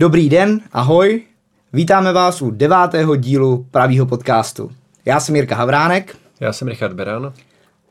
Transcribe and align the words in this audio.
Dobrý 0.00 0.28
den, 0.28 0.60
ahoj. 0.72 1.22
Vítáme 1.72 2.12
vás 2.12 2.42
u 2.42 2.50
devátého 2.50 3.16
dílu 3.16 3.66
pravýho 3.70 4.06
podcastu. 4.06 4.70
Já 5.04 5.20
jsem 5.20 5.36
Jirka 5.36 5.54
Havránek. 5.54 6.16
Já 6.40 6.52
jsem 6.52 6.68
Richard 6.68 6.94
Beran. 6.94 7.32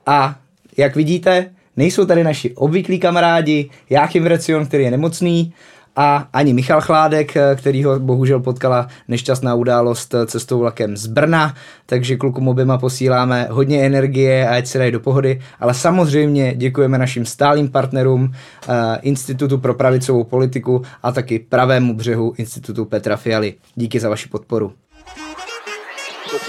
A 0.05 0.39
jak 0.77 0.95
vidíte, 0.95 1.51
nejsou 1.77 2.05
tady 2.05 2.23
naši 2.23 2.55
obvyklí 2.55 2.99
kamarádi, 2.99 3.69
Jáchym 3.89 4.23
Vrecion, 4.23 4.65
který 4.65 4.83
je 4.83 4.91
nemocný, 4.91 5.53
a 6.01 6.27
ani 6.33 6.53
Michal 6.53 6.81
Chládek, 6.81 7.33
který 7.55 7.83
ho 7.83 7.99
bohužel 7.99 8.39
potkala 8.39 8.87
nešťastná 9.07 9.55
událost 9.55 10.15
cestou 10.25 10.59
vlakem 10.59 10.97
z 10.97 11.07
Brna, 11.07 11.55
takže 11.85 12.15
klukům 12.15 12.47
oběma 12.47 12.77
posíláme 12.77 13.47
hodně 13.51 13.85
energie 13.85 14.47
a 14.47 14.55
ať 14.57 14.67
se 14.67 14.77
dají 14.77 14.91
do 14.91 14.99
pohody, 14.99 15.41
ale 15.59 15.73
samozřejmě 15.73 16.53
děkujeme 16.55 16.97
našim 16.97 17.25
stálým 17.25 17.69
partnerům 17.69 18.31
eh, 18.33 18.97
Institutu 19.01 19.57
pro 19.57 19.73
pravicovou 19.73 20.23
politiku 20.23 20.81
a 21.03 21.11
taky 21.11 21.39
pravému 21.39 21.93
břehu 21.93 22.33
Institutu 22.37 22.85
Petra 22.85 23.17
Fialy. 23.17 23.53
Díky 23.75 23.99
za 23.99 24.09
vaši 24.09 24.29
podporu. 24.29 24.73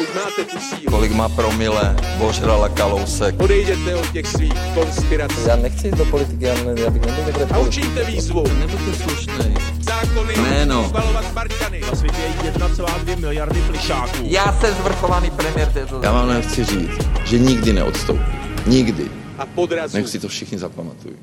Pokud 0.01 0.15
máte 0.15 0.45
tu 0.45 0.61
sílu, 0.61 0.91
kolik 0.91 1.13
má 1.13 1.29
promile, 1.29 1.97
božrala 2.19 2.69
kalousek. 2.69 3.43
odejděte 3.43 3.97
od 3.97 4.13
těch 4.13 4.27
svých 4.27 4.55
konspirací 4.75 5.35
Já 5.47 5.57
nechci 5.57 5.87
jít 5.87 5.97
do 5.97 6.05
politiky, 6.05 6.45
já, 6.45 6.55
ne, 6.55 6.81
já 6.81 6.91
bych 6.91 7.03
nebyl 7.03 7.25
dobrý 7.27 7.43
a 7.53 7.59
učíte 7.59 8.05
výzvu. 8.05 8.45
Nebuďte 8.59 8.95
slušnej. 8.95 9.55
Zákony 9.81 10.35
Jméno. 10.37 10.85
zbalovat 10.89 11.25
Spartany. 11.25 11.81
Na 11.81 11.97
světě 11.97 12.21
je 12.45 12.53
1,2 12.53 13.21
miliardy 13.21 13.61
plišáků. 13.61 14.19
Já 14.23 14.53
jsem 14.53 14.75
zvrchovaný 14.75 15.31
premiér 15.31 15.73
této 15.73 16.01
Já 16.03 16.13
vám 16.13 16.31
jen 16.31 16.43
chci 16.43 16.65
říct, 16.65 17.09
že 17.25 17.39
nikdy 17.39 17.73
neodstoupím. 17.73 18.25
Nikdy. 18.67 19.11
A 19.39 19.47
podrazu. 19.47 19.97
Nech 19.97 20.09
si 20.09 20.19
to 20.19 20.29
všichni 20.29 20.59
zapamatují. 20.59 21.17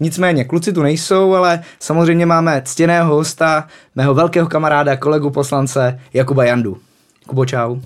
Nicméně, 0.00 0.44
kluci 0.44 0.72
tu 0.72 0.82
nejsou, 0.82 1.34
ale 1.34 1.62
samozřejmě 1.80 2.26
máme 2.26 2.62
ctěného 2.64 3.14
hosta, 3.14 3.68
mého 3.94 4.14
velkého 4.14 4.48
kamaráda, 4.48 4.96
kolegu 4.96 5.30
poslance 5.30 6.00
Jakuba 6.14 6.44
Jandu. 6.44 6.80
Kubo, 7.26 7.44
čau. 7.44 7.76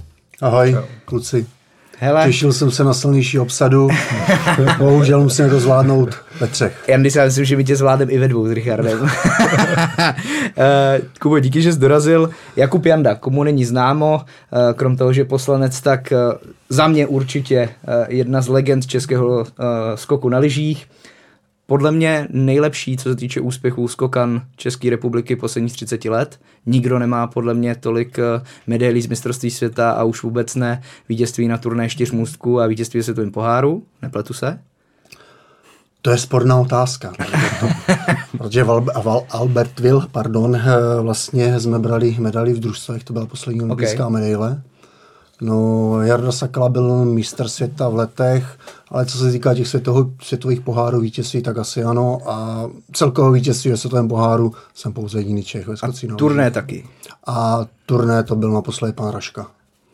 Ahoj, 0.40 0.72
Čau. 0.72 0.82
kluci. 1.04 1.46
Hele, 1.98 2.26
Těšil 2.26 2.52
jsem 2.52 2.70
se 2.70 2.84
na 2.84 2.94
silnější 2.94 3.38
obsadu, 3.38 3.88
bohužel 4.78 5.20
musíme 5.22 5.48
to 5.50 5.60
zvládnout 5.60 6.08
ve 6.40 6.46
třech. 6.46 6.84
Jandy 6.88 7.10
si 7.10 7.18
já 7.18 7.24
myslím, 7.24 7.44
že 7.44 7.56
my 7.56 7.64
tě 7.64 7.76
zvládnem 7.76 8.10
i 8.10 8.18
ve 8.18 8.28
dvou 8.28 8.46
s 8.46 8.50
Richardem. 8.50 9.10
Eh, 10.56 11.00
Kubo, 11.20 11.38
díky, 11.38 11.62
že 11.62 11.72
jsi 11.72 11.78
dorazil. 11.78 12.30
Jakub 12.56 12.86
Janda, 12.86 13.14
komu 13.14 13.44
není 13.44 13.64
známo, 13.64 14.20
eh, 14.20 14.74
krom 14.74 14.96
toho, 14.96 15.12
že 15.12 15.20
je 15.20 15.24
poslanec, 15.24 15.80
tak 15.80 16.12
eh, 16.12 16.16
za 16.68 16.88
mě 16.88 17.06
určitě 17.06 17.56
eh, 17.56 18.06
jedna 18.08 18.42
z 18.42 18.48
legend 18.48 18.86
českého 18.86 19.46
skoku 19.94 20.28
na 20.28 20.38
lyžích. 20.38 20.86
Podle 21.66 21.92
mě 21.92 22.26
nejlepší, 22.30 22.96
co 22.96 23.08
se 23.08 23.16
týče 23.16 23.40
úspěchů 23.40 23.88
skokan 23.88 24.42
České 24.56 24.90
republiky 24.90 25.36
posledních 25.36 25.72
30 25.72 26.04
let. 26.04 26.40
Nikdo 26.66 26.98
nemá 26.98 27.26
podle 27.26 27.54
mě 27.54 27.74
tolik 27.74 28.18
eh, 28.18 28.22
medailí 28.66 29.02
z 29.02 29.06
mistrovství 29.06 29.50
světa 29.50 29.90
a 29.90 30.02
už 30.04 30.22
vůbec 30.22 30.54
ne 30.54 30.82
vítězství 31.08 31.48
na 31.48 31.58
turné 31.58 31.88
čtyřmůstku 31.88 32.60
a 32.60 32.66
vítězství 32.66 33.00
v 33.00 33.04
světovém 33.04 33.30
poháru. 33.30 33.82
Nepletu 34.02 34.34
se? 34.34 34.58
To 36.02 36.10
je 36.10 36.18
sporná 36.18 36.56
otázka. 36.60 37.12
To, 37.60 37.68
protože 38.38 38.64
Val, 38.64 38.86
Val, 39.02 39.24
Albert 39.30 39.80
Will, 39.80 40.06
pardon, 40.12 40.56
eh, 40.56 40.62
vlastně 41.02 41.60
jsme 41.60 41.78
brali 41.78 42.16
medaili 42.18 42.52
v 42.52 42.60
družstvech, 42.60 43.04
to 43.04 43.12
byla 43.12 43.26
poslední 43.26 43.62
olympijská 43.62 44.06
Okay. 44.06 44.12
medaile. 44.20 44.62
No, 45.40 46.02
Jarda 46.02 46.32
Sakala 46.32 46.68
byl 46.68 47.04
mistr 47.04 47.48
světa 47.48 47.88
v 47.88 47.94
letech, 47.94 48.58
ale 48.88 49.06
co 49.06 49.18
se 49.18 49.32
týká 49.32 49.54
těch 49.54 49.68
světoho, 49.68 50.10
světových 50.22 50.60
pohárů 50.60 51.00
vítězství, 51.00 51.42
tak 51.42 51.58
asi 51.58 51.84
ano. 51.84 52.18
A 52.26 52.66
celkového 52.92 53.32
vítězství 53.32 53.70
ve 53.70 53.76
světovém 53.76 54.08
poháru 54.08 54.52
jsem 54.74 54.92
pouze 54.92 55.18
jediný 55.18 55.42
Čech 55.44 55.68
skocí 55.74 56.06
na 56.06 56.16
Turné 56.16 56.50
taky. 56.50 56.88
A 57.26 57.66
turné 57.86 58.22
to 58.22 58.36
byl 58.36 58.52
naposledy 58.52 58.92
pan 58.92 59.08
Raška. 59.08 59.46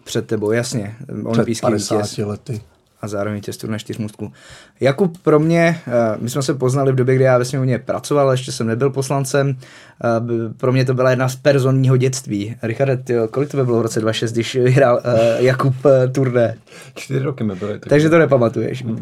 Před 0.05 0.27
tebou, 0.27 0.52
jasně. 0.52 0.96
Před 1.06 1.27
Olympijský 1.27 1.62
50 1.62 1.94
vítěz. 1.94 2.18
lety. 2.18 2.61
A 3.02 3.08
zároveň 3.08 3.34
vítěz 3.34 3.56
turné 3.56 3.78
čtyřmůstku. 3.78 4.33
Jakub 4.80 5.18
pro 5.18 5.40
mě, 5.40 5.80
eh, 5.86 5.92
my 6.20 6.30
jsme 6.30 6.42
se 6.42 6.55
poznali 6.55 6.92
v 6.92 6.94
době, 6.94 7.14
kdy 7.14 7.24
já 7.24 7.38
ve 7.38 7.44
sněmovně 7.44 7.78
pracoval, 7.78 8.24
ale 8.24 8.34
ještě 8.34 8.52
jsem 8.52 8.66
nebyl 8.66 8.90
poslancem. 8.90 9.56
Eh, 10.05 10.55
Pro 10.56 10.72
mě 10.72 10.84
to 10.84 10.94
byla 10.94 11.10
jedna 11.10 11.28
z 11.28 11.36
personního 11.36 11.96
dětství. 11.96 12.56
Richard, 12.62 13.05
ty, 13.05 13.14
kolik 13.30 13.50
to 13.50 13.56
by 13.56 13.64
bylo 13.64 13.78
v 13.78 13.83
roce 13.83 14.00
2006, 14.00 14.33
když 14.33 14.55
vyhrál 14.55 15.00
eh, 15.05 15.42
Jakub 15.42 15.74
turné? 16.12 16.55
Čtyři 16.94 17.24
roky 17.24 17.44
mi 17.44 17.55
byly. 17.55 17.78
Tak 17.78 17.89
Takže 17.89 18.10
to 18.10 18.18
nepamatuješ. 18.18 18.84
Hmm. 18.84 18.98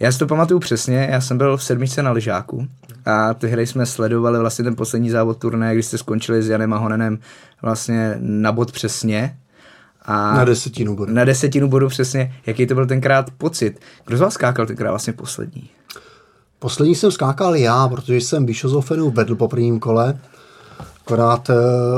Já 0.00 0.12
si 0.12 0.18
to 0.18 0.26
pamatuju 0.26 0.60
přesně, 0.60 1.08
já 1.10 1.20
jsem 1.20 1.38
byl 1.38 1.56
v 1.56 1.64
sedmičce 1.64 2.02
na 2.02 2.12
lyžáku 2.12 2.66
a 3.06 3.34
tehdy 3.34 3.66
jsme 3.66 3.86
sledovali 3.86 4.38
vlastně 4.38 4.64
ten 4.64 4.76
poslední 4.76 5.10
závod 5.10 5.38
turné, 5.38 5.74
když 5.74 5.86
jste 5.86 5.98
skončili 5.98 6.42
s 6.42 6.48
Janem 6.48 6.72
a 6.72 6.76
Honenem 6.76 7.18
vlastně 7.62 8.16
na 8.20 8.52
bod 8.52 8.72
přesně. 8.72 9.36
A 10.04 10.34
Na 10.34 10.44
desetinu 10.44 10.96
bodu. 10.96 11.12
Na 11.12 11.24
desetinu 11.24 11.68
bodu 11.68 11.88
přesně. 11.88 12.34
Jaký 12.46 12.66
to 12.66 12.74
byl 12.74 12.86
tenkrát 12.86 13.30
pocit? 13.38 13.80
Kdo 14.06 14.16
z 14.16 14.20
vás 14.20 14.34
skákal 14.34 14.66
tenkrát 14.66 14.90
vlastně 14.90 15.12
poslední? 15.12 15.70
Poslední 16.58 16.94
jsem 16.94 17.10
skákal 17.10 17.56
já, 17.56 17.88
protože 17.88 18.16
jsem 18.16 18.44
Bischofenu 18.44 19.10
vedl 19.10 19.34
po 19.34 19.48
prvním 19.48 19.80
kole. 19.80 20.18
Akorát 21.06 21.50
eh, 21.50 21.54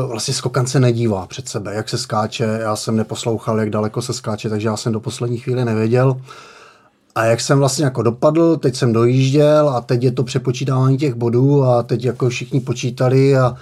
vlastně 0.06 0.34
skokan 0.34 0.66
se 0.66 0.80
nedívá 0.80 1.26
před 1.26 1.48
sebe, 1.48 1.74
jak 1.74 1.88
se 1.88 1.98
skáče. 1.98 2.58
Já 2.60 2.76
jsem 2.76 2.96
neposlouchal, 2.96 3.60
jak 3.60 3.70
daleko 3.70 4.02
se 4.02 4.12
skáče, 4.12 4.50
takže 4.50 4.68
já 4.68 4.76
jsem 4.76 4.92
do 4.92 5.00
poslední 5.00 5.38
chvíli 5.38 5.64
nevěděl. 5.64 6.20
A 7.14 7.24
jak 7.24 7.40
jsem 7.40 7.58
vlastně 7.58 7.84
jako 7.84 8.02
dopadl, 8.02 8.56
teď 8.56 8.76
jsem 8.76 8.92
dojížděl 8.92 9.68
a 9.68 9.80
teď 9.80 10.02
je 10.02 10.12
to 10.12 10.24
přepočítávání 10.24 10.98
těch 10.98 11.14
bodů 11.14 11.64
a 11.64 11.82
teď 11.82 12.04
jako 12.04 12.28
všichni 12.28 12.60
počítali 12.60 13.36
a 13.36 13.56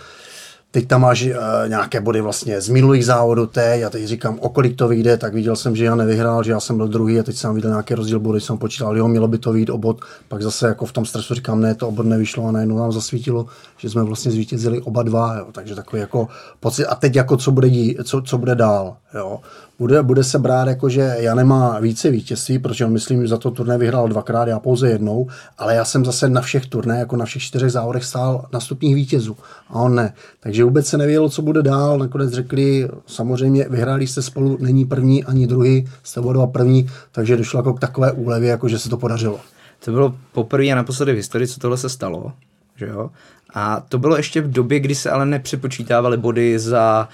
teď 0.74 0.86
tam 0.86 1.00
máš 1.00 1.22
uh, 1.22 1.30
nějaké 1.68 2.00
body 2.00 2.20
vlastně 2.20 2.60
z 2.60 2.68
minulých 2.68 3.06
závodů 3.06 3.46
teď 3.46 3.82
a 3.82 3.90
teď 3.90 4.04
říkám, 4.04 4.38
o 4.40 4.48
kolik 4.48 4.76
to 4.76 4.88
vyjde, 4.88 5.16
tak 5.16 5.34
viděl 5.34 5.56
jsem, 5.56 5.76
že 5.76 5.84
já 5.84 5.94
nevyhrál, 5.94 6.42
že 6.42 6.50
já 6.50 6.60
jsem 6.60 6.76
byl 6.76 6.88
druhý 6.88 7.20
a 7.20 7.22
teď 7.22 7.36
jsem 7.36 7.54
viděl 7.54 7.70
nějaký 7.70 7.94
rozdíl 7.94 8.20
body, 8.20 8.40
jsem 8.40 8.58
počítal, 8.58 8.96
jo, 8.96 9.08
mělo 9.08 9.28
by 9.28 9.38
to 9.38 9.52
vyjít 9.52 9.70
o 9.70 9.78
bod, 9.78 10.00
pak 10.28 10.42
zase 10.42 10.68
jako 10.68 10.86
v 10.86 10.92
tom 10.92 11.04
stresu 11.04 11.34
říkám, 11.34 11.60
ne, 11.60 11.74
to 11.74 11.88
o 11.88 11.92
bod 11.92 12.06
nevyšlo 12.06 12.46
a 12.46 12.52
najednou 12.52 12.78
nám 12.78 12.92
zasvítilo, 12.92 13.46
že 13.76 13.90
jsme 13.90 14.02
vlastně 14.02 14.30
zvítězili 14.30 14.80
oba 14.80 15.02
dva, 15.02 15.34
jo, 15.38 15.46
takže 15.52 15.74
takový 15.74 16.00
jako 16.00 16.28
pocit, 16.60 16.86
a 16.86 16.94
teď 16.94 17.16
jako 17.16 17.36
co 17.36 17.50
bude, 17.50 17.68
dí, 17.68 17.96
co, 18.04 18.22
co 18.22 18.38
bude 18.38 18.54
dál, 18.54 18.96
jo. 19.14 19.40
Bude, 19.78 20.02
bude 20.02 20.24
se 20.24 20.38
brát 20.38 20.68
jako, 20.68 20.88
že 20.88 21.16
já 21.18 21.34
nemá 21.34 21.80
více 21.80 22.10
vítězství, 22.10 22.58
protože 22.58 22.86
on 22.86 22.92
myslím, 22.92 23.22
že 23.22 23.28
za 23.28 23.36
to 23.36 23.50
turné 23.50 23.78
vyhrál 23.78 24.08
dvakrát, 24.08 24.48
já 24.48 24.58
pouze 24.58 24.88
jednou, 24.88 25.28
ale 25.58 25.74
já 25.74 25.84
jsem 25.84 26.04
zase 26.04 26.28
na 26.28 26.40
všech 26.40 26.66
turné, 26.66 26.98
jako 26.98 27.16
na 27.16 27.24
všech 27.24 27.42
čtyřech 27.42 27.72
závodech 27.72 28.04
stál 28.04 28.46
na 28.52 28.60
stupních 28.60 28.94
vítězů 28.94 29.36
a 29.68 29.74
on 29.74 29.94
ne. 29.94 30.14
Takže 30.40 30.63
vůbec 30.64 30.86
se 30.86 30.98
nevědělo, 30.98 31.28
co 31.28 31.42
bude 31.42 31.62
dál. 31.62 31.98
Nakonec 31.98 32.32
řekli, 32.32 32.88
samozřejmě 33.06 33.66
vyhráli 33.70 34.06
jste 34.06 34.22
spolu, 34.22 34.58
není 34.60 34.84
první 34.84 35.24
ani 35.24 35.46
druhý, 35.46 35.88
jste 36.02 36.20
oba 36.20 36.46
první, 36.46 36.90
takže 37.12 37.36
došlo 37.36 37.58
jako 37.58 37.74
k 37.74 37.80
takové 37.80 38.12
úlevě, 38.12 38.50
jako 38.50 38.68
že 38.68 38.78
se 38.78 38.88
to 38.88 38.96
podařilo. 38.96 39.40
To 39.84 39.90
bylo 39.90 40.14
poprvé 40.32 40.70
a 40.70 40.74
naposledy 40.74 41.12
v 41.12 41.16
historii, 41.16 41.48
co 41.48 41.60
tohle 41.60 41.76
se 41.78 41.88
stalo. 41.88 42.32
Že 42.76 42.86
jo? 42.86 43.10
A 43.56 43.82
to 43.88 43.98
bylo 43.98 44.16
ještě 44.16 44.40
v 44.40 44.50
době, 44.50 44.80
kdy 44.80 44.94
se 44.94 45.10
ale 45.10 45.26
nepřepočítávaly 45.26 46.16
body 46.16 46.58
za, 46.58 47.08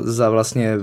uh, 0.00 0.06
za 0.08 0.30
vlastně 0.30 0.74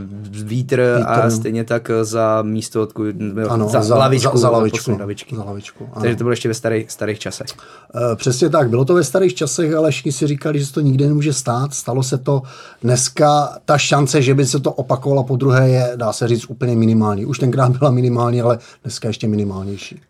vítr, 0.44 1.04
a 1.06 1.16
Vítr. 1.26 1.32
stejně 1.32 1.64
tak 1.64 1.92
za 2.02 2.42
místo, 2.42 2.82
odkud, 2.82 3.06
Ano, 3.50 3.70
za, 3.70 3.82
za- 3.84 3.96
lavičku, 3.98 4.38
za- 4.38 4.42
za 4.42 4.50
lavičku. 4.50 4.98
lavičky. 5.00 5.36
Za 5.36 5.44
lavičku, 5.44 5.84
ano. 5.92 6.02
Takže 6.02 6.16
to 6.16 6.24
bylo 6.24 6.32
ještě 6.32 6.48
ve 6.48 6.54
starých, 6.54 6.92
starých 6.92 7.20
časech. 7.20 7.48
Eh, 7.96 8.16
Přesně 8.16 8.50
tak, 8.50 8.70
bylo 8.70 8.86
to 8.86 8.94
ve 8.94 9.04
starých 9.04 9.36
časech, 9.36 9.74
ale 9.74 9.92
všichni 9.92 10.12
si 10.12 10.28
říkali, 10.28 10.60
že 10.60 10.66
se 10.66 10.74
to 10.74 10.82
nikdy 10.82 11.08
nemůže 11.08 11.34
stát. 11.34 11.74
Stalo 11.74 12.04
se 12.04 12.18
to 12.18 12.42
dneska, 12.84 13.50
ta 13.66 13.78
šance, 13.78 14.22
že 14.22 14.34
by 14.36 14.46
se 14.46 14.60
to 14.60 14.72
opakovalo 14.72 15.24
po 15.24 15.36
druhé 15.36 15.70
je, 15.70 15.92
dá 15.96 16.14
se 16.14 16.28
říct, 16.28 16.46
úplně 16.50 16.76
minimální. 16.76 17.26
Už 17.26 17.40
tenkrát 17.40 17.78
byla 17.78 17.92
minimální, 17.92 18.42
ale 18.42 18.58
dneska 18.84 19.08
ještě 19.08 19.28
minimálnější. 19.28 20.02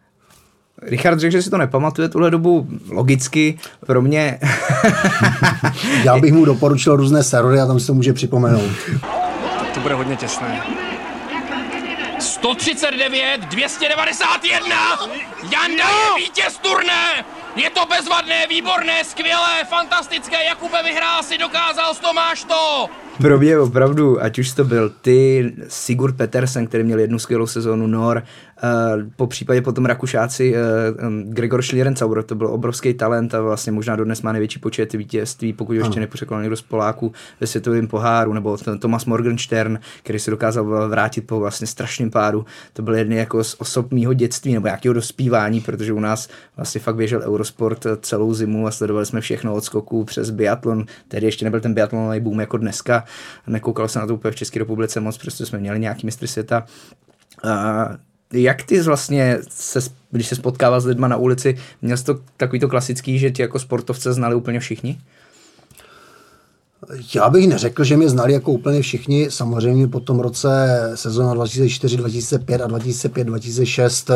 Richard 0.81 1.19
řekl, 1.19 1.31
že 1.31 1.41
si 1.41 1.49
to 1.49 1.57
nepamatuje 1.57 2.09
tuhle 2.09 2.31
dobu 2.31 2.67
logicky. 2.89 3.59
Pro 3.85 4.01
mě 4.01 4.39
Já 6.03 6.17
bych 6.17 6.33
mu 6.33 6.45
doporučil 6.45 6.95
různé 6.95 7.23
servery 7.23 7.59
a 7.59 7.65
tam 7.65 7.79
si 7.79 7.87
to 7.87 7.93
může 7.93 8.13
připomenout. 8.13 8.71
To 9.73 9.79
bude 9.79 9.93
hodně 9.93 10.15
těsné. 10.15 10.61
139, 12.19 13.41
291! 13.49 14.75
Janda 15.51 15.83
je 15.89 16.23
vítěz 16.25 16.57
turné! 16.57 17.25
Je 17.55 17.69
to 17.69 17.85
bezvadné, 17.85 18.47
výborné, 18.49 19.03
skvělé, 19.03 19.63
fantastické, 19.69 20.43
Jakube 20.43 20.83
vyhrál 20.83 21.23
si, 21.23 21.37
dokázal 21.37 21.95
to, 21.95 22.13
máš 22.13 22.43
to! 22.43 22.89
Pro 23.17 23.37
mě 23.37 23.59
opravdu, 23.59 24.23
ať 24.23 24.39
už 24.39 24.51
to 24.51 24.63
byl 24.63 24.93
ty, 25.01 25.53
Sigurd 25.67 26.17
Petersen, 26.17 26.67
který 26.67 26.83
měl 26.83 26.99
jednu 26.99 27.19
skvělou 27.19 27.47
sezónu, 27.47 27.87
Nor, 27.87 28.23
po 29.15 29.27
případě 29.27 29.61
potom 29.61 29.85
Rakušáci 29.85 30.55
uh, 30.55 31.07
um, 31.07 31.29
Gregor 31.29 31.61
Schlierencauer, 31.61 32.23
to 32.23 32.35
byl 32.35 32.47
obrovský 32.47 32.93
talent 32.93 33.35
a 33.35 33.41
vlastně 33.41 33.71
možná 33.71 33.95
dodnes 33.95 34.21
má 34.21 34.31
největší 34.31 34.59
počet 34.59 34.93
vítězství, 34.93 35.53
pokud 35.53 35.73
ještě 35.73 35.99
nepřekonal 35.99 36.43
někdo 36.43 36.57
z 36.57 36.61
Poláků 36.61 37.11
ve 37.41 37.47
světovém 37.47 37.87
poháru, 37.87 38.33
nebo 38.33 38.57
Thomas 38.79 39.05
Morgenstern, 39.05 39.79
který 40.03 40.19
se 40.19 40.31
dokázal 40.31 40.89
vrátit 40.89 41.21
po 41.21 41.39
vlastně 41.39 41.67
strašném 41.67 42.11
pádu. 42.11 42.45
To 42.73 42.81
byl 42.81 42.95
jedný 42.95 43.15
jako 43.15 43.43
z 43.43 43.55
osob 43.59 43.91
mýho 43.91 44.13
dětství 44.13 44.53
nebo 44.53 44.67
nějakého 44.67 44.93
dospívání, 44.93 45.61
protože 45.61 45.93
u 45.93 45.99
nás 45.99 46.29
vlastně 46.55 46.81
fakt 46.81 46.95
běžel 46.95 47.21
Eurosport 47.21 47.85
celou 48.01 48.33
zimu 48.33 48.67
a 48.67 48.71
sledovali 48.71 49.05
jsme 49.05 49.21
všechno 49.21 49.53
od 49.53 49.63
skoků 49.63 50.03
přes 50.03 50.29
biatlon. 50.29 50.85
Tedy 51.07 51.25
ještě 51.25 51.45
nebyl 51.45 51.59
ten 51.59 51.73
biatlonový 51.73 52.19
boom 52.19 52.39
jako 52.39 52.57
dneska. 52.57 53.03
Nekoukal 53.47 53.87
jsem 53.87 53.99
na 53.99 54.07
to 54.07 54.13
úplně 54.13 54.31
v 54.31 54.35
České 54.35 54.59
republice 54.59 54.99
moc, 54.99 55.17
protože 55.17 55.45
jsme 55.45 55.59
měli 55.59 55.79
nějaký 55.79 56.05
mistry 56.05 56.27
světa. 56.27 56.65
A 57.43 57.89
jak 58.33 58.63
ty 58.63 58.81
vlastně, 58.81 59.37
se, 59.49 59.79
když 60.11 60.27
se 60.27 60.35
spotkával 60.35 60.81
s 60.81 60.85
lidma 60.85 61.07
na 61.07 61.17
ulici, 61.17 61.57
měl 61.81 61.97
jsi 61.97 62.03
to 62.03 62.19
takový 62.37 62.59
to 62.59 62.67
klasický, 62.67 63.19
že 63.19 63.31
tě 63.31 63.41
jako 63.41 63.59
sportovce 63.59 64.13
znali 64.13 64.35
úplně 64.35 64.59
všichni? 64.59 64.99
Já 67.15 67.29
bych 67.29 67.47
neřekl, 67.47 67.83
že 67.83 67.97
mě 67.97 68.09
znali 68.09 68.33
jako 68.33 68.51
úplně 68.51 68.81
všichni. 68.81 69.31
Samozřejmě 69.31 69.87
po 69.87 69.99
tom 69.99 70.19
roce 70.19 70.79
sezóna 70.95 71.33
2004, 71.33 71.97
2005 71.97 72.61
a 72.61 72.67
2005, 72.67 73.23
2006 73.23 74.11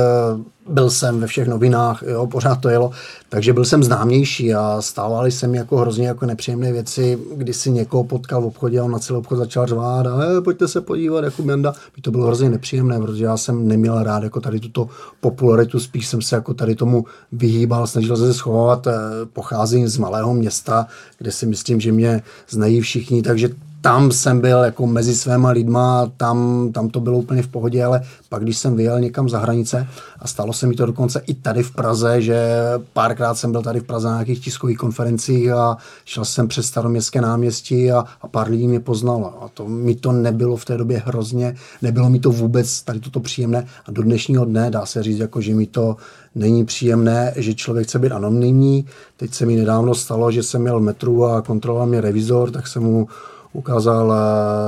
byl 0.70 0.90
jsem 0.90 1.20
ve 1.20 1.28
všech 1.28 1.48
novinách, 1.48 2.04
jo, 2.08 2.28
pořád 2.28 2.56
to 2.56 2.70
jelo, 2.70 2.92
takže 3.30 3.54
byl 3.54 3.66
jsem 3.66 3.84
známější 3.84 4.54
a 4.54 4.78
stávaly 4.82 5.32
se 5.32 5.48
mi 5.48 5.58
jako 5.58 5.78
hrozně 5.78 6.08
jako 6.08 6.26
nepříjemné 6.26 6.72
věci, 6.72 7.20
kdy 7.36 7.54
si 7.54 7.72
někoho 7.72 8.04
potkal 8.04 8.42
v 8.42 8.46
obchodě 8.46 8.80
a 8.80 8.84
on 8.84 8.92
na 8.92 9.00
celý 9.00 9.20
obchod 9.20 9.38
začal 9.38 9.68
řvát 9.68 10.08
a 10.08 10.24
e, 10.38 10.42
pojďte 10.42 10.68
se 10.68 10.82
podívat, 10.82 11.24
jako 11.24 11.44
Janda. 11.44 11.74
By 11.96 12.02
to 12.02 12.12
bylo 12.12 12.26
hrozně 12.26 12.50
nepříjemné, 12.50 13.00
protože 13.00 13.24
já 13.24 13.38
jsem 13.38 13.68
neměl 13.68 14.04
rád 14.04 14.24
jako 14.24 14.42
tady 14.42 14.60
tuto 14.60 14.90
popularitu, 15.22 15.80
spíš 15.80 16.08
jsem 16.08 16.22
se 16.22 16.36
jako 16.36 16.54
tady 16.54 16.76
tomu 16.76 17.06
vyhýbal, 17.32 17.88
snažil 17.88 18.18
se 18.18 18.34
schovat, 18.34 18.88
eh, 18.88 18.92
pocházím 19.34 19.88
z 19.88 19.98
malého 19.98 20.34
města, 20.34 20.88
kde 21.18 21.32
si 21.32 21.46
myslím, 21.46 21.80
že 21.80 21.92
mě 21.92 22.22
znají 22.50 22.82
všichni, 22.82 23.22
takže 23.22 23.50
tam 23.82 24.12
jsem 24.12 24.42
byl 24.42 24.60
jako 24.60 24.88
mezi 24.88 25.16
svýma 25.16 25.50
lidma, 25.50 26.12
tam, 26.18 26.70
tam 26.74 26.90
to 26.90 27.00
bylo 27.00 27.18
úplně 27.18 27.42
v 27.42 27.48
pohodě, 27.48 27.84
ale 27.84 28.02
pak 28.30 28.44
když 28.44 28.58
jsem 28.58 28.76
vyjel 28.76 29.00
někam 29.00 29.30
za 29.30 29.40
hranice 29.40 29.88
a 30.20 30.28
stalo 30.28 30.54
se 30.54 30.68
mi 30.68 30.76
to 30.76 30.86
dokonce 30.86 31.22
i 31.28 31.34
tady 31.34 31.64
v 31.64 31.72
Praze, 31.72 32.22
že 32.22 32.54
párkrát 32.94 33.36
jsem 33.36 33.52
byl 33.52 33.62
tady 33.62 33.80
v 33.80 33.84
Praze 33.84 34.08
na 34.08 34.14
nějakých 34.14 34.44
tiskových 34.44 34.78
konferencích 34.78 35.52
a 35.52 35.78
šel 36.06 36.26
jsem 36.26 36.48
přes 36.48 36.66
staroměstské 36.66 37.22
náměstí 37.22 37.92
a, 37.92 38.06
a 38.22 38.28
pár 38.28 38.50
lidí 38.50 38.68
mě 38.68 38.80
poznalo. 38.80 39.44
A 39.44 39.48
to 39.54 39.68
mi 39.68 39.96
to 39.96 40.12
nebylo 40.12 40.56
v 40.56 40.66
té 40.66 40.78
době 40.78 41.04
hrozně, 41.06 41.56
nebylo 41.82 42.10
mi 42.10 42.20
to 42.20 42.32
vůbec 42.32 42.82
tady 42.82 43.00
toto 43.00 43.20
příjemné 43.20 43.68
a 43.86 43.92
do 43.92 44.02
dnešního 44.04 44.46
dne 44.46 44.72
dá 44.72 44.86
se 44.86 45.04
říct, 45.04 45.20
jako, 45.20 45.42
že 45.42 45.56
mi 45.56 45.66
to 45.66 45.96
není 46.36 46.66
příjemné, 46.66 47.34
že 47.36 47.54
člověk 47.54 47.88
chce 47.88 48.00
být 48.00 48.12
anonymní. 48.12 48.86
Teď 49.18 49.34
se 49.34 49.46
mi 49.46 49.56
nedávno 49.56 49.96
stalo, 49.96 50.32
že 50.32 50.44
jsem 50.44 50.62
měl 50.62 50.80
metru 50.80 51.26
a 51.26 51.42
kontroloval 51.42 51.88
mě 51.88 52.02
revizor, 52.02 52.52
tak 52.52 52.68
jsem 52.68 52.84
mu 52.84 53.08
ukázal 53.54 54.14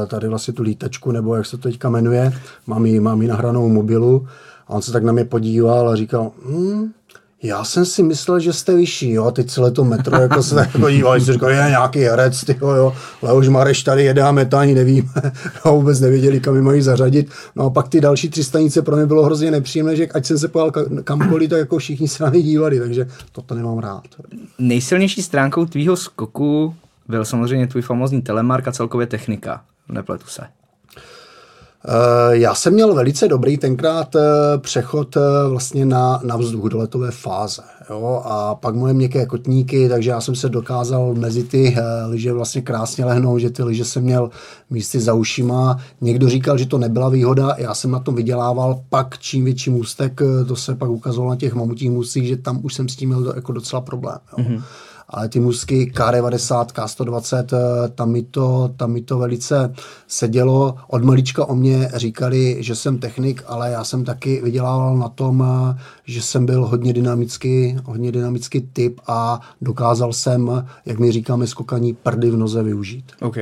tady 0.07 0.27
vlastně 0.27 0.53
tu 0.53 0.63
lítačku, 0.63 1.11
nebo 1.11 1.35
jak 1.35 1.45
se 1.45 1.57
to 1.57 1.63
teďka 1.63 1.89
jmenuje, 1.89 2.33
mám 2.67 2.85
ji, 2.85 2.99
mám 2.99 3.21
ji 3.21 3.27
nahranou 3.27 3.69
mobilu 3.69 4.27
a 4.67 4.69
on 4.69 4.81
se 4.81 4.91
tak 4.91 5.03
na 5.03 5.11
mě 5.11 5.25
podíval 5.25 5.89
a 5.89 5.95
říkal, 5.95 6.31
hm, 6.45 6.91
já 7.43 7.63
jsem 7.63 7.85
si 7.85 8.03
myslel, 8.03 8.39
že 8.39 8.53
jste 8.53 8.75
vyšší, 8.75 9.11
jo, 9.11 9.31
teď 9.31 9.47
celé 9.49 9.71
to 9.71 9.83
metro, 9.83 10.21
jako 10.21 10.43
se 10.43 10.55
tak 10.55 10.77
podíval, 10.79 11.19
že 11.19 11.33
říkal, 11.33 11.49
je 11.49 11.55
nějaký 11.55 11.99
herec, 11.99 12.43
ty 12.43 12.57
jo, 12.61 12.93
Leoš 13.21 13.47
Mareš 13.47 13.83
tady 13.83 14.03
jede 14.03 14.21
a 14.21 14.45
to 14.45 14.57
ani 14.57 14.75
nevíme, 14.75 15.09
no, 15.65 15.75
vůbec 15.75 15.99
nevěděli, 15.99 16.39
kam 16.39 16.55
je 16.55 16.61
mají 16.61 16.81
zařadit. 16.81 17.29
No 17.55 17.63
a 17.63 17.69
pak 17.69 17.89
ty 17.89 18.01
další 18.01 18.29
tři 18.29 18.43
stanice 18.43 18.81
pro 18.81 18.95
mě 18.95 19.05
bylo 19.05 19.23
hrozně 19.23 19.51
nepříjemné, 19.51 19.95
že 19.95 20.07
ať 20.07 20.25
jsem 20.25 20.39
se 20.39 20.47
pojal 20.47 20.71
kamkoliv, 21.03 21.49
tak 21.49 21.59
jako 21.59 21.77
všichni 21.77 22.07
se 22.07 22.23
na 22.23 22.29
mě 22.29 22.41
dívali, 22.41 22.79
takže 22.79 23.07
toto 23.31 23.55
nemám 23.55 23.79
rád. 23.79 24.03
Nejsilnější 24.59 25.21
stránkou 25.21 25.65
tvýho 25.65 25.97
skoku 25.97 26.75
byl 27.07 27.25
samozřejmě 27.25 27.67
tvůj 27.67 27.81
famózní 27.81 28.21
telemark 28.21 28.67
a 28.67 28.71
celkově 28.71 29.07
technika. 29.07 29.63
Nepletu 29.89 30.27
se. 30.27 30.43
Eh, 31.87 32.37
já 32.37 32.55
jsem 32.55 32.73
měl 32.73 32.93
velice 32.93 33.27
dobrý 33.27 33.57
tenkrát 33.57 34.15
eh, 34.15 34.19
přechod 34.57 35.17
eh, 35.17 35.19
vlastně 35.49 35.85
na, 35.85 36.21
na 36.23 36.37
vzduch 36.37 36.69
do 36.69 36.77
letové 36.77 37.11
fáze. 37.11 37.61
Jo? 37.89 38.21
A 38.25 38.55
pak 38.55 38.75
moje 38.75 38.93
měkké 38.93 39.25
kotníky, 39.25 39.89
takže 39.89 40.09
já 40.09 40.21
jsem 40.21 40.35
se 40.35 40.49
dokázal 40.49 41.13
mezi 41.13 41.43
ty 41.43 41.75
lyže 42.07 42.33
vlastně 42.33 42.61
krásně 42.61 43.05
lehnout, 43.05 43.39
že 43.39 43.49
ty 43.49 43.63
lyže 43.63 43.85
jsem 43.85 44.03
měl 44.03 44.29
místy 44.69 44.99
za 44.99 45.13
ušima. 45.13 45.77
Někdo 46.01 46.29
říkal, 46.29 46.57
že 46.57 46.65
to 46.65 46.77
nebyla 46.77 47.09
výhoda, 47.09 47.55
já 47.57 47.73
jsem 47.73 47.91
na 47.91 47.99
tom 47.99 48.15
vydělával, 48.15 48.81
pak 48.89 49.17
čím 49.19 49.45
větší 49.45 49.69
můstek, 49.69 50.21
to 50.47 50.55
se 50.55 50.75
pak 50.75 50.89
ukazovalo 50.89 51.29
na 51.29 51.35
těch 51.35 51.53
mamutích 51.53 51.91
můstích, 51.91 52.27
že 52.27 52.37
tam 52.37 52.59
už 52.63 52.73
jsem 52.73 52.89
s 52.89 52.95
tím 52.95 53.09
měl 53.09 53.33
jako 53.35 53.51
docela 53.51 53.81
problém. 53.81 54.17
Jo? 54.37 54.43
Mm-hmm 54.43 54.61
ale 55.11 55.29
ty 55.29 55.39
musky 55.39 55.91
K90, 55.95 56.65
K120, 56.65 57.45
tam 57.95 58.11
mi 58.11 58.23
to, 58.23 58.73
tam 58.77 58.91
mi 58.91 59.01
to 59.01 59.17
velice 59.17 59.73
sedělo. 60.07 60.75
Od 60.87 61.03
malička 61.03 61.45
o 61.45 61.55
mě 61.55 61.89
říkali, 61.93 62.57
že 62.59 62.75
jsem 62.75 62.97
technik, 62.97 63.43
ale 63.47 63.71
já 63.71 63.83
jsem 63.83 64.03
taky 64.03 64.41
vydělával 64.41 64.97
na 64.97 65.09
tom, 65.09 65.45
že 66.05 66.21
jsem 66.21 66.45
byl 66.45 66.65
hodně 66.65 66.93
dynamický, 66.93 67.77
hodně 67.85 68.11
dynamický 68.11 68.61
typ 68.61 68.99
a 69.07 69.39
dokázal 69.61 70.13
jsem, 70.13 70.67
jak 70.85 70.99
my 70.99 71.11
říkáme, 71.11 71.47
skokaní 71.47 71.93
prdy 71.93 72.31
v 72.31 72.37
noze 72.37 72.63
využít. 72.63 73.11
OK. 73.21 73.37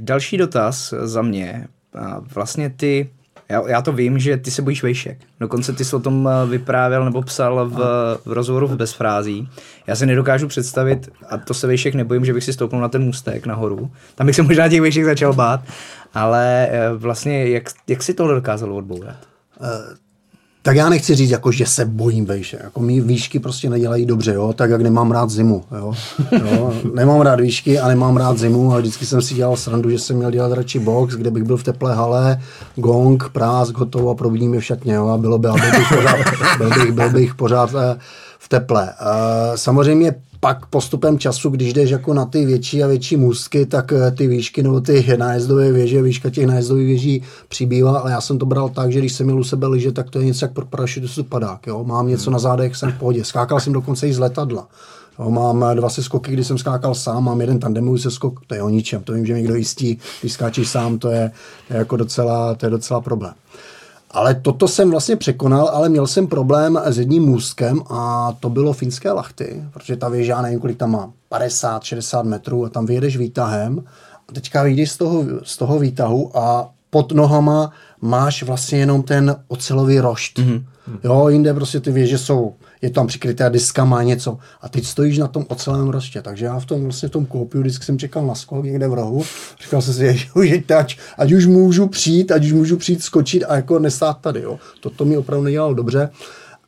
Další 0.00 0.36
dotaz 0.36 0.94
za 1.02 1.22
mě. 1.22 1.68
Vlastně 2.34 2.70
ty 2.70 3.10
já, 3.50 3.68
já 3.68 3.82
to 3.82 3.92
vím, 3.92 4.18
že 4.18 4.36
ty 4.36 4.50
se 4.50 4.62
bojíš 4.62 4.82
vejšek. 4.82 5.18
Dokonce 5.40 5.72
ty 5.72 5.84
jsi 5.84 5.96
o 5.96 6.00
tom 6.00 6.28
eh, 6.28 6.46
vyprávěl 6.46 7.04
nebo 7.04 7.22
psal 7.22 7.68
v, 7.68 7.76
v 8.24 8.32
rozhovoru 8.32 8.66
v 8.66 8.76
Bezfrází. 8.76 9.48
Já 9.86 9.96
si 9.96 10.06
nedokážu 10.06 10.48
představit, 10.48 11.08
a 11.28 11.38
to 11.38 11.54
se 11.54 11.66
vejšek 11.66 11.94
nebojím, 11.94 12.24
že 12.24 12.32
bych 12.32 12.44
si 12.44 12.52
stoupnul 12.52 12.80
na 12.80 12.88
ten 12.88 13.02
můstek 13.02 13.46
nahoru. 13.46 13.90
Tam 14.14 14.26
bych 14.26 14.36
se 14.36 14.42
možná 14.42 14.68
těch 14.68 14.80
vejšek 14.80 15.04
začal 15.04 15.32
bát. 15.32 15.60
Ale 16.14 16.68
eh, 16.70 16.92
vlastně, 16.94 17.48
jak, 17.48 17.64
jak 17.88 18.02
si 18.02 18.14
tohle 18.14 18.34
dokázalo 18.34 18.76
odbourat? 18.76 19.16
Tak 20.62 20.76
já 20.76 20.88
nechci 20.88 21.14
říct, 21.14 21.30
jako, 21.30 21.52
že 21.52 21.66
se 21.66 21.84
bojím 21.84 22.24
vejše. 22.24 22.58
Jako 22.64 22.80
mý 22.80 23.00
výšky 23.00 23.38
prostě 23.38 23.70
nedělají 23.70 24.06
dobře, 24.06 24.34
jo? 24.34 24.52
tak 24.52 24.70
jak 24.70 24.80
nemám 24.80 25.10
rád 25.10 25.30
zimu. 25.30 25.64
Jo? 25.76 25.94
Jo? 26.50 26.72
Nemám 26.94 27.20
rád 27.20 27.40
výšky 27.40 27.78
a 27.78 27.88
nemám 27.88 28.16
rád 28.16 28.38
zimu 28.38 28.74
a 28.74 28.78
vždycky 28.78 29.06
jsem 29.06 29.22
si 29.22 29.34
dělal 29.34 29.56
srandu, 29.56 29.90
že 29.90 29.98
jsem 29.98 30.16
měl 30.16 30.30
dělat 30.30 30.52
radši 30.52 30.78
box, 30.78 31.14
kde 31.14 31.30
bych 31.30 31.42
byl 31.42 31.56
v 31.56 31.62
teplé 31.62 31.94
hale, 31.94 32.40
gong, 32.76 33.28
prásk, 33.32 33.76
hotovo 33.76 34.10
a 34.10 34.14
probudím 34.14 34.54
je 34.54 34.60
v 34.60 34.64
šatně. 34.64 34.94
Jo? 34.94 35.08
A 35.08 35.18
bylo 35.18 35.38
by, 35.38 35.48
byl 35.48 35.70
bych 35.70 35.88
pořád, 35.88 36.16
byl 36.58 36.70
bych, 36.70 36.92
byl 36.92 37.10
bych 37.10 37.34
pořád 37.34 37.74
eh, 37.74 37.98
v 38.40 38.48
teple. 38.48 38.82
Uh, 39.00 39.56
samozřejmě 39.56 40.14
pak 40.40 40.66
postupem 40.66 41.18
času, 41.18 41.50
když 41.50 41.72
jdeš 41.72 41.90
jako 41.90 42.14
na 42.14 42.24
ty 42.24 42.46
větší 42.46 42.82
a 42.82 42.86
větší 42.86 43.16
můstky, 43.16 43.66
tak 43.66 43.92
eh, 43.92 44.10
ty 44.10 44.26
výšky 44.26 44.62
nebo 44.62 44.80
ty 44.80 45.16
nájezdové 45.16 45.72
věže, 45.72 46.02
výška 46.02 46.30
těch 46.30 46.46
nájezdových 46.46 46.86
věží 46.86 47.22
přibývá, 47.48 47.98
ale 47.98 48.10
já 48.10 48.20
jsem 48.20 48.38
to 48.38 48.46
bral 48.46 48.68
tak, 48.68 48.92
že 48.92 48.98
když 48.98 49.12
jsem 49.12 49.26
měl 49.26 49.38
u 49.38 49.44
sebe 49.44 49.66
liže, 49.66 49.92
tak 49.92 50.10
to 50.10 50.18
je 50.18 50.24
něco 50.24 50.44
jak 50.44 50.52
pro 50.52 50.66
parašutistu 50.66 51.24
padák. 51.24 51.66
Jo? 51.66 51.84
Mám 51.84 52.08
něco 52.08 52.30
na 52.30 52.38
zádech, 52.38 52.76
jsem 52.76 52.92
v 52.92 52.98
pohodě. 52.98 53.24
Skákal 53.24 53.60
jsem 53.60 53.72
dokonce 53.72 54.08
i 54.08 54.12
z 54.12 54.18
letadla. 54.18 54.68
Jo, 55.18 55.30
mám 55.30 55.64
eh, 55.64 55.74
dva 55.74 55.90
seskoky, 55.90 56.32
kdy 56.32 56.44
jsem 56.44 56.58
skákal 56.58 56.94
sám, 56.94 57.24
mám 57.24 57.40
jeden 57.40 57.58
tandemový 57.58 58.00
seskok, 58.00 58.40
to 58.46 58.54
je 58.54 58.62
o 58.62 58.68
ničem, 58.68 59.02
to 59.02 59.12
vím, 59.12 59.26
že 59.26 59.32
někdo 59.32 59.54
jistí, 59.54 59.98
když 60.20 60.32
skáčíš 60.32 60.68
sám, 60.68 60.98
to 60.98 61.10
je, 61.10 61.30
to 61.68 61.74
je 61.74 61.78
jako 61.78 61.96
docela, 61.96 62.54
to 62.54 62.66
je 62.66 62.70
docela 62.70 63.00
problém. 63.00 63.32
Ale 64.10 64.34
toto 64.34 64.68
jsem 64.68 64.90
vlastně 64.90 65.16
překonal, 65.16 65.68
ale 65.68 65.88
měl 65.88 66.06
jsem 66.06 66.26
problém 66.26 66.80
s 66.84 66.98
jedním 66.98 67.22
můstkem 67.22 67.82
a 67.90 68.32
to 68.40 68.50
bylo 68.50 68.72
finské 68.72 69.12
lachty, 69.12 69.64
protože 69.72 69.96
ta 69.96 70.08
věž, 70.08 70.26
já 70.26 70.42
nevím, 70.42 70.60
kolik 70.60 70.78
tam 70.78 70.90
má, 70.90 71.12
50, 71.28 71.82
60 71.82 72.22
metrů 72.22 72.64
a 72.64 72.68
tam 72.68 72.86
vyjedeš 72.86 73.16
výtahem 73.16 73.84
a 74.28 74.32
teďka 74.32 74.62
vyjdeš 74.62 74.90
z 74.90 74.96
toho, 74.96 75.24
z 75.42 75.56
toho 75.56 75.78
výtahu 75.78 76.38
a 76.38 76.70
pod 76.90 77.12
nohama 77.12 77.72
máš 78.00 78.42
vlastně 78.42 78.78
jenom 78.78 79.02
ten 79.02 79.36
ocelový 79.48 80.00
rošt. 80.00 80.38
Mm-hmm. 80.38 80.64
Jo, 81.04 81.28
jinde 81.28 81.54
prostě 81.54 81.80
ty 81.80 81.92
věže 81.92 82.18
jsou 82.18 82.54
je 82.82 82.90
tam 82.90 83.06
přikryté 83.06 83.50
diskama 83.50 84.02
něco. 84.02 84.38
A 84.60 84.68
teď 84.68 84.86
stojíš 84.86 85.18
na 85.18 85.28
tom 85.28 85.44
ocelém 85.48 85.88
rostě. 85.88 86.22
Takže 86.22 86.44
já 86.44 86.58
v 86.58 86.66
tom 86.66 86.82
vlastně 86.82 87.08
v 87.08 87.12
tom 87.12 87.26
koupiu 87.26 87.60
vždycky 87.60 87.84
jsem 87.84 87.98
čekal 87.98 88.26
na 88.26 88.34
skok 88.34 88.64
někde 88.64 88.88
v 88.88 88.94
rohu. 88.94 89.24
Říkal 89.62 89.82
jsem 89.82 89.94
si, 89.94 90.18
že 90.44 90.74
ať, 90.78 90.98
ať 91.18 91.32
už 91.32 91.46
můžu 91.46 91.86
přijít, 91.86 92.32
ať 92.32 92.44
už 92.44 92.52
můžu 92.52 92.76
přijít 92.76 93.02
skočit 93.02 93.44
a 93.48 93.56
jako 93.56 93.78
nestát 93.78 94.18
tady. 94.20 94.40
Jo. 94.40 94.58
Toto 94.80 95.04
mi 95.04 95.16
opravdu 95.16 95.44
nedělalo 95.44 95.74
dobře. 95.74 96.08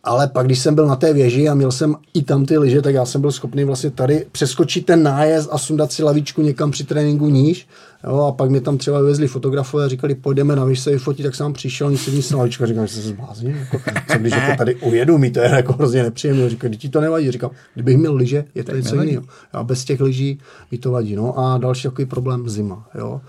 Ale 0.05 0.29
pak, 0.29 0.47
když 0.47 0.59
jsem 0.59 0.75
byl 0.75 0.87
na 0.87 0.97
té 0.97 1.13
věži 1.13 1.49
a 1.49 1.55
měl 1.55 1.73
jsem 1.73 1.97
i 2.15 2.23
tam 2.23 2.47
ty 2.47 2.59
lyže, 2.59 2.83
tak 2.83 2.95
já 2.95 3.05
jsem 3.05 3.21
byl 3.21 3.33
schopný 3.33 3.65
vlastně 3.65 3.91
tady 3.91 4.27
přeskočit 4.33 4.87
ten 4.87 5.03
nájezd 5.03 5.49
a 5.53 5.59
sundat 5.59 5.93
si 5.93 6.03
lavičku 6.03 6.43
někam 6.43 6.71
při 6.71 6.85
tréninku 6.85 7.29
níž. 7.29 7.69
Jo, 8.05 8.21
a 8.21 8.33
pak 8.33 8.51
mě 8.51 8.61
tam 8.61 8.79
třeba 8.79 9.01
vyvezli 9.01 9.29
fotografové 9.29 9.85
a 9.85 9.89
říkali, 9.89 10.15
půjdeme 10.15 10.57
na 10.57 10.67
se 10.75 10.91
vyfotit, 10.91 11.27
tak 11.27 11.35
jsem 11.35 11.53
přišel, 11.53 11.91
nic 11.91 12.01
sedí 12.01 12.23
si 12.23 12.35
lavička, 12.35 12.67
říkám, 12.67 12.87
že 12.87 12.95
se 12.95 13.01
zblázní, 13.01 13.51
jako, 13.51 13.79
co 14.13 14.19
když 14.19 14.33
jako 14.33 14.57
tady 14.59 14.75
ujedu, 14.75 15.19
mi 15.19 15.31
to 15.31 15.41
je 15.41 15.49
jako 15.49 15.73
hrozně 15.73 16.03
nepříjemné. 16.03 16.49
Říkal, 16.49 16.71
ti 16.71 16.89
to 16.89 17.01
nevadí, 17.01 17.31
říkám, 17.31 17.51
kdybych 17.75 17.97
měl 17.97 18.15
lyže, 18.15 18.45
je 18.55 18.65
to 18.65 18.77
něco 18.77 19.03
jiného. 19.03 19.25
A 19.53 19.65
bez 19.65 19.85
těch 19.85 20.01
lyží 20.01 20.39
mi 20.71 20.79
to 20.79 20.91
vadí. 20.91 21.17
No 21.17 21.39
a 21.39 21.59
další 21.59 21.83
takový 21.83 22.07
problém 22.07 22.49
zima. 22.49 22.89
Jo. 22.95 23.21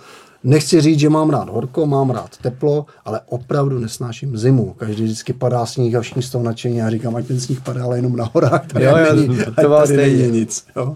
Nechci 0.44 0.82
říct, 0.82 1.00
že 1.00 1.10
mám 1.10 1.30
rád 1.30 1.50
horko, 1.50 1.86
mám 1.86 2.10
rád 2.10 2.38
teplo, 2.38 2.86
ale 3.06 3.22
opravdu 3.26 3.80
nesnáším 3.80 4.38
zimu. 4.38 4.74
Každý 4.74 5.04
vždycky 5.04 5.34
padá 5.34 5.66
sníh 5.66 5.96
a 5.96 6.02
všichni 6.02 6.22
z 6.22 6.30
toho 6.30 6.44
nadšení. 6.44 6.78
Já 6.78 6.90
říkám, 6.90 7.16
ať 7.16 7.28
ten 7.28 7.40
sníh 7.40 7.62
padá, 7.62 7.84
ale 7.84 7.98
jenom 7.98 8.16
na 8.16 8.30
horách. 8.34 8.68
Tady 8.68 8.86
Jo, 8.86 8.98
jo, 8.98 9.16
není, 9.16 9.38
to 9.62 9.70
vás 9.70 9.90
tady 9.90 10.18
není 10.18 10.40
nic. 10.40 10.66
Jo. 10.76 10.96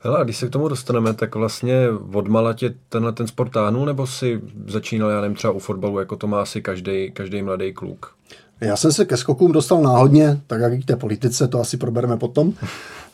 Hele, 0.00 0.18
a 0.18 0.24
když 0.24 0.36
se 0.36 0.46
k 0.46 0.50
tomu 0.50 0.68
dostaneme, 0.68 1.14
tak 1.14 1.34
vlastně 1.34 1.76
odmala 2.12 2.52
tě 2.52 2.74
tenhle 2.88 3.12
ten 3.12 3.26
sport 3.26 3.50
táhnul, 3.50 3.86
nebo 3.86 4.06
si 4.06 4.40
začínal, 4.66 5.10
já 5.10 5.20
nevím, 5.20 5.36
třeba 5.36 5.52
u 5.52 5.58
fotbalu, 5.58 5.98
jako 5.98 6.16
to 6.16 6.26
má 6.26 6.42
asi 6.42 6.62
každý, 6.62 7.10
každý 7.12 7.42
mladý 7.42 7.72
kluk? 7.72 8.14
Já 8.60 8.76
jsem 8.76 8.92
se 8.92 9.04
ke 9.04 9.16
skokům 9.16 9.52
dostal 9.52 9.82
náhodně, 9.82 10.40
tak 10.46 10.60
jak 10.60 10.72
i 10.72 10.82
k 10.82 10.84
té 10.84 10.96
politice, 10.96 11.48
to 11.48 11.60
asi 11.60 11.76
probereme 11.76 12.16
potom. 12.16 12.52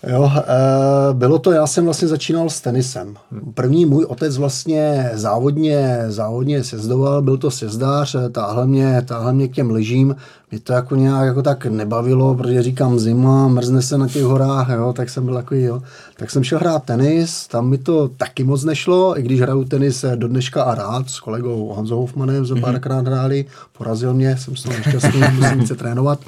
Jo, 0.06 0.30
e, 0.36 1.14
bylo 1.14 1.38
to, 1.38 1.52
já 1.52 1.66
jsem 1.66 1.84
vlastně 1.84 2.08
začínal 2.08 2.50
s 2.50 2.60
tenisem. 2.60 3.14
První 3.54 3.86
můj 3.86 4.04
otec 4.04 4.36
vlastně 4.36 5.10
závodně, 5.14 6.04
závodně 6.08 6.64
sjezdoval, 6.64 7.22
byl 7.22 7.36
to 7.36 7.50
sjezdář, 7.50 8.16
táhle 8.32 8.66
mě, 8.66 9.02
táhle 9.02 9.32
mě 9.32 9.48
k 9.48 9.52
těm 9.52 9.70
lyžím. 9.70 10.16
Mě 10.50 10.60
to 10.60 10.72
jako 10.72 10.96
nějak 10.96 11.26
jako 11.26 11.42
tak 11.42 11.66
nebavilo, 11.66 12.34
protože 12.34 12.62
říkám 12.62 12.98
zima, 12.98 13.48
mrzne 13.48 13.82
se 13.82 13.98
na 13.98 14.08
těch 14.08 14.22
horách, 14.22 14.68
jo, 14.68 14.92
tak 14.92 15.10
jsem 15.10 15.24
byl 15.24 15.34
takový, 15.34 15.62
jo. 15.62 15.82
Tak 16.16 16.30
jsem 16.30 16.44
šel 16.44 16.58
hrát 16.58 16.84
tenis, 16.84 17.46
tam 17.48 17.68
mi 17.68 17.78
to 17.78 18.08
taky 18.08 18.44
moc 18.44 18.64
nešlo, 18.64 19.18
i 19.18 19.22
když 19.22 19.40
hraju 19.40 19.64
tenis 19.64 20.04
do 20.14 20.28
dneška 20.28 20.62
a 20.62 20.74
rád 20.74 21.10
s 21.10 21.20
kolegou 21.20 21.72
Honzou 21.76 22.00
Hofmanem, 22.00 22.46
jsme 22.46 22.60
párkrát 22.60 23.06
hráli, 23.06 23.44
porazil 23.78 24.14
mě, 24.14 24.36
jsem 24.36 24.56
z 24.56 24.62
toho 24.62 24.76
nešťastný, 24.76 25.20
musím 25.34 25.58
více 25.58 25.74
trénovat. 25.74 26.18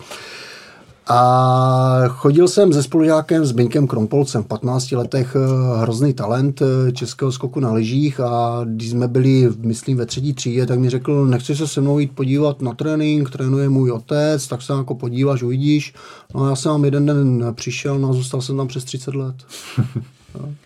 A 1.08 2.02
chodil 2.08 2.48
jsem 2.48 2.72
se 2.72 2.82
spolužákem 2.82 3.46
s 3.46 3.52
Binkem 3.52 3.86
Krompolcem 3.86 4.42
v 4.42 4.46
15 4.46 4.92
letech 4.92 5.36
eh, 5.36 5.80
hrozný 5.80 6.14
talent 6.14 6.62
eh, 6.62 6.92
českého 6.92 7.32
skoku 7.32 7.60
na 7.60 7.72
lyžích 7.72 8.20
a 8.20 8.60
když 8.64 8.90
jsme 8.90 9.08
byli, 9.08 9.48
myslím, 9.58 9.96
ve 9.96 10.06
třetí 10.06 10.34
třídě, 10.34 10.66
tak 10.66 10.78
mi 10.78 10.90
řekl, 10.90 11.26
nechci 11.26 11.56
se 11.56 11.68
se 11.68 11.80
mnou 11.80 11.98
jít 11.98 12.12
podívat 12.14 12.62
na 12.62 12.74
trénink, 12.74 13.30
trénuje 13.30 13.68
můj 13.68 13.90
otec, 13.90 14.48
tak 14.48 14.62
se 14.62 14.72
jako 14.72 14.94
podíváš, 14.94 15.42
uvidíš. 15.42 15.94
No 16.34 16.44
a 16.44 16.48
já 16.48 16.56
jsem 16.56 16.72
tam 16.72 16.84
jeden 16.84 17.06
den 17.06 17.46
přišel, 17.54 17.98
no 17.98 18.10
a 18.10 18.12
zůstal 18.12 18.40
jsem 18.40 18.56
tam 18.56 18.68
přes 18.68 18.84
30 18.84 19.14
let. 19.14 19.36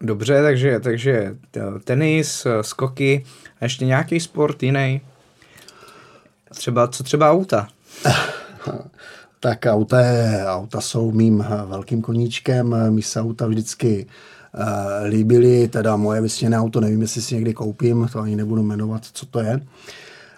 Dobře, 0.00 0.42
takže, 0.42 0.80
takže 0.80 1.36
tenis, 1.84 2.46
eh, 2.46 2.62
skoky 2.62 3.24
a 3.60 3.64
ještě 3.64 3.86
nějaký 3.86 4.20
sport 4.20 4.62
jiný. 4.62 5.00
Třeba, 6.54 6.88
co 6.88 7.02
třeba 7.02 7.30
auta? 7.30 7.68
Tak 9.46 9.66
auta, 9.66 10.00
je- 10.00 10.44
auta 10.46 10.80
jsou 10.80 11.12
mým 11.12 11.44
velkým 11.66 12.02
koníčkem, 12.02 12.76
mi 12.94 13.02
se 13.02 13.20
auta 13.20 13.46
vždycky 13.46 14.06
uh, 14.58 14.62
líbily, 15.08 15.68
teda 15.68 15.96
moje 15.96 16.20
vysněné 16.20 16.58
auto, 16.58 16.80
nevím, 16.80 17.02
jestli 17.02 17.22
si 17.22 17.34
někdy 17.34 17.54
koupím, 17.54 18.08
to 18.12 18.20
ani 18.20 18.36
nebudu 18.36 18.62
jmenovat, 18.62 19.02
co 19.12 19.26
to 19.26 19.40
je. 19.40 19.60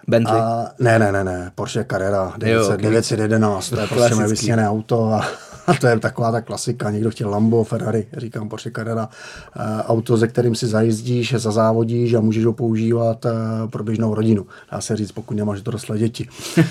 Bentley. 0.09 0.41
A, 0.41 0.69
ne, 0.79 0.99
ne, 0.99 1.13
ne, 1.13 1.25
ne, 1.25 1.53
Porsche 1.55 1.85
Carrera 1.91 2.35
900, 2.39 2.75
ok. 2.75 2.81
911, 2.81 3.71
to 3.71 3.81
je 3.81 3.87
prostě 3.87 4.15
moje 4.15 4.29
vysněné 4.29 4.69
auto 4.69 5.13
a, 5.13 5.27
a 5.69 5.75
to 5.75 5.87
je 5.87 5.99
taková 5.99 6.33
ta 6.33 6.41
klasika, 6.41 6.91
někdo 6.91 7.11
chtěl 7.11 7.31
Lambo, 7.31 7.65
Ferrari, 7.65 8.07
říkám 8.17 8.49
Porsche 8.49 8.71
Carrera, 8.71 9.09
uh, 9.09 9.63
auto, 9.81 10.17
se 10.17 10.29
kterým 10.29 10.55
si 10.55 10.67
zajízdíš, 10.67 11.35
zazávodíš 11.39 12.15
a 12.15 12.21
můžeš 12.21 12.45
ho 12.45 12.53
používat 12.53 13.25
uh, 13.25 13.31
pro 13.71 13.85
běžnou 13.85 14.15
rodinu. 14.15 14.47
Dá 14.73 14.81
se 14.81 14.97
říct, 14.97 15.13
pokud 15.13 15.35
nemáš 15.37 15.61
dorostlé 15.63 15.99
děti. 15.99 16.29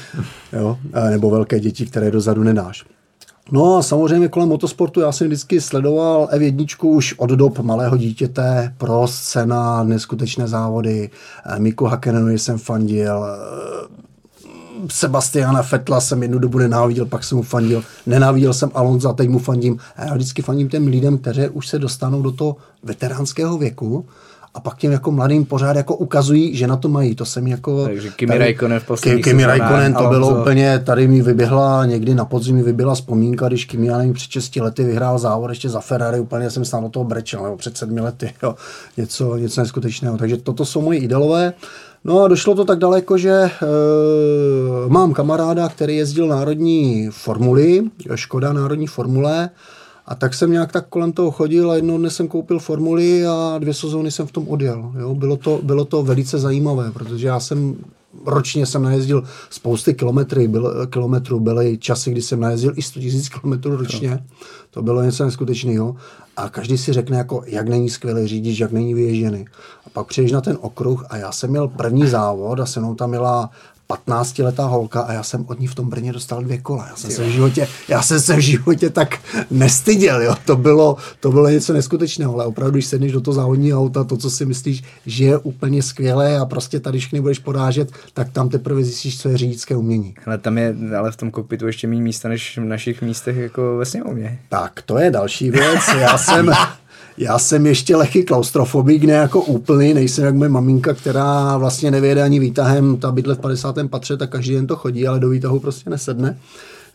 jo? 0.53 0.77
eh, 0.93 1.09
Nebo 1.09 1.29
velké 1.29 1.59
děti, 1.59 1.85
které 1.85 2.11
dozadu 2.11 2.43
nedáš. 2.43 2.85
No 3.51 3.77
a 3.77 3.81
samozřejmě 3.83 4.27
kolem 4.27 4.49
motosportu 4.49 4.99
já 4.99 5.11
jsem 5.11 5.27
vždycky 5.27 5.61
sledoval 5.61 6.29
F1 6.31 6.87
už 6.87 7.13
od 7.17 7.29
dob 7.29 7.59
malého 7.59 7.97
dítěte, 7.97 8.73
pro 8.77 9.07
scéna, 9.07 9.83
neskutečné 9.83 10.47
závody, 10.47 11.09
eh, 11.45 11.59
Miku 11.59 11.85
Hakenenovi 11.85 12.39
jsem 12.39 12.57
fandil, 12.57 13.25
eh, 13.25 14.06
Sebastiana 14.89 15.63
Fetla 15.63 16.01
jsem 16.01 16.21
jednu 16.21 16.39
dobu 16.39 16.57
nenáviděl, 16.57 17.05
pak 17.05 17.23
jsem 17.23 17.37
mu 17.37 17.43
fandil, 17.43 17.83
nenáviděl 18.05 18.53
jsem 18.53 18.71
Alonza, 18.73 19.13
teď 19.13 19.29
mu 19.29 19.39
fandím. 19.39 19.77
A 19.95 20.05
já 20.05 20.13
vždycky 20.13 20.41
fandím 20.41 20.69
těm 20.69 20.87
lidem, 20.87 21.17
kteří 21.17 21.47
už 21.47 21.67
se 21.67 21.79
dostanou 21.79 22.21
do 22.21 22.31
toho 22.31 22.55
veteránského 22.83 23.57
věku 23.57 24.05
a 24.53 24.59
pak 24.59 24.77
těm 24.77 24.91
jako 24.91 25.11
mladým 25.11 25.45
pořád 25.45 25.77
jako 25.77 25.95
ukazují, 25.95 26.55
že 26.55 26.67
na 26.67 26.75
to 26.75 26.89
mají. 26.89 27.15
To 27.15 27.25
jsem 27.25 27.47
jako... 27.47 27.85
Takže 27.85 28.09
Kimi 28.09 28.37
Räikkönen 28.37 28.79
v 28.79 28.85
posledních 28.85 29.23
Kimi 29.23 29.45
Raikkonen, 29.45 29.93
to 29.93 30.07
bylo 30.07 30.27
Alonso. 30.27 30.41
úplně, 30.41 30.79
tady 30.79 31.07
mi 31.07 31.21
vyběhla, 31.21 31.85
někdy 31.85 32.15
na 32.15 32.25
podzim 32.25 32.55
mi 32.55 32.63
vyběhla 32.63 32.95
vzpomínka, 32.95 33.47
když 33.47 33.65
Kimi, 33.65 33.87
já 33.87 33.97
nevím, 33.97 34.13
před 34.13 34.31
6 34.31 34.55
lety 34.55 34.83
vyhrál 34.83 35.19
závod 35.19 35.49
ještě 35.49 35.69
za 35.69 35.79
Ferrari, 35.79 36.19
úplně 36.19 36.49
jsem 36.49 36.65
snad 36.65 36.83
do 36.83 36.89
toho 36.89 37.05
brečel, 37.05 37.43
nebo 37.43 37.57
před 37.57 37.77
sedmi 37.77 38.01
lety, 38.01 38.33
jo. 38.43 38.55
Něco, 38.97 39.37
něco 39.37 39.61
neskutečného. 39.61 40.17
Takže 40.17 40.37
toto 40.37 40.65
jsou 40.65 40.81
moji 40.81 40.99
idolové. 40.99 41.53
No 42.07 42.23
a 42.23 42.27
došlo 42.27 42.55
to 42.55 42.65
tak 42.65 42.79
daleko, 42.79 43.17
že 43.17 43.31
e, 43.31 43.51
mám 44.87 45.13
kamaráda, 45.13 45.69
který 45.69 45.97
jezdil 45.97 46.27
národní 46.27 47.09
formuli, 47.11 47.83
Škoda 48.15 48.53
národní 48.53 48.87
formule, 48.87 49.49
a 50.05 50.15
tak 50.15 50.33
jsem 50.33 50.51
nějak 50.51 50.71
tak 50.71 50.87
kolem 50.89 51.11
toho 51.11 51.31
chodil 51.31 51.71
a 51.71 51.75
jednoho 51.75 51.99
dne 51.99 52.09
jsem 52.09 52.27
koupil 52.27 52.59
formuli 52.59 53.25
a 53.25 53.55
dvě 53.59 53.73
sezóny 53.73 54.11
jsem 54.11 54.27
v 54.27 54.31
tom 54.31 54.47
odjel. 54.47 54.91
Jo? 54.99 55.15
Bylo, 55.15 55.37
to, 55.37 55.59
bylo 55.63 55.85
to 55.85 56.03
velice 56.03 56.39
zajímavé, 56.39 56.91
protože 56.91 57.27
já 57.27 57.39
jsem 57.39 57.75
ročně 58.25 58.65
jsem 58.65 58.83
najezdil 58.83 59.23
spousty 59.49 59.93
kilometry, 59.93 60.47
byl, 60.47 60.87
kilometrů, 60.87 61.39
byly 61.39 61.77
časy, 61.77 62.11
kdy 62.11 62.21
jsem 62.21 62.39
najezdil 62.39 62.73
i 62.75 62.81
100 62.81 62.99
000 62.99 63.11
kilometrů 63.41 63.75
ročně. 63.75 64.23
To 64.71 64.81
bylo 64.81 65.01
něco 65.03 65.25
neskutečného. 65.25 65.95
A 66.37 66.49
každý 66.49 66.77
si 66.77 66.93
řekne, 66.93 67.17
jako, 67.17 67.43
jak 67.45 67.67
není 67.67 67.89
skvělý 67.89 68.27
řidič, 68.27 68.59
jak 68.59 68.71
není 68.71 68.93
vyježděný. 68.93 69.45
A 69.85 69.89
pak 69.89 70.07
přijdeš 70.07 70.31
na 70.31 70.41
ten 70.41 70.57
okruh 70.61 71.05
a 71.09 71.17
já 71.17 71.31
jsem 71.31 71.49
měl 71.49 71.67
první 71.67 72.07
závod 72.07 72.59
a 72.59 72.65
se 72.65 72.79
mnou 72.79 72.95
tam 72.95 73.09
měla 73.09 73.49
15-letá 73.89 74.67
holka 74.67 75.01
a 75.01 75.13
já 75.13 75.23
jsem 75.23 75.45
od 75.47 75.59
ní 75.59 75.67
v 75.67 75.75
tom 75.75 75.89
Brně 75.89 76.13
dostal 76.13 76.43
dvě 76.43 76.57
kola. 76.57 76.87
Já 76.89 76.95
jsem, 76.95 77.11
se 77.11 77.23
v 77.23 77.29
životě, 77.29 77.67
já 77.87 78.01
jsem 78.01 78.19
se 78.19 78.35
v 78.35 78.39
životě 78.39 78.89
tak 78.89 79.19
nestyděl, 79.51 80.21
jo. 80.21 80.35
To 80.45 80.55
bylo, 80.55 80.97
to 81.19 81.31
bylo 81.31 81.49
něco 81.49 81.73
neskutečného, 81.73 82.33
ale 82.33 82.45
opravdu, 82.45 82.71
když 82.71 82.85
sedneš 82.85 83.11
do 83.11 83.21
toho 83.21 83.35
závodního 83.35 83.81
auta, 83.81 84.03
to, 84.03 84.17
co 84.17 84.29
si 84.29 84.45
myslíš, 84.45 84.83
že 85.05 85.25
je 85.25 85.37
úplně 85.37 85.83
skvělé 85.83 86.37
a 86.37 86.45
prostě 86.45 86.79
tady, 86.79 86.97
když 86.97 87.11
nebudeš 87.11 87.39
porážet, 87.39 87.91
tak 88.13 88.29
tam 88.29 88.49
teprve 88.49 88.83
zjistíš, 88.83 89.21
co 89.21 89.29
je 89.29 89.37
řidičské 89.37 89.75
umění. 89.75 90.15
Ale 90.25 90.37
tam 90.37 90.57
je 90.57 90.75
ale 90.97 91.11
v 91.11 91.15
tom 91.15 91.31
kokpitu 91.31 91.67
ještě 91.67 91.87
méně 91.87 92.01
místa 92.01 92.29
než 92.29 92.57
v 92.57 92.63
našich 92.63 93.01
místech 93.01 93.37
jako 93.37 93.77
ve 93.77 93.85
sněmovně. 93.85 94.39
Tak, 94.49 94.81
to 94.81 94.97
je 94.97 95.11
další 95.11 95.51
věc. 95.51 95.81
Já 95.99 96.17
jsem, 96.17 96.51
já 97.17 97.39
jsem 97.39 97.65
ještě 97.65 97.95
lehký 97.95 98.23
klaustrofobik, 98.23 99.03
ne 99.03 99.13
jako 99.13 99.41
úplný, 99.41 99.93
nejsem 99.93 100.25
jak 100.25 100.35
moje 100.35 100.49
maminka, 100.49 100.93
která 100.93 101.57
vlastně 101.57 101.91
nevěde 101.91 102.23
ani 102.23 102.39
výtahem, 102.39 102.97
ta 102.97 103.11
bydle 103.11 103.35
v 103.35 103.39
50. 103.39 103.75
patře, 103.89 104.17
tak 104.17 104.29
každý 104.29 104.53
den 104.53 104.67
to 104.67 104.75
chodí, 104.75 105.07
ale 105.07 105.19
do 105.19 105.29
výtahu 105.29 105.59
prostě 105.59 105.89
nesedne. 105.89 106.39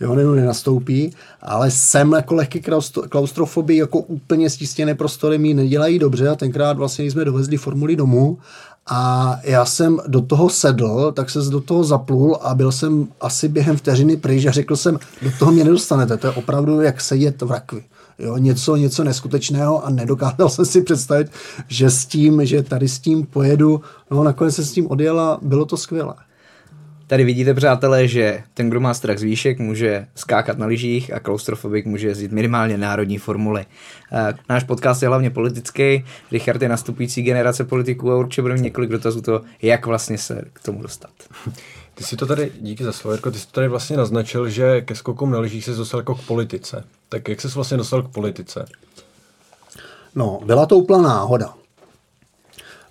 Jo, 0.01 0.15
nebo 0.15 0.35
nenastoupí, 0.35 1.13
ale 1.43 1.71
jsem 1.71 2.13
jako 2.13 2.35
lehký 2.35 2.61
klaustro- 2.61 3.09
klaustrofobii, 3.09 3.79
jako 3.79 3.99
úplně 3.99 4.51
stístěné 4.51 4.95
prostory 4.95 5.39
mi 5.39 5.55
nedělají 5.55 5.99
dobře 5.99 6.29
a 6.29 6.35
tenkrát 6.35 6.77
vlastně 6.77 7.05
jsme 7.05 7.25
dovezli 7.25 7.57
formuli 7.57 7.97
domů 7.97 8.39
a 8.87 9.37
já 9.43 9.65
jsem 9.65 10.01
do 10.07 10.21
toho 10.21 10.49
sedl, 10.49 11.13
tak 11.13 11.31
se 11.31 11.39
do 11.39 11.61
toho 11.61 11.85
zaplul 11.85 12.39
a 12.43 12.55
byl 12.55 12.73
jsem 12.73 13.09
asi 13.21 13.49
během 13.49 13.77
vteřiny 13.77 14.17
pryč 14.17 14.47
a 14.47 14.51
řekl 14.51 14.77
jsem, 14.77 14.99
do 15.23 15.31
toho 15.39 15.53
mě 15.53 15.65
nedostanete, 15.65 16.17
to 16.17 16.27
je 16.27 16.33
opravdu 16.33 16.81
jak 16.81 17.01
sedět 17.01 17.43
v 17.43 17.51
rakvi. 17.51 17.85
Jo, 18.23 18.37
něco, 18.37 18.77
něco 18.77 19.05
neskutečného 19.05 19.87
a 19.87 19.91
nedokázal 19.91 20.49
jsem 20.49 20.65
si 20.65 20.83
představit, 20.83 21.31
že 21.69 21.91
s 21.91 22.07
tím, 22.07 22.47
že 22.47 22.63
tady 22.63 22.89
s 22.89 22.99
tím 22.99 23.27
pojedu, 23.27 23.81
no 24.11 24.25
nakonec 24.25 24.55
jsem 24.55 24.65
s 24.65 24.73
tím 24.73 24.91
odjel 24.91 25.21
a 25.21 25.39
bylo 25.43 25.65
to 25.65 25.77
skvělé. 25.77 26.15
Tady 27.07 27.25
vidíte, 27.25 27.55
přátelé, 27.55 28.09
že 28.09 28.43
ten, 28.55 28.71
kdo 28.71 28.81
má 28.81 28.95
strach 28.95 29.19
z 29.19 29.23
výšek, 29.23 29.59
může 29.59 30.07
skákat 30.15 30.59
na 30.59 30.67
lyžích 30.67 31.15
a 31.15 31.21
klaustrofobik 31.21 31.87
může 31.87 32.09
jezdit 32.09 32.33
minimálně 32.33 32.79
národní 32.79 33.19
formuly. 33.19 33.67
Eh, 34.13 34.35
Náš 34.49 34.65
podcast 34.65 35.03
je 35.03 35.09
hlavně 35.09 35.31
politický, 35.31 36.05
Richard 36.33 36.63
je 36.63 36.69
nastupující 36.69 37.23
generace 37.23 37.65
politiků 37.65 38.13
a 38.13 38.17
určitě 38.17 38.43
bude 38.43 38.55
mít 38.55 38.63
několik 38.63 38.91
dotazů 38.91 39.21
to, 39.23 39.41
jak 39.63 39.87
vlastně 39.87 40.19
se 40.19 40.45
k 40.53 40.63
tomu 40.63 40.83
dostat. 40.83 41.11
Ty 41.95 42.05
si 42.05 42.17
to 42.17 42.27
tady, 42.27 42.53
díky 42.61 42.85
za 42.85 42.93
slovo, 42.93 43.31
ty 43.31 43.39
jsi 43.39 43.47
to 43.47 43.53
tady 43.53 43.69
vlastně 43.69 43.97
naznačil, 43.97 44.49
že 44.49 44.81
ke 44.81 44.95
skokům 44.95 45.31
na 45.31 45.39
lyžích 45.39 45.65
se 45.65 45.75
dostal 45.75 46.01
jako 46.01 46.15
k 46.15 46.23
politice. 46.27 46.85
Tak 47.09 47.29
jak 47.29 47.41
jsi 47.41 47.49
vlastně 47.49 47.77
dostal 47.77 48.03
k 48.03 48.09
politice? 48.09 48.65
No, 50.15 50.41
byla 50.45 50.67
to 50.67 50.77
úplná 50.77 51.03
náhoda. 51.03 51.55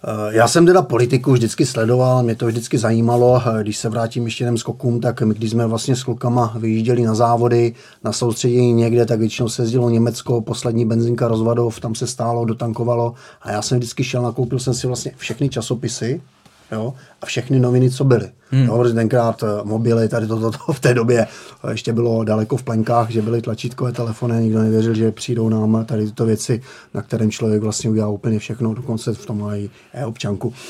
Eh, 0.04 0.36
Já 0.36 0.48
jsem 0.48 0.66
teda 0.66 0.82
politiku 0.82 1.32
vždycky 1.34 1.66
sledoval, 1.66 2.24
mě 2.24 2.36
to 2.36 2.46
vždycky 2.48 2.78
zajímalo. 2.78 3.42
Eh, 3.46 3.64
Když 3.64 3.78
se 3.78 3.90
vrátím 3.90 4.26
ještě 4.26 4.44
těm 4.44 4.58
skokům, 4.58 5.02
tak 5.02 5.22
my, 5.22 5.34
když 5.34 5.52
jsme 5.52 5.68
vlastně 5.68 5.96
s 5.96 6.04
klukama 6.04 6.54
vyjížděli 6.60 7.02
na 7.04 7.16
závody, 7.16 7.76
na 8.04 8.12
soustředění 8.12 8.74
někde, 8.74 9.06
tak 9.06 9.20
většinou 9.20 9.50
se 9.50 9.62
jezdilo 9.62 9.90
Německo, 9.90 10.42
poslední 10.42 10.86
benzinka 10.86 11.28
Rozvadov, 11.28 11.80
tam 11.80 11.96
se 11.96 12.08
stálo, 12.08 12.46
dotankovalo 12.46 13.14
a 13.42 13.52
já 13.52 13.62
jsem 13.62 13.78
vždycky 13.78 14.04
šel, 14.04 14.22
nakoupil 14.22 14.60
jsem 14.60 14.74
si 14.74 14.88
vlastně 14.88 15.12
všechny 15.18 15.50
časopisy, 15.50 16.22
Jo? 16.72 16.94
A 17.22 17.26
všechny 17.26 17.60
noviny, 17.60 17.90
co 17.90 18.04
byly. 18.04 18.30
Hmm. 18.50 18.66
Jo, 18.66 18.78
protože 18.78 18.94
tenkrát 18.94 19.44
eh, 19.44 19.48
mobily, 19.64 20.10
tady 20.10 20.28
toto 20.28 20.52
to, 20.52 20.58
to, 20.66 20.74
v 20.74 20.80
té 20.80 20.94
době 20.94 21.28
eh, 21.64 21.72
ještě 21.72 21.94
bylo 21.94 22.24
daleko 22.24 22.58
v 22.58 22.64
plenkách, 22.64 23.10
že 23.10 23.22
byly 23.22 23.42
tlačítkové 23.42 23.92
telefony, 23.92 24.44
nikdo 24.44 24.60
nevěřil, 24.60 24.94
že 24.94 25.12
přijdou 25.12 25.50
nám 25.50 25.86
tady 25.86 26.06
tyto 26.06 26.26
věci, 26.26 26.62
na 26.94 27.02
kterém 27.02 27.32
člověk 27.32 27.62
vlastně 27.62 27.90
udělá 27.90 28.08
úplně 28.08 28.40
všechno, 28.40 28.74
dokonce 28.74 29.14
v 29.14 29.26
tom 29.26 29.40
mají 29.40 29.70
e-občanku. 29.94 30.54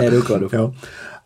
E-dokladu. 0.00 0.48
jo. 0.52 0.72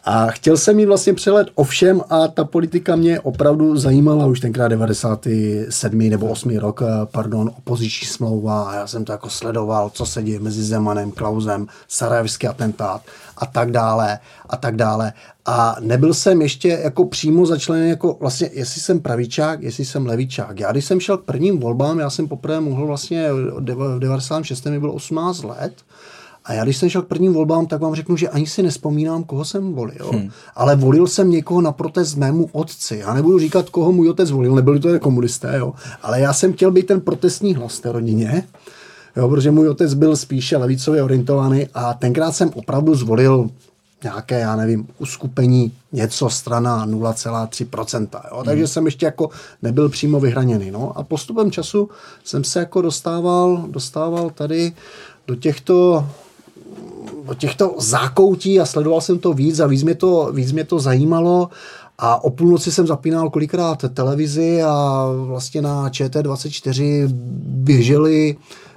A 0.08 0.26
chtěl 0.26 0.56
jsem 0.56 0.76
mít 0.76 0.86
vlastně 0.86 1.14
přehled 1.14 1.48
o 1.54 1.64
všem 1.64 2.00
a 2.10 2.28
ta 2.28 2.44
politika 2.44 2.96
mě 2.96 3.20
opravdu 3.20 3.76
zajímala 3.76 4.26
už 4.26 4.40
tenkrát 4.40 4.68
97. 4.68 6.10
nebo 6.10 6.26
8. 6.26 6.58
rok, 6.58 6.82
eh, 6.82 7.06
pardon, 7.12 7.50
opoziční 7.58 8.06
smlouva 8.06 8.62
a 8.62 8.74
já 8.74 8.86
jsem 8.86 9.04
to 9.04 9.12
jako 9.12 9.30
sledoval, 9.30 9.90
co 9.90 10.06
se 10.06 10.22
děje 10.22 10.40
mezi 10.40 10.62
Zemanem, 10.62 11.12
Klausem, 11.12 11.66
Sarajevský 11.88 12.46
atentát 12.46 13.02
a 13.36 13.46
tak 13.46 13.70
dále 13.70 14.18
a 14.48 14.56
tak 14.56 14.76
dále. 14.76 15.12
A 15.46 15.76
nebyl 15.80 16.14
jsem 16.14 16.42
ještě 16.42 16.68
jako 16.68 17.04
přímo 17.04 17.46
začleněn 17.46 17.88
jako 17.88 18.16
vlastně, 18.20 18.50
jestli 18.52 18.80
jsem 18.80 19.00
pravičák, 19.00 19.62
jestli 19.62 19.84
jsem 19.84 20.06
levičák. 20.06 20.60
Já 20.60 20.72
když 20.72 20.84
jsem 20.84 21.00
šel 21.00 21.18
k 21.18 21.24
prvním 21.24 21.58
volbám, 21.58 21.98
já 21.98 22.10
jsem 22.10 22.28
poprvé 22.28 22.60
mohl 22.60 22.86
vlastně 22.86 23.32
v 23.32 23.98
96. 23.98 24.64
mi 24.66 24.80
bylo 24.80 24.92
18 24.92 25.42
let, 25.42 25.72
a 26.46 26.52
já, 26.52 26.64
když 26.64 26.76
jsem 26.76 26.88
šel 26.88 27.02
k 27.02 27.06
prvním 27.06 27.32
volbám, 27.32 27.66
tak 27.66 27.80
vám 27.80 27.94
řeknu, 27.94 28.16
že 28.16 28.28
ani 28.28 28.46
si 28.46 28.62
nespomínám, 28.62 29.24
koho 29.24 29.44
jsem 29.44 29.72
volil. 29.72 30.10
Hmm. 30.12 30.30
Ale 30.54 30.76
volil 30.76 31.06
jsem 31.06 31.30
někoho 31.30 31.60
na 31.60 31.72
protest 31.72 32.14
mému 32.14 32.48
otci. 32.52 32.96
Já 32.96 33.14
nebudu 33.14 33.38
říkat, 33.38 33.70
koho 33.70 33.92
můj 33.92 34.08
otec 34.08 34.30
volil, 34.30 34.54
nebyli 34.54 34.80
to 34.80 35.00
komunisté, 35.00 35.56
jo. 35.58 35.72
Ale 36.02 36.20
já 36.20 36.32
jsem 36.32 36.52
chtěl 36.52 36.70
být 36.70 36.86
ten 36.86 37.00
protestní 37.00 37.54
hlas 37.54 37.80
té 37.80 37.92
rodině, 37.92 38.42
jo, 39.16 39.28
protože 39.28 39.50
můj 39.50 39.68
otec 39.68 39.94
byl 39.94 40.16
spíše 40.16 40.56
levicově 40.56 41.02
orientovaný 41.02 41.66
a 41.74 41.94
tenkrát 41.94 42.32
jsem 42.32 42.50
opravdu 42.54 42.94
zvolil 42.94 43.50
nějaké, 44.02 44.40
já 44.40 44.56
nevím, 44.56 44.88
uskupení 44.98 45.72
něco 45.92 46.30
strana 46.30 46.86
0,3%. 46.86 48.08
Jo? 48.30 48.42
Takže 48.44 48.62
hmm. 48.62 48.68
jsem 48.68 48.86
ještě 48.86 49.06
jako 49.06 49.30
nebyl 49.62 49.88
přímo 49.88 50.20
vyhraněný. 50.20 50.70
No? 50.70 50.98
A 50.98 51.02
postupem 51.02 51.50
času 51.50 51.88
jsem 52.24 52.44
se 52.44 52.58
jako 52.58 52.82
dostával, 52.82 53.64
dostával 53.68 54.30
tady 54.30 54.72
do 55.26 55.34
těchto 55.34 56.06
těchto 57.34 57.74
zákoutí 57.78 58.60
a 58.60 58.66
sledoval 58.66 59.00
jsem 59.00 59.18
to 59.18 59.32
víc 59.32 59.60
a 59.60 59.66
víc 59.66 59.82
mě 59.82 59.94
to, 59.94 60.30
víc 60.32 60.52
mě 60.52 60.64
to 60.64 60.78
zajímalo. 60.78 61.48
A 61.98 62.24
o 62.24 62.30
půlnoci 62.30 62.72
jsem 62.72 62.86
zapínal 62.86 63.30
kolikrát 63.30 63.84
televizi 63.94 64.62
a 64.62 65.06
vlastně 65.26 65.62
na 65.62 65.88
ČT24 65.88 67.08
běžely 67.46 68.36
eh, 68.36 68.75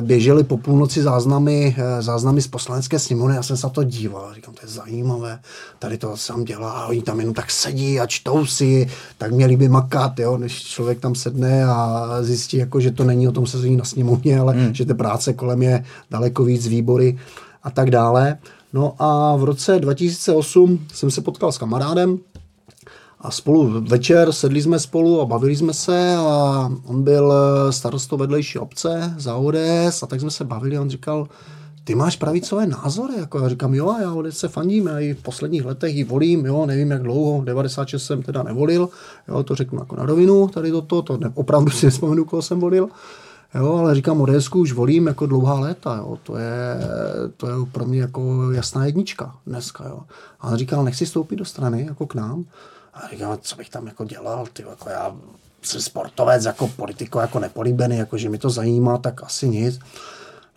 běžely 0.00 0.44
po 0.44 0.56
půlnoci 0.56 1.02
záznamy, 1.02 1.76
eh, 1.78 2.02
záznamy 2.02 2.42
z 2.42 2.46
poslanecké 2.46 2.98
sněmovny, 2.98 3.36
já 3.36 3.42
jsem 3.42 3.56
se 3.56 3.66
na 3.66 3.70
to 3.70 3.84
díval, 3.84 4.34
říkám, 4.34 4.54
to 4.54 4.60
je 4.66 4.72
zajímavé, 4.72 5.38
tady 5.78 5.98
to 5.98 6.16
sám 6.16 6.44
dělá, 6.44 6.70
a 6.70 6.86
oni 6.86 7.02
tam 7.02 7.20
jenom 7.20 7.34
tak 7.34 7.50
sedí 7.50 8.00
a 8.00 8.06
čtou 8.06 8.46
si, 8.46 8.88
tak 9.18 9.32
měli 9.32 9.56
by 9.56 9.68
makat, 9.68 10.18
jo, 10.18 10.38
než 10.38 10.62
člověk 10.62 11.00
tam 11.00 11.14
sedne 11.14 11.64
a 11.64 12.08
zjistí, 12.20 12.56
jako, 12.56 12.80
že 12.80 12.90
to 12.90 13.04
není 13.04 13.28
o 13.28 13.32
tom 13.32 13.46
sezení 13.46 13.76
na 13.76 13.84
sněmovně, 13.84 14.40
ale 14.40 14.54
hmm. 14.54 14.74
že 14.74 14.84
ty 14.84 14.94
práce 14.94 15.32
kolem 15.32 15.62
je 15.62 15.84
daleko 16.10 16.44
víc 16.44 16.66
výbory 16.66 17.18
a 17.62 17.70
tak 17.70 17.90
dále. 17.90 18.38
No 18.72 18.94
a 18.98 19.36
v 19.36 19.44
roce 19.44 19.78
2008 19.78 20.86
jsem 20.94 21.10
se 21.10 21.20
potkal 21.20 21.52
s 21.52 21.58
kamarádem 21.58 22.18
a 23.20 23.30
spolu 23.30 23.80
večer 23.80 24.32
sedli 24.32 24.62
jsme 24.62 24.78
spolu 24.78 25.20
a 25.20 25.24
bavili 25.24 25.56
jsme 25.56 25.74
se 25.74 26.16
a 26.16 26.70
on 26.84 27.02
byl 27.02 27.32
starostou 27.70 28.16
vedlejší 28.16 28.58
obce 28.58 29.14
za 29.18 29.36
ODS 29.36 30.02
a 30.02 30.06
tak 30.06 30.20
jsme 30.20 30.30
se 30.30 30.44
bavili 30.44 30.76
a 30.76 30.80
on 30.80 30.90
říkal, 30.90 31.28
ty 31.84 31.94
máš 31.94 32.16
pravicové 32.16 32.66
názory, 32.66 33.14
jako 33.18 33.38
já 33.38 33.48
říkám, 33.48 33.74
jo, 33.74 33.96
já 34.00 34.14
ODS 34.14 34.38
se 34.38 34.48
fandím, 34.48 34.86
já 34.86 34.98
i 34.98 35.14
v 35.14 35.22
posledních 35.22 35.64
letech 35.64 35.94
ji 35.94 36.04
volím, 36.04 36.46
jo, 36.46 36.66
nevím 36.66 36.90
jak 36.90 37.02
dlouho, 37.02 37.44
96 37.44 38.04
jsem 38.04 38.22
teda 38.22 38.42
nevolil, 38.42 38.88
jo, 39.28 39.42
to 39.42 39.54
řeknu 39.54 39.78
jako 39.78 39.96
na 39.96 40.06
rovinu, 40.06 40.48
tady 40.48 40.70
toto, 40.70 41.02
to 41.02 41.16
ne, 41.16 41.32
opravdu 41.34 41.70
si 41.70 41.86
nespomenu, 41.86 42.24
koho 42.24 42.42
jsem 42.42 42.60
volil, 42.60 42.88
Jo, 43.54 43.76
ale 43.76 43.94
říkám, 43.94 44.20
Odesku 44.20 44.60
už 44.60 44.72
volím 44.72 45.06
jako 45.06 45.26
dlouhá 45.26 45.60
léta, 45.60 45.96
jo. 45.96 46.18
To, 46.22 46.36
je, 46.36 46.78
to 47.36 47.46
je 47.46 47.54
pro 47.72 47.84
mě 47.84 48.00
jako 48.00 48.52
jasná 48.52 48.86
jednička 48.86 49.34
dneska, 49.46 49.84
jo. 49.88 50.00
A 50.40 50.48
on 50.48 50.56
říkal, 50.56 50.84
nechci 50.84 51.06
stoupit 51.06 51.36
do 51.36 51.44
strany, 51.44 51.84
jako 51.84 52.06
k 52.06 52.14
nám. 52.14 52.44
A 52.98 53.08
říkám, 53.08 53.38
co 53.40 53.56
bych 53.56 53.70
tam 53.70 53.86
jako 53.86 54.04
dělal, 54.04 54.46
ty, 54.52 54.64
jako 54.70 54.90
já 54.90 55.16
jsem 55.62 55.80
sportovec, 55.80 56.44
jako 56.44 56.68
politiko, 56.68 57.20
jako 57.20 57.38
nepolíbený, 57.38 57.96
jako 57.96 58.18
že 58.18 58.28
mi 58.28 58.38
to 58.38 58.50
zajímá, 58.50 58.98
tak 58.98 59.22
asi 59.22 59.48
nic. 59.48 59.78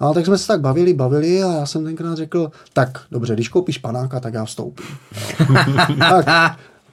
No 0.02 0.10
a 0.10 0.14
tak 0.14 0.26
jsme 0.26 0.38
se 0.38 0.48
tak 0.48 0.62
bavili, 0.62 0.94
bavili 0.94 1.44
a 1.44 1.52
já 1.52 1.66
jsem 1.66 1.86
tenkrát 1.86 2.16
řekl, 2.16 2.52
tak 2.74 3.02
dobře, 3.12 3.34
když 3.34 3.50
koupíš 3.50 3.78
panáka, 3.78 4.20
tak 4.20 4.34
já 4.34 4.46
vstoupím. 4.46 4.86
tak, 6.00 6.26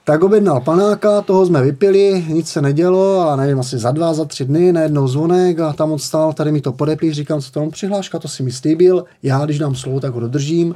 tak 0.04 0.22
objednal 0.22 0.60
panáka, 0.60 1.20
toho 1.20 1.46
jsme 1.46 1.62
vypili, 1.62 2.24
nic 2.28 2.48
se 2.48 2.62
nedělo 2.62 3.30
a 3.30 3.36
nevím, 3.36 3.60
asi 3.60 3.78
za 3.78 3.90
dva, 3.90 4.14
za 4.14 4.24
tři 4.24 4.44
dny, 4.44 4.72
najednou 4.72 5.08
zvonek 5.08 5.60
a 5.60 5.72
tam 5.72 5.92
odstál, 5.92 6.32
tady 6.32 6.52
mi 6.52 6.60
to 6.60 6.72
podepíš, 6.72 7.14
říkám, 7.14 7.40
co 7.40 7.52
to 7.52 7.60
mám 7.60 7.70
přihláška, 7.70 8.18
to 8.18 8.28
si 8.28 8.42
mi 8.42 8.52
slíbil, 8.52 9.04
já 9.22 9.44
když 9.44 9.58
dám 9.58 9.74
slovo, 9.74 10.00
tak 10.00 10.14
ho 10.14 10.20
dodržím. 10.20 10.74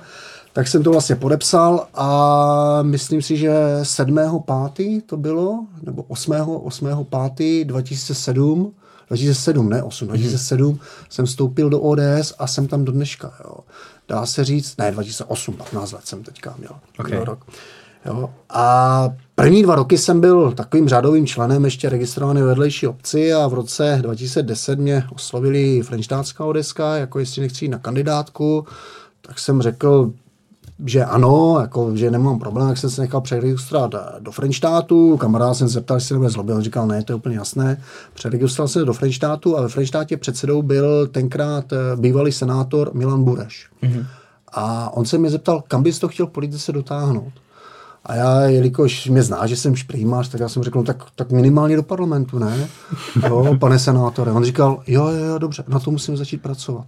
Tak 0.52 0.68
jsem 0.68 0.82
to 0.82 0.90
vlastně 0.90 1.16
podepsal 1.16 1.86
a 1.94 2.82
myslím 2.82 3.22
si, 3.22 3.36
že 3.36 3.50
7.5. 3.82 5.02
to 5.06 5.16
bylo, 5.16 5.66
nebo 5.82 6.02
8. 6.02 6.32
8. 6.62 7.06
5. 7.36 7.64
2007, 7.64 8.72
2007, 9.08 9.68
ne 9.68 9.82
8, 9.82 10.08
2007 10.08 10.72
mm-hmm. 10.72 10.78
jsem 11.08 11.26
vstoupil 11.26 11.70
do 11.70 11.80
ODS 11.80 12.34
a 12.38 12.46
jsem 12.46 12.68
tam 12.68 12.84
do 12.84 12.92
dneška, 12.92 13.32
jo. 13.44 13.56
Dá 14.08 14.26
se 14.26 14.44
říct, 14.44 14.76
ne, 14.76 14.92
2008, 14.92 15.56
15 15.56 15.92
let 15.92 16.00
jsem 16.04 16.22
teďka 16.22 16.54
měl. 16.58 16.72
Okay. 16.98 17.24
Rok. 17.24 17.44
Jo. 18.06 18.30
A 18.50 19.08
první 19.34 19.62
dva 19.62 19.74
roky 19.74 19.98
jsem 19.98 20.20
byl 20.20 20.52
takovým 20.52 20.88
řádovým 20.88 21.26
členem 21.26 21.64
ještě 21.64 21.88
registrovaný 21.88 22.40
ve 22.40 22.46
vedlejší 22.46 22.86
obci 22.86 23.32
a 23.32 23.46
v 23.46 23.54
roce 23.54 23.98
2010 24.02 24.78
mě 24.78 25.04
oslovili 25.14 25.82
Frenštátská 25.82 26.44
odeska, 26.44 26.96
jako 26.96 27.18
jestli 27.18 27.42
nechci 27.42 27.64
jít 27.64 27.68
na 27.68 27.78
kandidátku, 27.78 28.66
tak 29.20 29.38
jsem 29.38 29.62
řekl, 29.62 30.12
že 30.86 31.04
ano, 31.04 31.58
jako, 31.60 31.96
že 31.96 32.10
nemám 32.10 32.38
problém, 32.38 32.68
jak 32.68 32.78
jsem 32.78 32.90
se 32.90 33.00
nechal 33.00 33.20
přeregistrovat 33.20 33.94
do 34.18 34.32
Frenštátu. 34.32 35.16
Kamarád 35.16 35.56
jsem 35.56 35.68
se 35.68 35.74
zeptal, 35.74 35.96
jestli 35.96 36.12
nebude 36.12 36.30
zlobil, 36.30 36.56
on 36.56 36.62
říkal, 36.62 36.86
ne, 36.86 37.04
to 37.04 37.12
je 37.12 37.16
úplně 37.16 37.36
jasné. 37.36 37.82
Přeregistroval 38.14 38.68
jsem 38.68 38.80
se 38.80 38.86
do 38.86 38.92
Frenštátu 38.92 39.58
a 39.58 39.62
ve 39.62 39.68
Frenštátě 39.68 40.16
předsedou 40.16 40.62
byl 40.62 41.06
tenkrát 41.06 41.72
eh, 41.72 41.76
bývalý 41.96 42.32
senátor 42.32 42.90
Milan 42.94 43.24
Bureš. 43.24 43.68
Mm-hmm. 43.82 44.06
A 44.52 44.90
on 44.96 45.04
se 45.04 45.18
mě 45.18 45.30
zeptal, 45.30 45.62
kam 45.68 45.82
bys 45.82 45.98
to 45.98 46.08
chtěl 46.08 46.26
politice 46.26 46.72
dotáhnout. 46.72 47.32
A 48.04 48.14
já, 48.14 48.40
jelikož 48.40 49.08
mě 49.08 49.22
zná, 49.22 49.46
že 49.46 49.56
jsem 49.56 49.76
šprýmář, 49.76 50.28
tak 50.28 50.40
já 50.40 50.48
jsem 50.48 50.62
řekl, 50.62 50.78
no, 50.78 50.84
tak, 50.84 51.04
tak 51.16 51.30
minimálně 51.30 51.76
do 51.76 51.82
parlamentu, 51.82 52.38
ne? 52.38 52.68
Jo, 53.28 53.56
pane 53.60 53.78
senátore. 53.78 54.32
On 54.32 54.44
říkal, 54.44 54.82
jo, 54.86 55.08
jo, 55.08 55.24
jo, 55.24 55.38
dobře, 55.38 55.64
na 55.68 55.78
to 55.78 55.90
musím 55.90 56.16
začít 56.16 56.42
pracovat. 56.42 56.86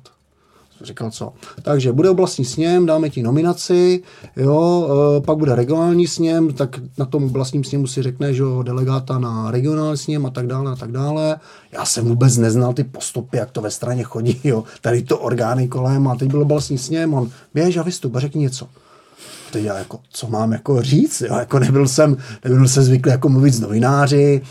Říkal 0.83 1.11
co? 1.11 1.33
Takže 1.63 1.93
bude 1.93 2.11
oblastní 2.11 2.45
sněm, 2.45 2.87
dáme 2.87 3.11
ti 3.11 3.23
nominaci, 3.23 4.03
jo, 4.37 4.89
e, 5.19 5.21
pak 5.21 5.39
bude 5.39 5.55
regionální 5.55 6.07
sněm, 6.07 6.53
tak 6.53 6.81
na 6.99 7.05
tom 7.05 7.25
oblastním 7.25 7.65
sněmu 7.65 7.87
si 7.87 8.03
řekne, 8.03 8.35
že 8.35 8.43
jo, 8.43 8.63
delegáta 8.63 9.19
na 9.19 9.51
regionální 9.51 9.97
sněm 9.97 10.27
a 10.27 10.31
tak 10.31 10.47
dále 10.47 10.73
a 10.73 10.77
tak 10.77 10.93
dále. 10.93 11.37
Já 11.73 11.85
jsem 11.85 12.05
vůbec 12.05 12.37
neznal 12.37 12.73
ty 12.73 12.85
postupy, 12.85 13.37
jak 13.37 13.51
to 13.51 13.61
ve 13.61 13.71
straně 13.71 14.03
chodí, 14.03 14.41
jo, 14.45 14.65
tady 14.81 15.03
to 15.03 15.19
orgány 15.19 15.69
kolem 15.69 16.09
a 16.09 16.17
teď 16.17 16.31
byl 16.31 16.43
oblastní 16.43 16.79
sněm, 16.79 17.15
on 17.15 17.31
běž 17.55 17.77
a 17.77 17.83
vystup 17.83 18.17
a 18.17 18.21
řekni 18.21 18.41
něco 18.41 18.69
teď 19.55 19.65
já 19.65 19.79
jako, 19.79 19.99
co 20.11 20.29
mám 20.29 20.53
jako 20.53 20.83
říct, 20.83 21.21
jo? 21.21 21.37
jako 21.39 21.59
nebyl 21.59 21.89
jsem, 21.89 22.17
nebyl 22.45 22.69
jsem 22.69 22.83
zvyklý 22.83 23.13
jako 23.13 23.29
mluvit 23.29 23.55
s 23.55 23.61
novináři, 23.61 24.43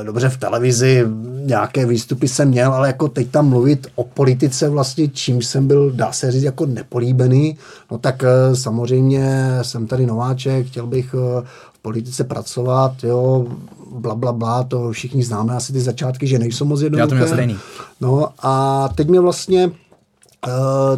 e, 0.00 0.04
dobře 0.04 0.28
v 0.28 0.36
televizi 0.36 1.04
nějaké 1.44 1.86
výstupy 1.86 2.28
jsem 2.28 2.48
měl, 2.48 2.72
ale 2.72 2.86
jako 2.86 3.08
teď 3.08 3.30
tam 3.30 3.48
mluvit 3.48 3.86
o 3.94 4.04
politice 4.04 4.68
vlastně, 4.68 5.08
čím 5.08 5.42
jsem 5.42 5.66
byl, 5.66 5.90
dá 5.90 6.12
se 6.12 6.32
říct, 6.32 6.42
jako 6.42 6.66
nepolíbený, 6.66 7.56
no 7.90 7.98
tak 7.98 8.24
e, 8.24 8.56
samozřejmě 8.56 9.58
jsem 9.62 9.86
tady 9.86 10.06
nováček, 10.06 10.66
chtěl 10.66 10.86
bych 10.86 11.14
e, 11.14 11.42
v 11.72 11.78
politice 11.82 12.24
pracovat, 12.24 12.92
jo, 13.04 13.46
bla, 13.92 14.14
bla, 14.14 14.32
bla, 14.32 14.62
to 14.62 14.92
všichni 14.92 15.22
známe 15.22 15.54
asi 15.54 15.72
ty 15.72 15.80
začátky, 15.80 16.26
že 16.26 16.38
nejsou 16.38 16.64
moc 16.64 16.80
jednoduché. 16.80 17.02
Já 17.02 17.08
to 17.08 17.14
měl 17.14 17.28
stejný. 17.28 17.58
No 18.00 18.28
a 18.42 18.88
teď 18.94 19.08
mě 19.08 19.20
vlastně 19.20 19.70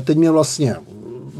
teď 0.04 0.18
mě 0.18 0.30
vlastně 0.30 0.76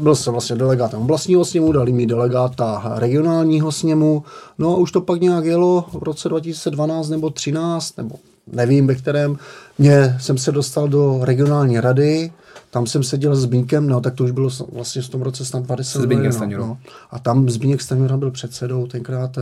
byl 0.01 0.15
jsem 0.15 0.31
vlastně 0.33 0.55
delegátem 0.55 1.01
oblastního 1.01 1.45
sněmu, 1.45 1.71
dali 1.71 1.91
mi 1.91 2.05
delegáta 2.05 2.93
regionálního 2.95 3.71
sněmu, 3.71 4.23
no 4.57 4.73
a 4.73 4.77
už 4.77 4.91
to 4.91 5.01
pak 5.01 5.21
nějak 5.21 5.45
jelo 5.45 5.85
v 5.93 6.03
roce 6.03 6.29
2012 6.29 7.09
nebo 7.09 7.29
13, 7.29 7.97
nebo 7.97 8.15
nevím 8.47 8.87
ve 8.87 8.95
kterém, 8.95 9.37
mě 9.77 10.17
jsem 10.19 10.37
se 10.37 10.51
dostal 10.51 10.87
do 10.87 11.19
regionální 11.21 11.79
rady, 11.79 12.31
tam 12.71 12.87
jsem 12.87 13.03
seděl 13.03 13.35
s 13.35 13.41
Zbínkem, 13.41 13.89
no 13.89 14.01
tak 14.01 14.15
to 14.15 14.23
už 14.23 14.31
bylo 14.31 14.49
vlastně 14.71 15.01
v 15.01 15.09
tom 15.09 15.21
roce 15.21 15.45
snad 15.45 15.63
20. 15.63 16.01
Zbínkem 16.01 16.31
no, 16.57 16.77
A 17.11 17.19
tam 17.19 17.49
Zbíněk 17.49 17.81
Stanjura 17.81 18.17
byl 18.17 18.31
předsedou 18.31 18.87
tenkrát 18.87 19.37
eh, 19.37 19.41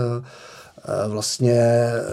eh, 0.85 1.07
vlastně 1.07 1.61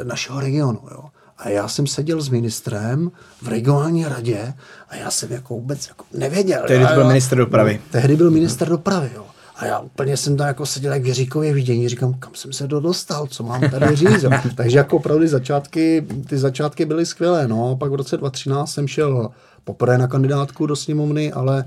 našeho 0.05 0.41
regionu. 0.41 0.81
Jo. 0.91 1.05
A 1.39 1.49
já 1.49 1.69
jsem 1.69 1.87
seděl 1.87 2.21
s 2.23 2.29
ministrem 2.29 3.11
v 3.43 3.49
regionální 3.49 4.05
radě 4.05 4.55
a 4.89 4.97
já 4.97 5.11
jsem 5.11 5.33
jako 5.33 5.55
vůbec 5.55 5.89
jako 5.89 6.05
nevěděl. 6.15 6.63
Tehdy 6.67 6.83
Já- 6.85 6.93
byl 6.93 7.03
já- 7.03 7.09
ministr 7.09 7.37
dopravy. 7.37 7.75
No, 7.75 7.93
tehdy 7.93 8.17
byl 8.17 8.31
minister 8.31 8.69
dopravy, 8.69 9.11
jo. 9.15 9.25
A 9.57 9.67
já 9.67 9.79
úplně 9.79 10.17
jsem 10.17 10.37
tam 10.37 10.47
jako 10.47 10.67
seděl 10.67 10.93
jak 10.93 11.03
v 11.03 11.07
Jiříkově 11.07 11.53
vidění, 11.53 11.89
říkám, 11.89 12.15
kam 12.15 12.35
jsem 12.35 12.53
se 12.53 12.67
dostal, 12.67 13.27
co 13.27 13.43
mám 13.43 13.61
tady 13.71 13.97
říct. 13.97 14.23
Jo. 14.23 14.31
Takže 14.57 14.79
jako 14.79 14.97
opravdu 14.97 15.27
začátky, 15.27 16.07
ty 16.29 16.39
začátky 16.39 16.85
byly 16.85 17.07
skvělé. 17.07 17.49
No. 17.49 17.71
A 17.71 17.77
pak 17.77 17.91
v 17.91 17.95
roce 17.95 18.17
2013 18.17 18.73
jsem 18.73 18.89
šel 18.89 19.31
poprvé 19.65 19.99
na 19.99 20.07
kandidátku 20.07 20.67
do 20.67 20.77
sněmovny, 20.77 21.33
ale 21.33 21.65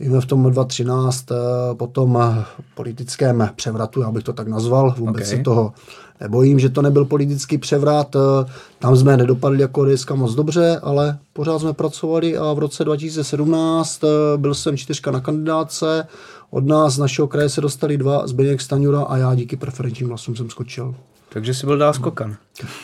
víme 0.00 0.20
v 0.20 0.26
tom 0.26 0.42
2013 0.50 1.30
eh, 1.32 1.34
po 1.74 1.86
tom 1.86 2.18
eh, 2.22 2.44
politickém 2.74 3.50
převratu, 3.56 4.02
já 4.02 4.10
bych 4.10 4.24
to 4.24 4.32
tak 4.32 4.48
nazval, 4.48 4.94
vůbec 4.98 5.10
Ok. 5.10 5.14
okay. 5.16 5.26
se 5.26 5.38
toho 5.42 5.72
nebojím, 6.20 6.58
že 6.58 6.68
to 6.68 6.82
nebyl 6.82 7.04
politický 7.04 7.58
převrat. 7.58 8.16
eh, 8.16 8.50
Tam 8.78 8.96
jsme 8.96 9.16
nedopadli 9.16 9.60
jako 9.60 9.84
DSK 9.84 10.10
moc 10.10 10.34
dobře, 10.34 10.80
ale 10.82 11.18
pořád 11.32 11.58
jsme 11.58 11.72
pracovali 11.72 12.36
a 12.36 12.52
v 12.52 12.58
roce 12.58 12.84
2017 12.84 14.04
eh, 14.04 14.08
byl 14.36 14.54
jsem 14.54 14.76
čtyřka 14.76 15.10
na 15.10 15.20
kandidátce. 15.20 16.06
Od 16.50 16.66
nás, 16.66 16.94
z 16.94 16.98
našeho 16.98 17.28
kraje 17.28 17.48
se 17.48 17.60
dostali 17.60 17.96
dva, 17.98 18.26
Zbigněk 18.26 18.60
Staňura 18.60 19.02
a 19.02 19.16
já 19.16 19.34
díky 19.34 19.56
preferenčním 19.56 20.08
hlasům 20.08 20.36
jsem 20.36 20.50
skočil. 20.50 20.94
Takže 21.32 21.54
jsi 21.54 21.66
byl 21.66 21.78
dál 21.78 21.92
skokan. 21.94 22.36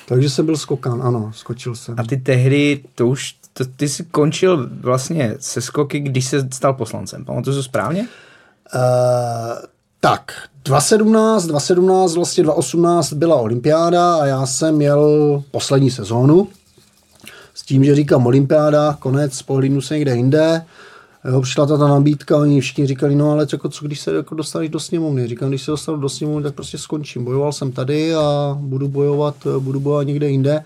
Takže 0.08 0.30
jsem 0.30 0.46
byl 0.46 0.56
skokan, 0.56 1.02
ano, 1.02 1.30
skočil 1.34 1.74
jsem. 1.74 1.94
A 1.98 2.02
ty 2.02 2.16
tehdy, 2.16 2.84
to 2.94 3.06
už, 3.06 3.34
to, 3.58 3.64
ty 3.76 3.88
jsi 3.88 4.04
končil 4.04 4.68
vlastně 4.80 5.34
se 5.40 5.60
skoky, 5.60 6.00
když 6.00 6.26
se 6.26 6.48
stal 6.52 6.74
poslancem. 6.74 7.24
Pamatuju 7.24 7.56
to 7.56 7.62
správně? 7.62 8.00
Uh, 8.00 8.08
tak, 10.00 10.32
2017, 10.64 11.46
2017, 11.46 12.14
vlastně 12.14 12.44
2018 12.44 13.12
byla 13.12 13.36
olympiáda 13.36 14.16
a 14.16 14.26
já 14.26 14.46
jsem 14.46 14.74
měl 14.74 15.42
poslední 15.50 15.90
sezónu 15.90 16.48
s 17.54 17.62
tím, 17.62 17.84
že 17.84 17.94
říkám 17.94 18.26
olympiáda, 18.26 18.96
konec, 19.00 19.42
pohlídnu 19.42 19.80
se 19.80 19.94
někde 19.94 20.16
jinde. 20.16 20.64
Jo, 21.24 21.40
přišla 21.40 21.66
ta, 21.66 21.78
ta 21.78 21.88
nabídka, 21.88 22.36
oni 22.36 22.60
všichni 22.60 22.86
říkali, 22.86 23.14
no 23.14 23.30
ale 23.30 23.46
jako, 23.52 23.68
co 23.68 23.86
když 23.86 24.00
se 24.00 24.14
jako 24.14 24.34
dostaneš 24.34 24.68
do 24.68 24.80
sněmovny? 24.80 25.28
Říkám, 25.28 25.48
když 25.48 25.62
se 25.62 25.70
dostanu 25.70 25.98
do 25.98 26.08
sněmovny, 26.08 26.42
tak 26.42 26.54
prostě 26.54 26.78
skončím. 26.78 27.24
Bojoval 27.24 27.52
jsem 27.52 27.72
tady 27.72 28.14
a 28.14 28.56
budu 28.60 28.88
bojovat, 28.88 29.34
budu 29.58 29.80
bojovat 29.80 30.06
někde 30.06 30.30
jinde. 30.30 30.64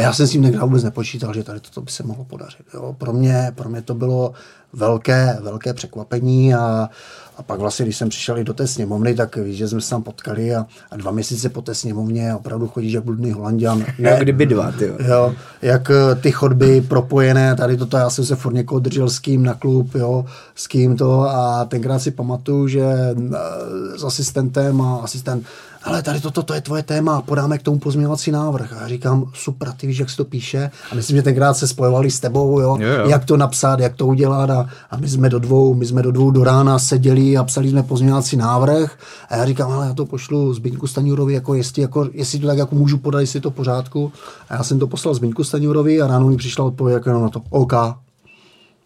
A 0.00 0.02
já 0.02 0.12
jsem 0.12 0.26
s 0.26 0.30
tím 0.30 0.42
tenkrát 0.42 0.64
vůbec 0.64 0.84
nepočítal, 0.84 1.34
že 1.34 1.44
tady 1.44 1.60
toto 1.60 1.80
by 1.80 1.90
se 1.90 2.02
mohlo 2.02 2.24
podařit. 2.24 2.66
Jo. 2.74 2.94
Pro, 2.98 3.12
mě, 3.12 3.52
pro 3.54 3.68
mě 3.68 3.82
to 3.82 3.94
bylo 3.94 4.32
velké, 4.72 5.38
velké 5.42 5.74
překvapení 5.74 6.54
a, 6.54 6.88
a 7.36 7.42
pak 7.42 7.60
vlastně, 7.60 7.84
když 7.84 7.96
jsem 7.96 8.08
přišel 8.08 8.38
i 8.38 8.44
do 8.44 8.54
té 8.54 8.66
sněmovny, 8.66 9.14
tak 9.14 9.36
víš, 9.36 9.56
že 9.56 9.68
jsme 9.68 9.80
se 9.80 9.90
tam 9.90 10.02
potkali 10.02 10.54
a, 10.54 10.66
a 10.90 10.96
dva 10.96 11.10
měsíce 11.10 11.48
po 11.48 11.62
té 11.62 11.74
sněmovně 11.74 12.34
opravdu 12.34 12.68
chodíš 12.68 12.92
jak 12.92 13.04
bludný 13.04 13.32
holanděn. 13.32 13.86
Ne, 13.98 14.18
kdyby 14.20 14.46
dva, 14.46 14.72
ty 14.72 14.84
jo. 14.86 14.96
Jo, 15.08 15.34
jak 15.62 15.90
eh, 15.90 16.14
ty 16.14 16.32
chodby 16.32 16.80
propojené, 16.80 17.56
tady 17.56 17.76
toto, 17.76 17.96
já 17.96 18.10
jsem 18.10 18.24
se 18.24 18.36
furt 18.36 18.52
někoho 18.52 18.78
držel 18.78 19.10
s 19.10 19.18
kým 19.18 19.42
na 19.42 19.54
klub, 19.54 19.94
jo, 19.94 20.24
s 20.54 20.66
kým 20.66 20.96
to 20.96 21.20
a 21.20 21.64
tenkrát 21.64 21.98
si 21.98 22.10
pamatuju, 22.10 22.68
že 22.68 22.82
eh, 22.82 23.98
s 23.98 24.04
asistentem 24.04 24.80
a 24.80 24.96
asistent, 24.96 25.46
ale 25.84 26.02
tady 26.02 26.20
toto, 26.20 26.42
to 26.42 26.54
je 26.54 26.60
tvoje 26.60 26.82
téma, 26.82 27.22
podáme 27.22 27.58
k 27.58 27.62
tomu 27.62 27.78
pozměňovací 27.78 28.30
návrh. 28.30 28.72
A 28.72 28.80
já 28.80 28.88
říkám, 28.88 29.30
super, 29.34 29.72
ty 29.72 29.86
víš, 29.86 29.98
jak 29.98 30.10
se 30.10 30.16
to 30.16 30.24
píše. 30.24 30.70
A 30.92 30.94
myslím, 30.94 31.16
že 31.16 31.22
tenkrát 31.22 31.54
se 31.54 31.68
spojovali 31.68 32.10
s 32.10 32.20
tebou, 32.20 32.60
jo, 32.60 32.76
Jo, 32.80 32.88
jo. 32.88 33.08
jak 33.08 33.24
to 33.24 33.36
napsat, 33.36 33.80
jak 33.80 33.96
to 33.96 34.06
udělat 34.06 34.50
a, 34.50 34.68
a 34.90 34.96
my 34.96 35.08
jsme 35.08 35.28
do 35.28 35.38
dvou, 35.38 35.74
my 35.74 35.86
jsme 35.86 36.02
do 36.02 36.12
dvou 36.12 36.30
do 36.30 36.44
rána 36.44 36.78
seděli 36.78 37.36
a 37.36 37.44
psali 37.44 37.70
jsme 37.70 37.82
pozměňovací 37.82 38.36
návrh 38.36 38.98
a 39.28 39.36
já 39.36 39.46
říkám, 39.46 39.72
ale 39.72 39.86
já 39.86 39.94
to 39.94 40.06
pošlu 40.06 40.54
Zbyňku 40.54 40.86
Staňurovi, 40.86 41.34
jako 41.34 41.54
jestli, 41.54 41.82
jako, 41.82 42.08
jestli 42.12 42.38
to 42.38 42.46
tak 42.46 42.58
jako 42.58 42.74
můžu 42.74 42.98
podat, 42.98 43.20
jestli 43.20 43.36
je 43.36 43.40
to 43.40 43.50
v 43.50 43.54
pořádku. 43.54 44.12
A 44.48 44.54
já 44.54 44.62
jsem 44.62 44.78
to 44.78 44.86
poslal 44.86 45.14
Zbyňku 45.14 45.44
Staňurovi 45.44 46.02
a 46.02 46.06
ráno 46.06 46.26
mi 46.28 46.36
přišla 46.36 46.64
odpověď 46.64 46.94
jako 46.94 47.08
jenom 47.08 47.22
na 47.22 47.28
to, 47.28 47.42
OK. 47.50 47.72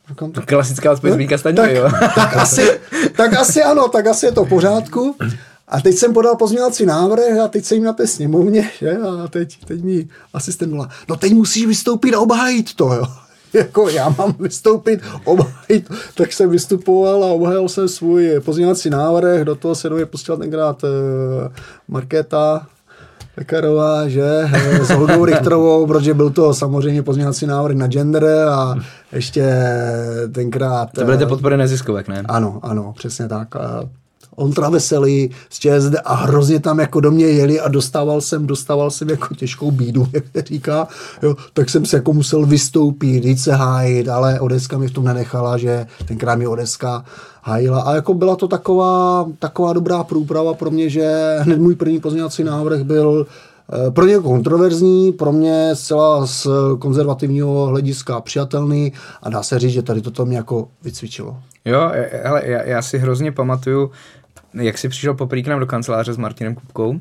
Říkám, 0.09 0.31
tak, 0.33 0.47
Klasická 0.47 0.93
odpověď 0.93 1.29
tak, 1.31 1.39
Staňury, 1.39 1.75
jo. 1.75 1.91
tak, 2.15 2.37
asi, 2.37 2.81
tak 3.17 3.35
asi 3.35 3.63
ano, 3.63 3.89
tak 3.89 4.07
asi 4.07 4.27
je 4.27 4.33
to 4.33 4.45
v 4.45 4.49
pořádku. 4.49 5.17
A 5.69 5.81
teď 5.81 5.95
jsem 5.95 6.13
podal 6.13 6.37
pozměňovací 6.37 6.87
návrh 6.87 7.39
a 7.45 7.49
teď 7.49 7.65
jsem 7.65 7.77
jim 7.77 7.85
na 7.85 7.93
té 7.93 8.07
sněmovně, 8.07 8.71
že? 8.79 8.99
A 8.99 9.29
teď, 9.29 9.65
teď 9.65 9.83
mi 9.83 10.09
asistent 10.35 10.73
volá, 10.73 10.89
no 11.09 11.17
teď 11.17 11.33
musíš 11.33 11.67
vystoupit 11.67 12.15
a 12.15 12.21
obhájit 12.21 12.75
to, 12.75 12.95
jo. 12.95 13.05
Jako 13.53 13.89
já 13.89 14.09
mám 14.19 14.35
vystoupit, 14.41 15.01
obhájit, 15.25 15.91
tak 16.15 16.33
jsem 16.33 16.51
vystupoval 16.51 17.25
a 17.25 17.27
obhájil 17.27 17.69
jsem 17.69 17.89
svůj 17.89 18.41
pozměňovací 18.45 18.91
návrh, 18.91 19.45
do 19.45 19.55
toho 19.55 19.75
se 19.75 19.89
do 19.89 19.97
mě 19.97 20.07
pustila 20.07 20.39
tenkrát 20.39 20.85
uh, 20.85 20.91
Markéta, 21.89 22.67
Pekarová, 23.35 24.09
že, 24.09 24.23
eh, 24.53 24.85
s 24.85 24.91
Holgou 24.91 25.25
Richterovou, 25.25 25.87
protože 25.87 26.15
byl 26.15 26.31
to 26.31 26.55
samozřejmě 26.55 27.03
pozměňovací 27.03 27.47
návrh 27.47 27.77
na 27.77 27.87
gender 27.87 28.25
a 28.25 28.75
ještě 29.13 29.55
tenkrát... 30.33 30.93
To 30.93 31.05
byly 31.05 31.19
ty 31.19 31.25
eh, 31.25 31.27
podpory 31.27 31.57
neziskovek, 31.57 32.09
ne? 32.09 32.23
ano, 32.29 32.61
ano, 32.63 32.93
přesně 32.97 33.29
tak. 33.29 33.49
Ondra 34.37 34.71
Veselý 34.71 35.31
z 35.51 35.59
ČSD 35.59 35.95
a 36.05 36.15
hrozně 36.15 36.61
tam 36.61 36.79
jako 36.79 37.01
do 37.01 37.11
mě 37.11 37.27
jeli 37.27 37.61
a 37.61 37.69
dostával 37.69 38.21
jsem, 38.21 38.47
dostával 38.47 38.91
jsem 38.91 39.11
jako 39.11 39.35
těžkou 39.35 39.71
bídu, 39.71 40.07
jak 40.13 40.25
se 40.37 40.43
říká, 40.43 40.89
jo, 41.23 41.37
tak 41.53 41.71
jsem 41.71 41.87
se 41.87 41.97
jako 41.97 42.13
musel 42.13 42.47
vystoupit, 42.47 43.25
jít 43.25 43.41
se 43.41 43.55
hájit, 43.55 44.09
ale 44.09 44.41
Odeska 44.41 44.79
mi 44.79 44.89
v 44.89 44.91
tom 44.91 45.05
nenechala, 45.05 45.59
že 45.59 45.87
tenkrát 46.05 46.35
mi 46.35 46.47
Odeska 46.47 47.05
hájila 47.43 47.83
a 47.83 47.95
jako 47.95 48.15
byla 48.15 48.37
to 48.37 48.49
taková, 48.49 49.27
taková 49.39 49.73
dobrá 49.73 50.05
průprava 50.05 50.55
pro 50.55 50.71
mě, 50.71 50.89
že 50.89 51.37
hned 51.41 51.59
můj 51.59 51.75
první 51.75 52.01
pozměňovací 52.01 52.45
návrh 52.45 52.83
byl 52.83 53.27
eh, 53.87 53.91
pro 53.91 54.07
ně 54.07 54.19
kontroverzní, 54.19 55.13
pro 55.13 55.33
mě 55.33 55.71
zcela 55.75 56.27
z 56.27 56.47
konzervativního 56.79 57.67
hlediska 57.67 58.21
přijatelný 58.21 58.93
a 59.23 59.31
dá 59.31 59.43
se 59.43 59.59
říct, 59.59 59.73
že 59.73 59.83
tady 59.83 60.01
toto 60.01 60.27
mě 60.27 60.37
jako 60.37 60.69
vycvičilo. 60.83 61.37
Jo, 61.65 61.91
ale 62.25 62.43
já, 62.45 62.63
já 62.63 62.83
si 62.83 62.99
hrozně 62.99 63.33
pamatuju, 63.33 63.91
jak 64.55 64.79
jsi 64.79 64.89
přišel 64.89 65.15
poprvé 65.15 65.43
k 65.43 65.47
nám 65.47 65.61
do 65.61 65.67
kanceláře 65.67 66.13
s 66.13 66.17
Martinem 66.17 66.55
Kupkou 66.55 67.01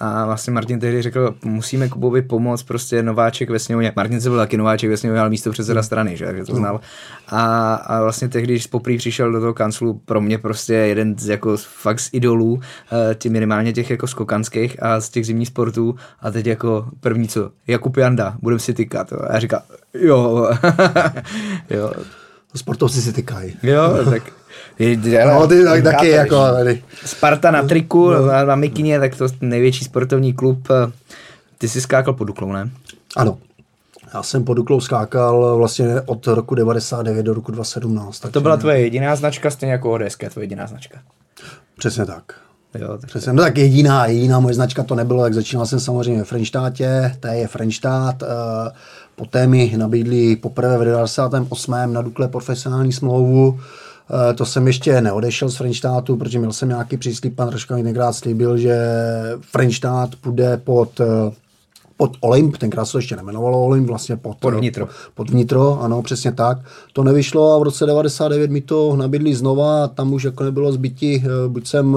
a 0.00 0.26
vlastně 0.26 0.52
Martin 0.52 0.80
tehdy 0.80 1.02
řekl, 1.02 1.34
musíme 1.44 1.88
Kubovi 1.88 2.22
pomoct, 2.22 2.62
prostě 2.62 3.02
nováček 3.02 3.50
ve 3.50 3.58
sněmovně. 3.58 3.92
Martin 3.96 4.20
se 4.20 4.28
byl 4.28 4.38
taky 4.38 4.56
nováček 4.56 4.90
ve 4.90 4.96
sněmovně, 4.96 5.20
ale 5.20 5.30
místo 5.30 5.50
předseda 5.50 5.82
strany, 5.82 6.16
že, 6.16 6.34
že 6.36 6.44
to 6.44 6.54
znal. 6.54 6.80
A, 7.28 7.74
a 7.74 8.02
vlastně 8.02 8.28
tehdy, 8.28 8.52
když 8.52 8.66
poprvé 8.66 8.98
přišel 8.98 9.32
do 9.32 9.40
toho 9.40 9.54
kanclu, 9.54 10.00
pro 10.04 10.20
mě 10.20 10.38
prostě 10.38 10.74
jeden 10.74 11.18
z 11.18 11.28
jako 11.28 11.56
fakt 11.56 12.00
z 12.00 12.10
idolů, 12.12 12.60
eh, 13.10 13.14
ty 13.14 13.28
minimálně 13.28 13.72
těch 13.72 13.90
jako 13.90 14.06
skokanských 14.06 14.82
a 14.82 15.00
z 15.00 15.08
těch 15.08 15.26
zimních 15.26 15.48
sportů 15.48 15.94
a 16.20 16.30
teď 16.30 16.46
jako 16.46 16.88
první 17.00 17.28
co, 17.28 17.50
Jakub 17.66 17.96
Janda, 17.96 18.36
budeme 18.42 18.60
si 18.60 18.74
tykat. 18.74 19.12
jo. 19.12 19.18
A 19.28 19.32
já 19.32 19.38
říkám, 19.38 19.60
jo, 19.94 20.50
jo, 21.70 21.92
Sportovci 22.54 23.02
si 23.02 23.12
tykají. 23.12 23.56
jo, 23.62 23.98
tak 24.10 24.22
je, 24.78 25.22
ale- 25.22 25.34
No, 25.34 25.46
ty 25.46 25.64
tak, 25.64 25.82
taky 25.84 26.08
jako 26.08 26.36
tady. 26.52 26.82
Sparta 27.06 27.50
na 27.50 27.62
triku, 27.62 28.10
na, 28.10 28.44
na 28.44 28.56
Mikině, 28.56 29.00
tak 29.00 29.16
to 29.16 29.26
největší 29.40 29.84
sportovní 29.84 30.32
klub. 30.32 30.68
Ty 31.58 31.68
jsi 31.68 31.80
skákal 31.80 32.14
pod 32.14 32.24
Duklou, 32.24 32.52
ne? 32.52 32.70
Ano. 33.16 33.38
Já 34.14 34.22
jsem 34.22 34.44
pod 34.44 34.54
Duklou 34.54 34.80
skákal 34.80 35.56
vlastně 35.56 36.00
od 36.06 36.26
roku 36.26 36.54
99 36.54 37.22
do 37.22 37.34
roku 37.34 37.52
2017. 37.52 38.20
To 38.30 38.40
byla 38.40 38.56
tvoje 38.56 38.80
jediná 38.80 39.16
značka, 39.16 39.50
stejně 39.50 39.72
jako 39.72 39.92
ODS, 39.92 40.16
tvoje 40.30 40.44
jediná 40.44 40.66
značka. 40.66 40.98
Přesně 41.78 42.06
tak. 42.06 42.22
Jo, 42.78 42.98
tak 42.98 43.10
Přesně, 43.10 43.32
no 43.32 43.42
tak 43.42 43.58
jediná, 43.58 44.06
jediná 44.06 44.40
moje 44.40 44.54
značka 44.54 44.82
to 44.82 44.94
nebylo, 44.94 45.22
tak 45.22 45.34
začínal 45.34 45.66
jsem 45.66 45.80
samozřejmě 45.80 46.18
ve 46.18 46.24
Frenštátě, 46.24 47.16
to 47.20 47.26
je 47.28 47.48
Frenštát, 47.48 48.22
eh, 48.22 48.26
poté 49.16 49.46
mi 49.46 49.74
nabídli 49.76 50.36
poprvé 50.36 50.78
v 50.78 50.84
98. 50.84 51.92
na 51.92 52.02
Dukle 52.02 52.28
profesionální 52.28 52.92
smlouvu, 52.92 53.60
to 54.34 54.46
jsem 54.46 54.66
ještě 54.66 55.00
neodešel 55.00 55.48
z 55.48 55.56
Frenštátu, 55.56 56.16
protože 56.16 56.38
měl 56.38 56.52
jsem 56.52 56.68
nějaký 56.68 56.96
příslip, 56.96 57.36
pan 57.36 57.48
Roška 57.48 57.76
mi 57.76 57.82
tenkrát 57.82 58.12
slíbil, 58.12 58.58
že 58.58 58.76
Frenštát 59.40 60.16
půjde 60.16 60.56
pod 60.56 61.00
eh, 61.00 61.32
pod 61.96 62.16
Olymp, 62.20 62.56
tenkrát 62.56 62.84
se 62.84 62.92
to 62.92 62.98
ještě 62.98 63.16
nemenovalo 63.16 63.64
Olymp, 63.64 63.88
vlastně 63.88 64.16
pod, 64.16 64.36
Pod 64.36 64.54
vnitro. 64.54 64.88
Pod, 65.14 65.30
vnitro, 65.30 65.80
ano, 65.80 66.02
přesně 66.02 66.32
tak. 66.32 66.58
To 66.92 67.04
nevyšlo 67.04 67.52
a 67.52 67.58
v 67.58 67.62
roce 67.62 67.86
99 67.86 68.50
mi 68.50 68.60
to 68.60 68.96
nabídli 68.96 69.34
znova 69.34 69.84
a 69.84 69.88
tam 69.88 70.12
už 70.12 70.24
jako 70.24 70.44
nebylo 70.44 70.72
zbytí, 70.72 71.24
eh, 71.26 71.48
buď 71.48 71.66
jsem 71.66 71.96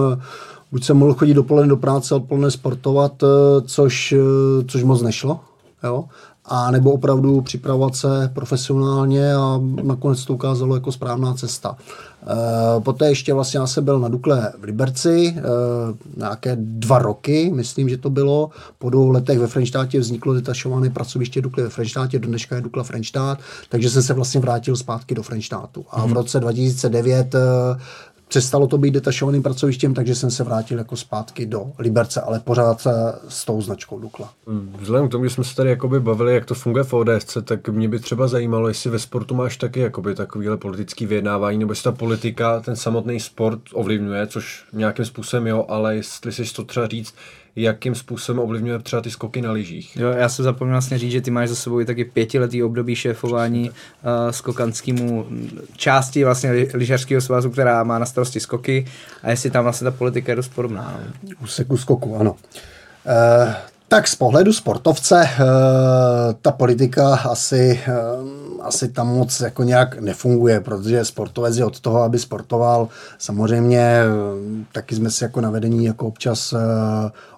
buď 0.71 0.83
jsem 0.83 0.97
mohl 0.97 1.13
chodit 1.13 1.33
dopoledne 1.33 1.69
do 1.69 1.77
práce, 1.77 2.15
odpoledne 2.15 2.51
sportovat, 2.51 3.23
eh, 3.23 3.27
což, 3.65 4.11
eh, 4.11 4.63
což 4.67 4.83
moc 4.83 5.01
nešlo, 5.01 5.39
jo, 5.83 6.05
a 6.53 6.71
nebo 6.71 6.91
opravdu 6.91 7.41
připravovat 7.41 7.95
se 7.95 8.31
profesionálně 8.33 9.33
a 9.33 9.59
nakonec 9.83 10.25
to 10.25 10.33
ukázalo 10.33 10.75
jako 10.75 10.91
správná 10.91 11.33
cesta. 11.33 11.77
E, 12.77 12.81
poté 12.81 13.09
ještě 13.09 13.33
vlastně 13.33 13.59
já 13.59 13.67
jsem 13.67 13.85
byl 13.85 13.99
na 13.99 14.07
Dukle 14.07 14.53
v 14.59 14.63
Liberci, 14.63 15.35
e, 15.37 15.41
nějaké 16.17 16.57
dva 16.59 16.99
roky, 16.99 17.51
myslím, 17.55 17.89
že 17.89 17.97
to 17.97 18.09
bylo. 18.09 18.49
Po 18.79 18.89
dvou 18.89 19.09
letech 19.09 19.39
ve 19.39 19.47
Frenštátě 19.47 19.99
vzniklo 19.99 20.33
detašované 20.33 20.89
pracoviště 20.89 21.41
Dukly 21.41 21.63
ve 21.63 21.69
Frenštátě, 21.69 22.19
do 22.19 22.27
dneška 22.27 22.55
je 22.55 22.61
Dukla 22.61 22.83
Frenštát, 22.83 23.39
takže 23.69 23.89
jsem 23.89 24.03
se 24.03 24.13
vlastně 24.13 24.41
vrátil 24.41 24.75
zpátky 24.75 25.15
do 25.15 25.23
Frenštátu. 25.23 25.85
A 25.91 26.05
v 26.05 26.13
roce 26.13 26.39
2009 26.39 27.35
e, 27.35 27.39
přestalo 28.31 28.67
to 28.67 28.77
být 28.77 28.91
detašovaným 28.91 29.43
pracovištěm, 29.43 29.93
takže 29.93 30.15
jsem 30.15 30.31
se 30.31 30.43
vrátil 30.43 30.77
jako 30.77 30.95
zpátky 30.95 31.45
do 31.45 31.71
Liberce, 31.79 32.21
ale 32.21 32.39
pořád 32.39 32.87
eh, 32.87 32.91
s 33.27 33.45
tou 33.45 33.61
značkou 33.61 33.99
Dukla. 33.99 34.33
Vzhledem 34.79 35.07
k 35.07 35.11
tomu, 35.11 35.23
že 35.23 35.29
jsme 35.29 35.43
se 35.43 35.55
tady 35.55 35.69
jakoby 35.69 35.99
bavili, 35.99 36.33
jak 36.33 36.45
to 36.45 36.53
funguje 36.53 36.83
v 36.83 36.93
ODS, 36.93 37.37
tak 37.43 37.69
mě 37.69 37.89
by 37.89 37.99
třeba 37.99 38.27
zajímalo, 38.27 38.67
jestli 38.67 38.89
ve 38.89 38.99
sportu 38.99 39.35
máš 39.35 39.57
taky 39.57 39.79
jakoby 39.79 40.15
takovýhle 40.15 40.57
politický 40.57 41.05
vyjednávání, 41.05 41.57
nebo 41.57 41.71
jestli 41.71 41.83
ta 41.83 41.91
politika 41.91 42.59
ten 42.59 42.75
samotný 42.75 43.19
sport 43.19 43.61
ovlivňuje, 43.73 44.27
což 44.27 44.63
nějakým 44.73 45.05
způsobem 45.05 45.47
jo, 45.47 45.65
ale 45.69 45.95
jestli 45.95 46.31
si 46.31 46.53
to 46.53 46.63
třeba 46.63 46.87
říct, 46.87 47.13
jakým 47.55 47.95
způsobem 47.95 48.39
ovlivňuje 48.39 48.79
třeba 48.79 49.01
ty 49.01 49.11
skoky 49.11 49.41
na 49.41 49.51
lyžích. 49.51 49.97
Jo, 49.97 50.09
já 50.09 50.29
se 50.29 50.43
zapomněl 50.43 50.73
vlastně 50.73 50.97
říct, 50.97 51.11
že 51.11 51.21
ty 51.21 51.31
máš 51.31 51.49
za 51.49 51.55
sebou 51.55 51.79
i 51.79 51.85
taky 51.85 52.05
pětiletý 52.05 52.63
období 52.63 52.95
šéfování 52.95 53.69
uh, 53.69 53.75
skokanskému 54.31 55.25
části 55.77 56.23
vlastně 56.23 56.67
lyžařského 56.73 57.21
svazu, 57.21 57.49
která 57.49 57.83
má 57.83 57.99
na 57.99 58.05
starosti 58.05 58.39
skoky 58.39 58.85
a 59.23 59.29
jestli 59.29 59.51
tam 59.51 59.63
vlastně 59.63 59.85
ta 59.85 59.91
politika 59.91 60.31
je 60.31 60.35
dost 60.35 60.47
podobná. 60.47 60.99
No. 61.23 61.29
Úseku 61.43 61.77
skoku, 61.77 62.17
ano. 62.17 62.35
E, 63.07 63.55
tak 63.87 64.07
z 64.07 64.15
pohledu 64.15 64.53
sportovce 64.53 65.23
e, 65.23 65.37
ta 66.41 66.51
politika 66.51 67.15
asi, 67.15 67.79
asi 68.61 68.89
tam 68.89 69.07
moc 69.07 69.39
jako 69.39 69.63
nějak 69.63 69.99
nefunguje, 69.99 70.59
protože 70.59 71.05
sportovec 71.05 71.57
je 71.57 71.65
od 71.65 71.79
toho, 71.79 72.01
aby 72.01 72.19
sportoval. 72.19 72.87
Samozřejmě 73.17 74.03
taky 74.71 74.95
jsme 74.95 75.11
si 75.11 75.23
jako 75.23 75.41
na 75.41 75.49
vedení 75.49 75.85
jako 75.85 76.07
občas 76.07 76.53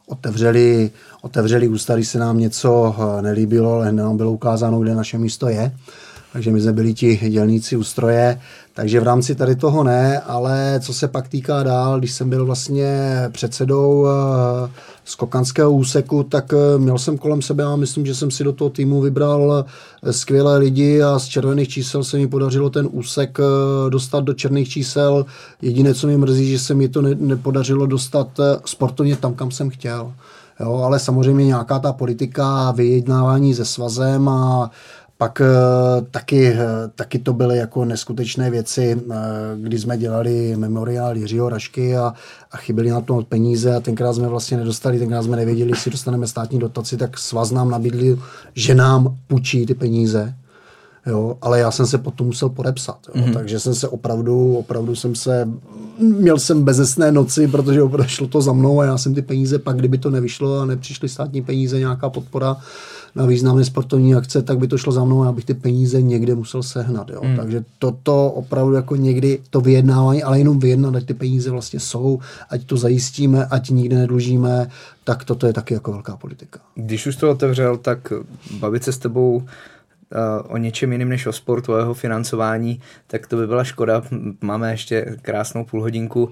otevřeli, 0.08 0.92
otevřeli 1.22 1.68
ústa, 1.68 1.96
když 1.96 2.08
se 2.08 2.20
nám 2.20 2.38
něco 2.38 2.96
nelíbilo, 3.22 3.74
ale 3.74 3.92
nám 3.92 4.18
bylo 4.18 4.32
ukázáno, 4.32 4.80
kde 4.80 4.96
naše 4.96 5.18
místo 5.18 5.50
je. 5.50 5.72
Takže 6.34 6.52
my 6.52 6.62
jsme 6.62 6.74
byli 6.74 6.93
ti 6.93 7.30
dělníci 7.30 7.76
ústroje, 7.76 8.39
takže 8.74 9.00
v 9.00 9.04
rámci 9.04 9.36
tady 9.36 9.56
toho 9.56 9.84
ne, 9.84 10.19
ale 10.19 10.80
co 10.84 10.93
se 10.93 11.08
pak 11.08 11.28
týká 11.28 11.63
dál, 11.63 12.00
když 12.00 12.12
jsem 12.12 12.30
byl 12.30 12.46
vlastně 12.46 13.13
předsedou 13.32 14.08
eh, 14.08 14.72
skokanského 15.06 15.72
úseku, 15.72 16.24
tak 16.24 16.54
eh, 16.54 16.78
měl 16.78 16.98
jsem 16.98 17.17
kolem 17.17 17.41
sebe 17.41 17.63
a 17.63 17.76
myslím, 17.76 18.06
že 18.06 18.15
jsem 18.15 18.32
si 18.32 18.43
do 18.43 18.54
toho 18.54 18.69
týmu 18.69 19.02
vybral 19.02 19.65
eh, 20.04 20.13
skvělé 20.13 20.58
lidi 20.58 21.02
a 21.02 21.19
z 21.19 21.26
červených 21.26 21.69
čísel 21.69 22.04
se 22.04 22.17
mi 22.17 22.28
podařilo 22.28 22.69
ten 22.69 22.88
úsek 22.91 23.38
dostat 23.89 24.24
do 24.24 24.34
černých 24.34 24.69
čísel. 24.69 25.26
Jediné, 25.62 25.93
co 25.93 26.08
mi 26.08 26.17
mrzí, 26.17 26.52
že 26.52 26.60
se 26.60 26.74
mi 26.74 26.89
to 26.89 27.02
nepodařilo 27.02 27.86
dostat 27.86 28.39
sportovně 28.65 29.15
tam, 29.15 29.34
kam 29.34 29.52
jsem 29.52 29.69
chtěl. 29.69 30.13
Jo, 30.60 30.74
ale 30.74 31.00
samozřejmě 31.00 31.46
nějaká 31.46 31.80
ta 31.80 31.93
politika, 31.93 32.72
vyjednávání 32.72 33.54
se 33.54 33.65
svazem 33.65 34.30
a 34.30 34.72
pak 35.17 35.41
eh, 35.41 35.45
taky, 36.12 36.47
eh, 36.47 36.58
taky 36.95 37.19
to 37.19 37.34
byly 37.34 37.58
jako 37.58 37.86
neskutečné 37.86 38.49
věci, 38.49 39.02
eh, 39.12 39.15
kdy 39.58 39.80
jsme 39.80 39.97
dělali 39.97 40.56
memoriál 40.58 41.17
Jiřího 41.17 41.49
Rašky 41.49 41.97
a, 41.97 42.13
a 42.52 42.58
chyběly 42.58 42.89
na 42.89 43.02
to 43.02 43.21
peníze 43.30 43.76
a 43.76 43.80
tenkrát 43.80 44.13
jsme 44.13 44.28
vlastně 44.28 44.58
nedostali, 44.58 44.99
tenkrát 44.99 45.23
jsme 45.23 45.36
nevěděli, 45.38 45.71
jestli 45.71 45.91
dostaneme 45.91 46.28
státní 46.28 46.60
dotaci, 46.60 46.97
tak 46.97 47.17
svaz 47.17 47.52
nám 47.52 47.69
nabídli, 47.69 48.19
že 48.54 48.76
nám 48.76 49.17
půjčí 49.28 49.65
ty 49.65 49.73
peníze. 49.73 50.36
Jo, 51.06 51.38
ale 51.42 51.60
já 51.60 51.72
jsem 51.72 51.88
se 51.88 51.98
potom 51.98 52.28
musel 52.28 52.50
podepsat, 52.50 52.98
jo, 53.16 53.22
mm-hmm. 53.22 53.34
takže 53.34 53.60
jsem 53.60 53.76
se 53.76 53.88
opravdu, 53.88 54.56
opravdu 54.56 54.96
jsem 54.96 55.16
se, 55.16 55.50
měl 56.00 56.39
jsem 56.39 56.63
bezesné 56.63 57.12
noci, 57.12 57.48
protože 57.48 57.84
opravdu 57.84 58.10
šlo 58.10 58.28
to 58.28 58.42
za 58.42 58.54
mnou 58.54 58.80
a 58.80 58.86
já 58.86 58.98
jsem 58.98 59.16
ty 59.16 59.22
peníze, 59.22 59.60
pak 59.60 59.78
kdyby 59.78 59.98
to 59.98 60.10
nevyšlo 60.10 60.60
a 60.60 60.66
nepřišly 60.66 61.10
státní 61.10 61.42
peníze, 61.42 61.80
nějaká 61.80 62.10
podpora, 62.10 62.58
na 63.16 63.26
významné 63.26 63.66
sportovní 63.66 64.16
akce, 64.16 64.42
tak 64.42 64.58
by 64.58 64.68
to 64.68 64.78
šlo 64.78 64.92
za 64.92 65.04
mnou 65.04 65.24
a 65.24 65.30
abych 65.30 65.46
ty 65.46 65.54
peníze 65.54 66.02
někde 66.02 66.36
musel 66.36 66.63
sehnat. 66.63 67.10
Jo. 67.10 67.22
Hmm. 67.24 67.38
Takže 67.38 67.63
toto 67.80 68.32
opravdu 68.32 68.74
jako 68.74 68.96
někdy 68.96 69.39
to 69.50 69.62
vyjednávání, 69.62 70.24
ale 70.24 70.38
jenom 70.38 70.60
vyjednat, 70.60 70.96
ať 70.96 71.06
ty 71.06 71.13
peníze 71.13 71.52
vlastně 71.52 71.80
jsou, 71.80 72.20
ať 72.50 72.63
to 72.63 72.78
zajistíme, 72.78 73.46
ať 73.46 73.70
nikde 73.70 73.98
nedlužíme, 73.98 74.70
tak 75.04 75.24
toto 75.24 75.48
je 75.48 75.54
taky 75.54 75.74
jako 75.74 75.92
velká 75.92 76.18
politika. 76.18 76.60
Když 76.76 77.08
už 77.08 77.16
to 77.16 77.32
otevřel, 77.32 77.78
tak 77.78 78.13
bavit 78.60 78.84
se 78.84 78.92
s 78.92 78.98
tebou 78.98 79.44
o 80.47 80.58
něčem 80.58 80.91
jiným 80.91 81.10
než 81.10 81.26
o 81.26 81.34
sportu, 81.34 81.73
o 81.73 81.78
jeho 81.78 81.93
financování, 81.93 82.82
tak 83.08 83.28
to 83.28 83.38
by 83.38 83.47
byla 83.47 83.63
škoda. 83.63 84.02
Máme 84.41 84.71
ještě 84.71 85.15
krásnou 85.21 85.65
půlhodinku. 85.65 86.32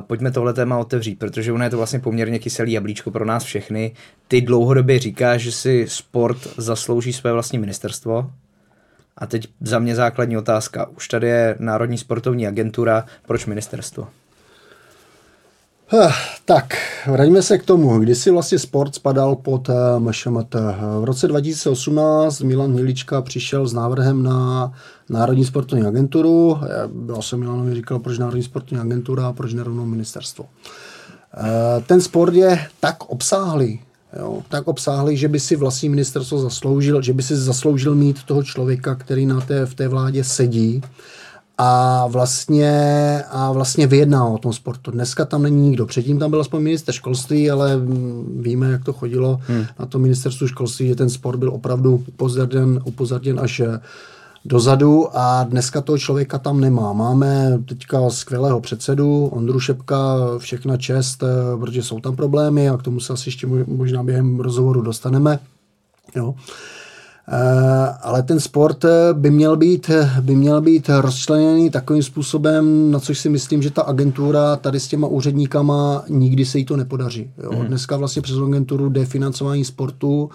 Pojďme 0.00 0.30
tohle 0.30 0.54
téma 0.54 0.78
otevřít, 0.78 1.18
protože 1.18 1.52
ono 1.52 1.64
je 1.64 1.70
to 1.70 1.76
vlastně 1.76 1.98
poměrně 1.98 2.38
kyselý 2.38 2.72
jablíčko 2.72 3.10
pro 3.10 3.24
nás 3.24 3.44
všechny. 3.44 3.92
Ty 4.28 4.40
dlouhodobě 4.40 4.98
říkáš, 4.98 5.42
že 5.42 5.52
si 5.52 5.86
sport 5.88 6.38
zaslouží 6.56 7.12
své 7.12 7.32
vlastní 7.32 7.58
ministerstvo. 7.58 8.30
A 9.18 9.26
teď 9.26 9.48
za 9.60 9.78
mě 9.78 9.94
základní 9.94 10.36
otázka. 10.36 10.86
Už 10.96 11.08
tady 11.08 11.26
je 11.28 11.56
Národní 11.58 11.98
sportovní 11.98 12.46
agentura, 12.46 13.04
proč 13.26 13.46
ministerstvo? 13.46 14.08
Tak, 16.44 16.74
vraťme 17.06 17.42
se 17.42 17.58
k 17.58 17.64
tomu, 17.64 17.98
kdy 17.98 18.14
si 18.14 18.30
vlastně 18.30 18.58
sport 18.58 18.94
spadal 18.94 19.36
pod 19.36 19.68
eh, 19.68 19.98
MŠMT. 19.98 20.54
V 21.00 21.04
roce 21.04 21.28
2018 21.28 22.40
Milan 22.40 22.76
Hilička 22.76 23.22
přišel 23.22 23.66
s 23.66 23.72
návrhem 23.72 24.22
na 24.22 24.72
Národní 25.08 25.44
sportovní 25.44 25.86
agenturu. 25.86 26.58
Já 27.16 27.22
jsem 27.22 27.40
Milanovi 27.40 27.74
říkal, 27.74 27.98
proč 27.98 28.18
Národní 28.18 28.42
sportovní 28.42 28.78
agentura 28.78 29.26
a 29.26 29.32
proč 29.32 29.54
nerovnou 29.54 29.84
ministerstvo. 29.84 30.44
Eh, 31.34 31.80
ten 31.86 32.00
sport 32.00 32.34
je 32.34 32.66
tak 32.80 33.04
obsáhlý, 33.04 33.80
jo, 34.18 34.42
tak 34.48 34.68
obsáhlý, 34.68 35.16
že 35.16 35.28
by 35.28 35.40
si 35.40 35.56
vlastní 35.56 35.88
ministerstvo 35.88 36.38
zasloužil, 36.38 37.02
že 37.02 37.12
by 37.12 37.22
si 37.22 37.36
zasloužil 37.36 37.94
mít 37.94 38.22
toho 38.22 38.42
člověka, 38.42 38.94
který 38.94 39.26
na 39.26 39.40
té, 39.40 39.66
v 39.66 39.74
té 39.74 39.88
vládě 39.88 40.24
sedí 40.24 40.82
a 41.58 42.06
vlastně, 42.06 42.72
a 43.30 43.52
vlastně 43.52 43.86
vyjedná 43.86 44.24
o 44.24 44.38
tom 44.38 44.52
sportu. 44.52 44.90
Dneska 44.90 45.24
tam 45.24 45.42
není 45.42 45.68
nikdo. 45.68 45.86
Předtím 45.86 46.18
tam 46.18 46.30
byl 46.30 46.40
aspoň 46.40 46.62
minister 46.62 46.94
školství, 46.94 47.50
ale 47.50 47.80
víme, 48.40 48.70
jak 48.70 48.84
to 48.84 48.92
chodilo 48.92 49.40
hmm. 49.46 49.64
na 49.78 49.86
to 49.86 49.98
ministerstvu 49.98 50.48
školství, 50.48 50.88
že 50.88 50.94
ten 50.94 51.10
sport 51.10 51.36
byl 51.36 51.50
opravdu 51.50 52.04
upozorněn, 52.08 52.80
upozorněn 52.84 53.40
až 53.40 53.62
dozadu 54.44 55.08
a 55.12 55.44
dneska 55.44 55.80
toho 55.80 55.98
člověka 55.98 56.38
tam 56.38 56.60
nemá. 56.60 56.92
Máme 56.92 57.58
teďka 57.68 58.10
skvělého 58.10 58.60
předsedu, 58.60 59.26
Ondru 59.26 59.60
Šepka, 59.60 60.16
všechna 60.38 60.76
čest, 60.76 61.24
protože 61.60 61.82
jsou 61.82 62.00
tam 62.00 62.16
problémy 62.16 62.68
a 62.68 62.76
k 62.76 62.82
tomu 62.82 63.00
se 63.00 63.12
asi 63.12 63.28
ještě 63.28 63.46
možná 63.66 64.02
během 64.02 64.40
rozhovoru 64.40 64.82
dostaneme. 64.82 65.38
Jo. 66.16 66.34
Eh, 67.28 67.94
ale 68.00 68.22
ten 68.22 68.40
sport 68.40 68.84
eh, 68.84 68.88
by 69.12 69.30
měl 69.30 69.56
být, 69.56 69.90
by 70.20 70.36
měl 70.36 70.60
být 70.60 70.90
rozčleněný 71.00 71.70
takovým 71.70 72.02
způsobem, 72.02 72.90
na 72.90 73.00
což 73.00 73.18
si 73.18 73.28
myslím, 73.28 73.62
že 73.62 73.70
ta 73.70 73.82
agentura 73.82 74.56
tady 74.56 74.80
s 74.80 74.88
těma 74.88 75.06
úředníkama 75.06 76.04
nikdy 76.08 76.44
se 76.44 76.58
jí 76.58 76.64
to 76.64 76.76
nepodaří. 76.76 77.30
Jo. 77.42 77.52
Mm. 77.52 77.66
Dneska 77.66 77.96
vlastně 77.96 78.22
přes 78.22 78.36
agenturu 78.36 78.88
jde 78.88 79.06
financování 79.06 79.64
sportu 79.64 80.30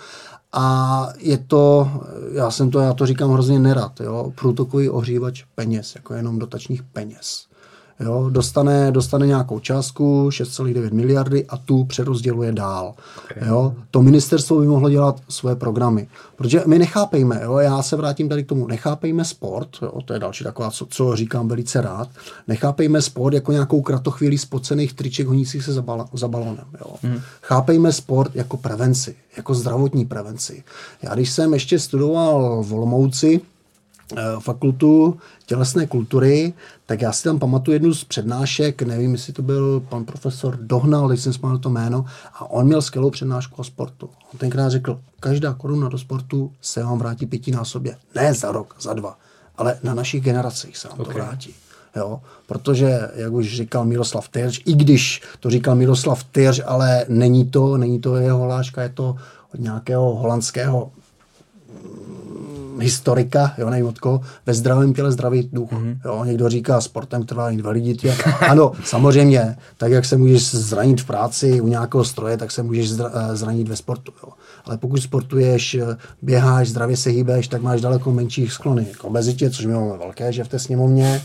a 0.54 1.08
je 1.20 1.38
to, 1.38 1.92
já 2.32 2.52
jsem 2.52 2.72
to, 2.72 2.80
já 2.80 2.94
to 2.94 3.06
říkám 3.06 3.32
hrozně 3.32 3.60
nerad, 3.60 4.02
jo, 4.02 4.34
průtokový 4.36 4.90
ohřívač 4.90 5.44
peněz, 5.56 5.96
jako 5.96 6.14
jenom 6.14 6.40
dotačních 6.40 6.84
peněz. 6.84 7.46
Jo, 8.04 8.30
dostane, 8.30 8.92
dostane 8.92 9.28
nějakou 9.28 9.60
částku, 9.60 10.30
6,9 10.30 10.94
miliardy 10.94 11.46
a 11.46 11.58
tu 11.58 11.84
přerozděluje 11.84 12.52
dál. 12.52 12.94
Okay. 13.32 13.50
Jo, 13.50 13.76
to 13.92 14.02
ministerstvo 14.02 14.60
by 14.60 14.68
mohlo 14.68 14.90
dělat 14.90 15.22
své 15.30 15.56
programy. 15.56 16.08
Protože 16.36 16.64
my 16.68 16.80
nechápejme, 16.80 17.40
jo, 17.44 17.58
já 17.58 17.82
se 17.82 17.96
vrátím 17.96 18.30
tady 18.30 18.44
k 18.44 18.48
tomu, 18.48 18.68
nechápejme 18.68 19.26
sport, 19.26 19.70
jo, 19.82 20.02
to 20.06 20.14
je 20.14 20.20
další 20.20 20.44
taková, 20.44 20.72
co, 20.72 20.86
co 20.90 21.16
říkám 21.16 21.48
velice 21.48 21.82
rád, 21.82 22.10
nechápejme 22.48 23.02
sport 23.02 23.34
jako 23.34 23.52
nějakou 23.52 23.82
kratochvíli 23.82 24.38
spocených 24.38 24.94
triček 24.94 25.28
honících 25.28 25.64
se 25.64 25.74
za, 25.74 25.82
bal, 25.82 26.06
za 26.14 26.28
balonem. 26.28 26.66
Jo. 26.80 26.96
Hmm. 27.04 27.20
Chápejme 27.42 27.92
sport 27.94 28.36
jako 28.36 28.58
prevenci, 28.58 29.16
jako 29.38 29.54
zdravotní 29.54 30.06
prevenci. 30.06 30.64
Já 31.02 31.16
když 31.16 31.32
jsem 31.32 31.54
ještě 31.54 31.80
studoval 31.80 32.64
v 32.64 32.74
Olomouci, 32.74 33.42
fakultu 34.40 35.18
tělesné 35.46 35.88
kultury, 35.88 36.54
tak 36.86 37.02
já 37.02 37.12
si 37.12 37.24
tam 37.24 37.40
pamatuju 37.40 37.74
jednu 37.74 37.94
z 37.94 38.04
přednášek, 38.04 38.82
nevím, 38.82 39.12
jestli 39.12 39.34
to 39.34 39.42
byl 39.42 39.80
pan 39.80 40.06
profesor 40.06 40.58
Dohnal, 40.62 41.08
když 41.08 41.22
jsem 41.22 41.34
spomněl 41.34 41.60
to 41.60 41.70
jméno, 41.70 42.06
a 42.34 42.52
on 42.52 42.66
měl 42.66 42.82
skvělou 42.82 43.10
přednášku 43.10 43.56
o 43.58 43.64
sportu. 43.64 44.10
On 44.34 44.40
tenkrát 44.40 44.70
řekl, 44.70 45.00
každá 45.20 45.54
koruna 45.54 45.90
do 45.90 45.98
sportu 45.98 46.52
se 46.62 46.84
vám 46.84 47.00
vrátí 47.00 47.26
pětinásobně. 47.26 47.98
Ne 48.16 48.34
za 48.34 48.52
rok, 48.52 48.76
za 48.82 48.94
dva, 48.94 49.18
ale 49.58 49.80
na 49.84 49.94
našich 49.94 50.24
generacích 50.24 50.78
se 50.78 50.88
vám 50.88 51.00
okay. 51.00 51.14
to 51.14 51.20
vrátí. 51.20 51.54
Jo? 51.96 52.22
Protože, 52.48 53.00
jak 53.16 53.34
už 53.34 53.56
říkal 53.56 53.86
Miroslav 53.86 54.30
Tyrž, 54.30 54.62
i 54.66 54.74
když 54.74 55.22
to 55.40 55.50
říkal 55.50 55.76
Miroslav 55.76 56.24
Tyrž, 56.24 56.62
ale 56.66 57.06
není 57.10 57.46
to, 57.46 57.78
není 57.78 58.00
to 58.00 58.16
jeho 58.16 58.44
hláška, 58.44 58.82
je 58.82 58.90
to 58.90 59.16
od 59.54 59.60
nějakého 59.60 60.16
holandského 60.16 60.92
historika, 62.82 63.54
jo, 63.58 63.70
nevím 63.70 63.86
od 63.86 64.00
koho, 64.00 64.22
ve 64.46 64.54
zdravém 64.54 64.94
těle 64.94 65.12
zdravý 65.12 65.50
duch. 65.54 65.72
Mm-hmm. 65.72 65.98
Jo, 66.06 66.24
někdo 66.24 66.50
říká, 66.50 66.82
sportem 66.82 67.24
trvá 67.24 67.50
invaliditě. 67.50 68.16
ano, 68.50 68.72
samozřejmě, 68.84 69.58
tak 69.78 69.92
jak 69.92 70.06
se 70.06 70.18
můžeš 70.18 70.52
zranit 70.52 71.02
v 71.02 71.06
práci 71.06 71.62
u 71.62 71.68
nějakého 71.68 72.04
stroje, 72.04 72.38
tak 72.38 72.52
se 72.52 72.64
můžeš 72.64 72.92
eh, 72.92 73.36
zranit 73.36 73.68
ve 73.68 73.76
sportu. 73.76 74.12
Jo. 74.24 74.34
Ale 74.66 74.78
pokud 74.78 75.02
sportuješ, 75.02 75.76
eh, 75.76 75.98
běháš, 76.22 76.70
zdravě 76.70 76.98
se 76.98 77.10
hýbeš, 77.10 77.48
tak 77.48 77.62
máš 77.62 77.82
daleko 77.82 78.12
menší 78.12 78.48
sklony 78.48 78.86
k 78.98 79.04
obezitě, 79.04 79.50
což 79.50 79.66
my 79.66 79.74
máme 79.74 79.98
velké, 79.98 80.34
že 80.34 80.44
v 80.44 80.48
té 80.48 80.60
sněmovně. 80.60 81.22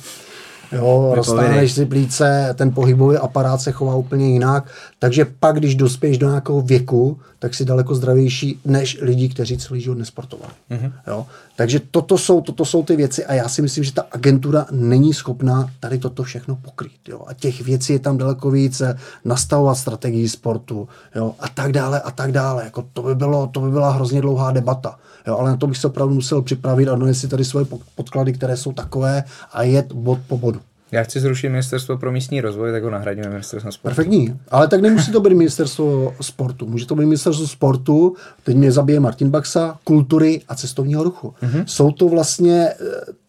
Jo, 0.73 1.13
roztáhneš 1.15 1.73
si 1.73 1.87
plíce, 1.87 2.55
ten 2.55 2.73
pohybový 2.73 3.17
aparát 3.17 3.61
se 3.61 3.73
chová 3.73 3.95
úplně 3.95 4.29
jinak, 4.29 4.71
takže 4.99 5.27
pak, 5.41 5.57
když 5.57 5.75
dospěješ 5.75 6.19
do 6.19 6.29
nějakého 6.29 6.61
věku, 6.61 7.19
tak 7.39 7.55
si 7.55 7.65
daleko 7.65 7.95
zdravější 7.95 8.61
než 8.65 8.99
lidi, 9.03 9.29
kteří 9.29 9.59
celý 9.59 9.81
život 9.81 9.99
nesportovali. 9.99 10.53
Mm-hmm. 10.71 10.93
Jo? 11.07 11.27
Takže 11.57 11.81
toto 11.91 12.19
jsou, 12.19 12.41
toto 12.41 12.65
jsou 12.65 12.83
ty 12.83 12.97
věci 12.97 13.27
a 13.27 13.35
já 13.35 13.49
si 13.49 13.63
myslím, 13.63 13.85
že 13.85 13.93
ta 13.93 14.05
agentura 14.13 14.67
není 14.71 15.15
schopná 15.15 15.71
tady 15.81 15.99
toto 15.99 16.23
všechno 16.23 16.57
pokrýt. 16.57 17.09
Jo? 17.09 17.25
A 17.27 17.35
těch 17.35 17.61
věcí 17.61 17.93
je 17.93 17.99
tam 17.99 18.19
daleko 18.19 18.51
více, 18.51 18.99
nastavovat 19.25 19.79
strategii 19.79 20.29
sportu 20.29 20.89
jo? 21.15 21.35
a 21.41 21.49
tak 21.49 21.73
dále 21.73 22.01
a 22.01 22.11
tak 22.11 22.33
dále. 22.33 22.65
Jako 22.65 22.85
to, 22.93 23.03
by 23.03 23.15
bylo, 23.15 23.47
to 23.47 23.61
by 23.61 23.71
byla 23.71 23.91
hrozně 23.91 24.21
dlouhá 24.21 24.51
debata. 24.53 24.99
Jo? 25.27 25.39
Ale 25.39 25.51
na 25.51 25.57
to 25.57 25.67
bych 25.67 25.79
se 25.79 25.87
opravdu 25.87 26.15
musel 26.15 26.43
připravit 26.43 26.89
a 26.89 27.13
si 27.13 27.29
tady 27.29 27.45
svoje 27.45 27.67
podklady, 27.95 28.33
které 28.33 28.57
jsou 28.57 28.73
takové 28.73 29.25
a 29.53 29.63
jet 29.63 29.93
bod 29.93 30.19
po 30.27 30.39
bodu. 30.39 30.56
Já 30.93 31.03
chci 31.03 31.21
zrušit 31.21 31.49
ministerstvo 31.49 31.99
pro 31.99 32.13
místní 32.13 32.41
rozvoj, 32.41 32.73
tak 32.73 32.83
ho 32.83 32.91
nahradíme 32.91 33.29
ministerstvo 33.29 33.73
sportu. 33.73 33.95
Perfektní, 33.95 34.41
ale 34.49 34.69
tak 34.69 34.81
nemusí 34.81 35.13
to 35.13 35.21
být 35.21 35.35
ministerstvo 35.35 36.15
sportu. 36.21 36.67
Může 36.67 36.87
to 36.87 36.95
být 36.95 37.05
ministerstvo 37.05 37.47
sportu, 37.47 38.17
teď 38.43 38.57
mě 38.57 38.73
zabije 38.73 39.01
Martin 39.01 39.31
Baxa, 39.31 39.79
kultury 39.85 40.41
a 40.49 40.55
cestovního 40.55 41.05
ruchu. 41.05 41.35
Mm-hmm. 41.43 41.65
Jsou 41.67 41.93
to 41.93 42.09
vlastně 42.09 42.69
eh, 42.69 42.75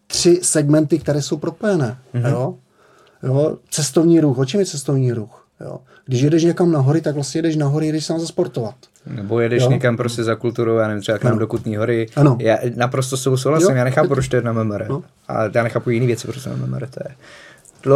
tři 0.08 0.40
segmenty, 0.44 1.00
které 1.00 1.22
jsou 1.22 1.38
propojené. 1.38 1.98
Mm-hmm. 2.16 2.30
Jo? 2.30 2.56
Jo? 3.24 3.58
Cestovní 3.70 4.20
ruch, 4.20 4.38
o 4.38 4.46
čem 4.46 4.60
je 4.60 4.66
cestovní 4.66 5.14
ruch? 5.14 5.48
Jo? 5.62 5.78
Když 6.06 6.22
jedeš 6.22 6.44
někam 6.44 6.72
na 6.72 6.80
hory, 6.80 7.02
tak 7.02 7.16
vlastně 7.16 7.40
jedeš 7.40 7.56
na 7.56 7.68
hory, 7.68 7.86
jedeš 7.86 8.06
sám 8.06 8.20
zasportovat. 8.20 8.76
Nebo 9.06 9.40
jedeš 9.40 9.64
jo? 9.64 9.70
někam 9.70 9.98
prostě 9.98 10.24
za 10.24 10.36
kulturou, 10.36 10.76
já 10.76 10.88
nevím, 10.88 11.02
třeba 11.02 11.18
k 11.18 11.24
nám 11.24 11.32
ano. 11.32 11.40
do 11.40 11.48
Kutní 11.48 11.76
hory. 11.76 12.08
Ano. 12.16 12.38
Já 12.42 12.58
naprosto 12.76 13.18
souhlasím, 13.18 13.76
já 13.76 13.84
nechápu, 13.84 14.10
proč 14.10 14.28
to 14.28 14.36
je 14.36 14.42
na 14.42 14.54
MMR. 14.54 14.86
No. 14.90 15.04
A 15.28 15.44
já 15.56 15.64
nechápu 15.64 15.90
jiné 15.90 16.06
věci, 16.06 16.28
proč 16.28 16.44
to 16.44 16.50
na 16.50 16.56
MMR 16.56 16.88
to 16.88 17.00
je 17.10 17.16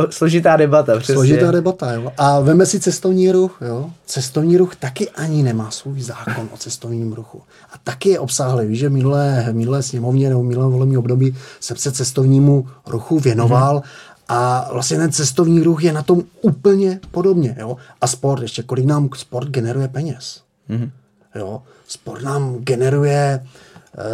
složitá 0.10 0.58
debata, 0.58 0.98
přesně. 0.98 1.14
Složitá 1.14 1.52
debata, 1.52 1.94
jo. 1.94 2.12
A 2.18 2.40
veme 2.40 2.66
si 2.66 2.80
cestovní 2.80 3.32
ruch, 3.32 3.58
jo. 3.68 3.90
Cestovní 4.06 4.58
ruch 4.58 4.76
taky 4.76 5.10
ani 5.10 5.44
nemá 5.44 5.72
svůj 5.72 6.02
zákon 6.02 6.50
o 6.54 6.58
cestovním 6.58 7.14
ruchu. 7.14 7.42
A 7.74 7.76
taky 7.84 8.10
je 8.10 8.20
obsáhlý. 8.20 8.68
Víš, 8.68 8.80
že 8.80 8.90
minulé, 8.90 9.48
minulé 9.52 9.84
sněmovně 9.84 10.30
nebo 10.30 10.44
minulé 10.44 10.68
volební 10.68 10.98
období 10.98 11.36
jsem 11.60 11.78
se 11.78 11.92
cestovnímu 11.92 12.68
ruchu 12.88 13.20
věnoval 13.20 13.78
mm-hmm. 13.78 14.12
A 14.34 14.70
vlastně 14.74 14.98
ten 14.98 15.12
cestovní 15.12 15.64
ruch 15.64 15.84
je 15.84 15.94
na 15.94 16.04
tom 16.04 16.24
úplně 16.42 17.00
podobně. 17.12 17.56
Jo? 17.60 17.78
A 18.02 18.08
sport, 18.08 18.42
ještě 18.42 18.64
kolik 18.64 18.86
nám 18.86 19.10
sport 19.16 19.48
generuje 19.50 19.88
peněz. 19.88 20.42
Mm-hmm. 20.70 20.90
Jo? 21.36 21.62
Sport 21.88 22.24
nám 22.24 22.56
generuje 22.56 23.46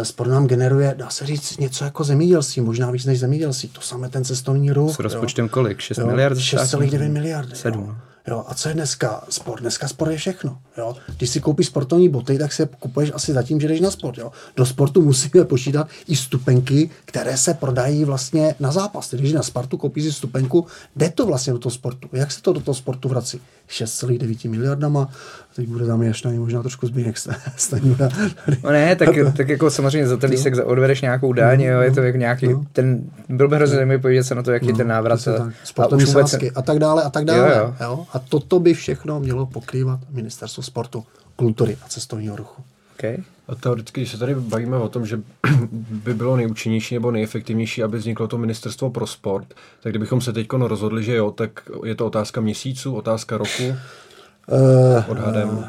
sport 0.02 0.28
nám 0.28 0.46
generuje, 0.46 0.94
dá 0.98 1.10
se 1.10 1.26
říct, 1.26 1.58
něco 1.58 1.84
jako 1.84 2.04
zemědělství, 2.04 2.62
možná 2.62 2.90
víc 2.90 3.04
než 3.04 3.20
zemědělství. 3.20 3.68
To 3.68 3.80
samé 3.80 4.08
ten 4.08 4.24
cestovní 4.24 4.70
ruch. 4.70 4.94
S 4.94 4.98
rozpočtem 4.98 5.44
jo. 5.44 5.48
kolik? 5.48 5.80
6 5.80 5.98
jo, 5.98 6.06
miliard? 6.06 6.38
6,9 6.38 7.10
miliardy. 7.12 7.56
7. 7.56 7.84
Jo. 7.84 7.96
Jo, 8.28 8.44
a 8.48 8.54
co 8.54 8.68
je 8.68 8.74
dneska? 8.74 9.24
Sport. 9.28 9.60
Dneska 9.60 9.88
sport 9.88 10.10
je 10.10 10.16
všechno. 10.16 10.58
Jo. 10.78 10.96
Když 11.16 11.30
si 11.30 11.40
koupíš 11.40 11.66
sportovní 11.66 12.08
boty, 12.08 12.38
tak 12.38 12.52
si 12.52 12.62
je 12.62 12.68
kupuješ 12.78 13.12
asi 13.14 13.32
zatím, 13.32 13.60
že 13.60 13.68
jdeš 13.68 13.80
na 13.80 13.90
sport. 13.90 14.18
Jo. 14.18 14.32
Do 14.56 14.66
sportu 14.66 15.02
musíme 15.02 15.44
počítat 15.44 15.88
i 16.08 16.16
stupenky, 16.16 16.90
které 17.04 17.36
se 17.36 17.54
prodají 17.54 18.04
vlastně 18.04 18.54
na 18.60 18.72
zápas. 18.72 19.14
Když 19.14 19.32
na 19.32 19.42
Spartu 19.42 19.76
koupíš 19.76 20.04
si 20.04 20.12
stupenku, 20.12 20.66
jde 20.96 21.10
to 21.10 21.26
vlastně 21.26 21.52
do 21.52 21.58
toho 21.58 21.72
sportu. 21.72 22.08
Jak 22.12 22.32
se 22.32 22.42
to 22.42 22.52
do 22.52 22.60
toho 22.60 22.74
sportu 22.74 23.08
vrací? 23.08 23.40
6,9 23.68 24.50
miliardama, 24.50 25.08
teď 25.56 25.68
bude 25.68 25.86
tam 25.86 26.02
ještě 26.02 26.28
možná 26.28 26.60
trošku 26.60 26.86
zbýnek 26.86 27.16
Stanjura. 27.56 28.08
No 28.64 28.70
ne, 28.70 28.96
tak, 28.96 29.08
tak 29.36 29.48
jako 29.48 29.70
samozřejmě 29.70 30.08
za 30.08 30.16
ten 30.16 30.30
lístek 30.30 30.54
odvedeš 30.64 31.00
nějakou 31.00 31.32
daň, 31.32 31.60
jo, 31.62 31.80
je 31.80 31.90
to 31.90 32.00
jak 32.00 32.16
nějaký, 32.16 32.48
no. 32.48 32.64
ten, 32.72 33.10
byl 33.28 33.48
by 33.48 33.56
hrozně 33.56 33.76
zajímavý 33.76 34.00
podívat 34.00 34.22
se 34.22 34.34
na 34.34 34.42
to, 34.42 34.52
jaký 34.52 34.72
no, 34.72 34.76
ten 34.76 34.88
návrat. 34.88 35.28
Sportovní 35.64 36.06
sázky 36.06 36.50
a 36.50 36.62
tak 36.62 36.78
dále 36.78 37.02
a 37.02 37.10
tak 37.10 37.24
dále. 37.24 37.48
Jo, 37.48 37.54
jo. 37.56 37.74
Jo? 37.80 38.06
A 38.12 38.18
toto 38.18 38.60
by 38.60 38.74
všechno 38.74 39.20
mělo 39.20 39.46
pokrývat 39.46 40.00
ministerstvo 40.10 40.62
sportu, 40.62 41.04
kultury 41.36 41.76
a 41.84 41.88
cestovního 41.88 42.36
ruchu. 42.36 42.62
Okay. 42.98 43.16
A 43.48 43.54
teoreticky, 43.54 44.00
když 44.00 44.10
se 44.10 44.18
tady 44.18 44.34
bavíme 44.34 44.76
o 44.76 44.88
tom, 44.88 45.06
že 45.06 45.20
by 45.90 46.14
bylo 46.14 46.36
nejúčinnější 46.36 46.94
nebo 46.94 47.10
nejefektivnější, 47.10 47.82
aby 47.82 47.98
vzniklo 47.98 48.28
to 48.28 48.38
ministerstvo 48.38 48.90
pro 48.90 49.06
sport, 49.06 49.54
tak 49.82 49.92
kdybychom 49.92 50.20
se 50.20 50.32
teď 50.32 50.46
rozhodli, 50.52 51.04
že 51.04 51.16
jo, 51.16 51.30
tak 51.30 51.50
je 51.84 51.94
to 51.94 52.06
otázka 52.06 52.40
měsíců, 52.40 52.94
otázka 52.94 53.38
roku, 53.38 53.62
uh, 53.68 55.04
odhadem. 55.10 55.64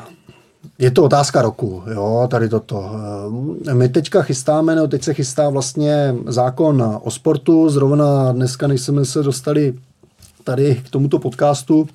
Je 0.80 0.92
to 0.92 1.04
otázka 1.04 1.42
roku, 1.42 1.84
jo, 1.94 2.28
tady 2.32 2.50
toto. 2.50 2.92
Eh, 3.68 3.74
my 3.74 3.90
teďka 3.90 4.22
chystáme, 4.22 4.76
no 4.76 4.88
teď 4.88 5.04
se 5.04 5.14
chystá 5.14 5.50
vlastně 5.50 6.16
zákon 6.26 7.00
o 7.04 7.12
sportu, 7.12 7.70
zrovna 7.70 8.32
dneska, 8.32 8.68
než 8.68 8.82
jsme 8.82 9.06
se 9.06 9.24
dostali 9.24 9.74
tady 10.44 10.82
k 10.86 10.90
tomuto 10.90 11.20
podcastu, 11.20 11.88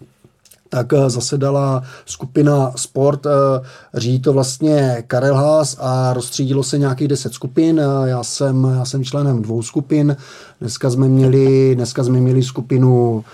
tak 0.69 0.93
eh, 0.93 1.11
zasedala 1.11 1.83
skupina 2.05 2.73
Sport, 2.77 3.27
eh, 3.27 3.31
řídí 3.95 4.21
to 4.21 4.33
vlastně 4.33 5.05
Karel 5.07 5.35
Haas 5.35 5.77
a 5.81 6.13
rozstřídilo 6.13 6.63
se 6.63 6.79
nějakých 6.79 7.09
deset 7.09 7.35
skupin. 7.35 7.81
Eh, 7.81 8.09
já 8.09 8.25
jsem, 8.25 8.75
já 8.79 8.85
jsem 8.85 9.05
členem 9.05 9.43
dvou 9.43 9.63
skupin. 9.63 10.17
Dneska 10.61 10.91
jsme 10.91 11.09
měli, 11.09 11.75
dneska 11.75 12.05
jsme 12.05 12.21
měli 12.21 12.43
skupinu 12.43 13.25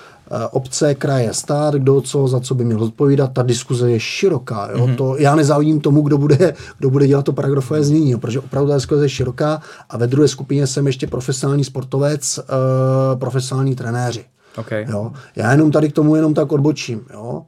obce, 0.51 0.95
kraje, 0.95 1.35
stát, 1.35 1.75
kdo 1.75 2.01
co, 2.01 2.29
za 2.29 2.41
co 2.41 2.55
by 2.55 2.65
měl 2.65 2.85
odpovídat. 2.85 3.33
Ta 3.33 3.43
diskuze 3.43 3.91
je 3.91 4.01
široká. 4.01 4.69
Jo? 4.73 4.87
Mm-hmm. 4.87 4.97
To, 4.97 5.17
já 5.19 5.35
nezávidím 5.35 5.81
tomu, 5.81 6.03
kdo 6.03 6.19
bude, 6.19 6.55
kdo 6.79 6.91
bude 6.91 7.07
dělat 7.07 7.25
to 7.25 7.33
paragrafové 7.33 7.85
znění, 7.85 8.11
jo? 8.11 8.19
protože 8.19 8.39
opravdu 8.39 8.69
ta 8.69 8.77
diskuze 8.77 9.05
je 9.05 9.09
široká 9.09 9.61
a 9.91 9.97
ve 9.97 10.07
druhé 10.07 10.29
skupině 10.29 10.67
jsem 10.67 10.87
ještě 10.87 11.07
profesionální 11.07 11.65
sportovec, 11.65 12.39
uh, 12.39 13.19
profesionální 13.19 13.77
trenéři. 13.77 14.25
Okay. 14.57 14.87
Jo? 14.89 15.13
Já 15.37 15.53
jenom 15.53 15.71
tady 15.71 15.89
k 15.89 15.93
tomu 15.93 16.17
jenom 16.17 16.35
tak 16.35 16.53
odbočím. 16.53 17.01
Jo? 17.13 17.43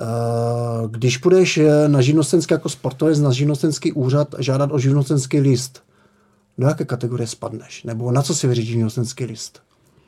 Eh, 0.00 0.88
když 0.88 1.18
půjdeš 1.18 1.58
eh, 1.58 1.88
na 1.88 2.00
živnostenský 2.00 2.54
jako 2.54 2.68
sportovec 2.68 3.20
na 3.20 3.32
živnostenský 3.32 3.92
úřad 3.92 4.34
žádat 4.38 4.72
o 4.72 4.78
živnostenský 4.78 5.40
list, 5.40 5.82
do 6.58 6.66
jaké 6.66 6.84
kategorie 6.84 7.26
spadneš? 7.26 7.82
Nebo 7.84 8.12
na 8.12 8.22
co 8.22 8.34
si 8.34 8.46
vyřídí 8.46 8.72
živnostenský 8.72 9.24
list? 9.24 9.62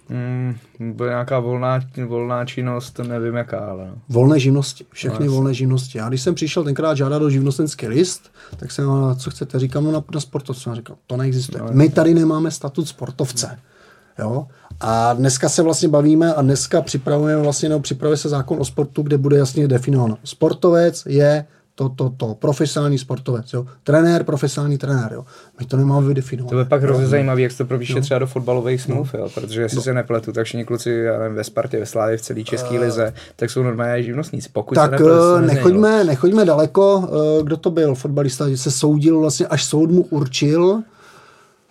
Hmm, 0.08 0.56
bude 0.80 1.10
nějaká 1.10 1.40
volná, 1.40 1.80
volná 2.06 2.44
činnost, 2.44 3.00
nevím 3.08 3.34
jaká, 3.34 3.58
ale... 3.58 3.90
Volné 4.08 4.40
živnosti, 4.40 4.86
všechny 4.92 5.26
no, 5.26 5.32
volné 5.32 5.54
živnosti. 5.54 5.98
Já 5.98 6.08
když 6.08 6.22
jsem 6.22 6.34
přišel 6.34 6.64
tenkrát 6.64 6.96
žádat 6.96 7.22
o 7.22 7.30
živnostenský 7.30 7.88
list, 7.88 8.30
tak 8.56 8.72
jsem, 8.72 8.88
co 9.16 9.30
chcete, 9.30 9.58
říkám, 9.58 9.84
no 9.84 9.92
na, 9.92 10.04
na 10.14 10.20
sportovce. 10.20 10.70
Říkal, 10.74 10.96
to 11.06 11.16
neexistuje. 11.16 11.62
No, 11.62 11.68
My 11.72 11.88
tady 11.88 12.14
nemáme 12.14 12.50
statut 12.50 12.88
sportovce. 12.88 13.58
Jo? 14.18 14.46
A 14.80 15.12
dneska 15.12 15.48
se 15.48 15.62
vlastně 15.62 15.88
bavíme 15.88 16.34
a 16.34 16.42
dneska 16.42 16.82
připravujeme 16.82 17.42
vlastně, 17.42 17.68
nebo 17.68 17.80
připravuje 17.80 18.16
se 18.16 18.28
zákon 18.28 18.60
o 18.60 18.64
sportu, 18.64 19.02
kde 19.02 19.18
bude 19.18 19.38
jasně 19.38 19.68
definováno. 19.68 20.18
Sportovec 20.24 21.02
je 21.06 21.44
to, 21.76 21.88
to, 21.88 22.10
to, 22.16 22.34
profesionální 22.34 22.98
sportovec, 22.98 23.52
jo. 23.52 23.66
Trenér, 23.84 24.24
profesionální 24.24 24.78
trenér, 24.78 25.12
jo. 25.12 25.24
My 25.60 25.66
to 25.66 25.76
nemáme 25.76 26.08
vydefinovat. 26.08 26.50
To 26.50 26.56
by 26.56 26.64
pak 26.64 26.82
hrozně 26.82 27.06
zajímavé, 27.06 27.42
jak 27.42 27.52
se 27.52 27.58
to 27.58 27.64
propíše 27.64 27.94
no. 27.94 28.00
třeba 28.00 28.18
do 28.18 28.26
fotbalových 28.26 28.82
smluv, 28.82 29.14
no. 29.14 29.20
jo, 29.20 29.28
protože 29.34 29.62
jestli 29.62 29.76
no. 29.76 29.82
se 29.82 29.94
nepletu, 29.94 30.32
tak 30.32 30.44
všichni 30.44 30.64
kluci 30.64 30.90
já 30.90 31.18
nevím, 31.18 31.36
ve 31.36 31.44
Spartě, 31.44 31.78
ve 31.78 31.86
Slávě, 31.86 32.16
v 32.16 32.22
celé 32.22 32.44
české 32.44 32.70
uh, 32.70 32.80
lize, 32.80 33.12
tak 33.36 33.50
jsou 33.50 33.62
normální 33.62 34.04
živnostníci. 34.04 34.48
Pokud 34.52 34.74
tak 34.74 34.84
se 34.84 34.90
nepletu, 34.90 35.46
nechoďme, 35.46 36.04
nechoďme 36.04 36.44
daleko, 36.44 37.08
eh, 37.08 37.42
kdo 37.42 37.56
to 37.56 37.70
byl 37.70 37.94
fotbalista, 37.94 38.48
že 38.48 38.56
se 38.56 38.70
soudil 38.70 39.20
vlastně, 39.20 39.46
až 39.46 39.64
soud 39.64 39.90
mu 39.90 40.02
určil, 40.02 40.82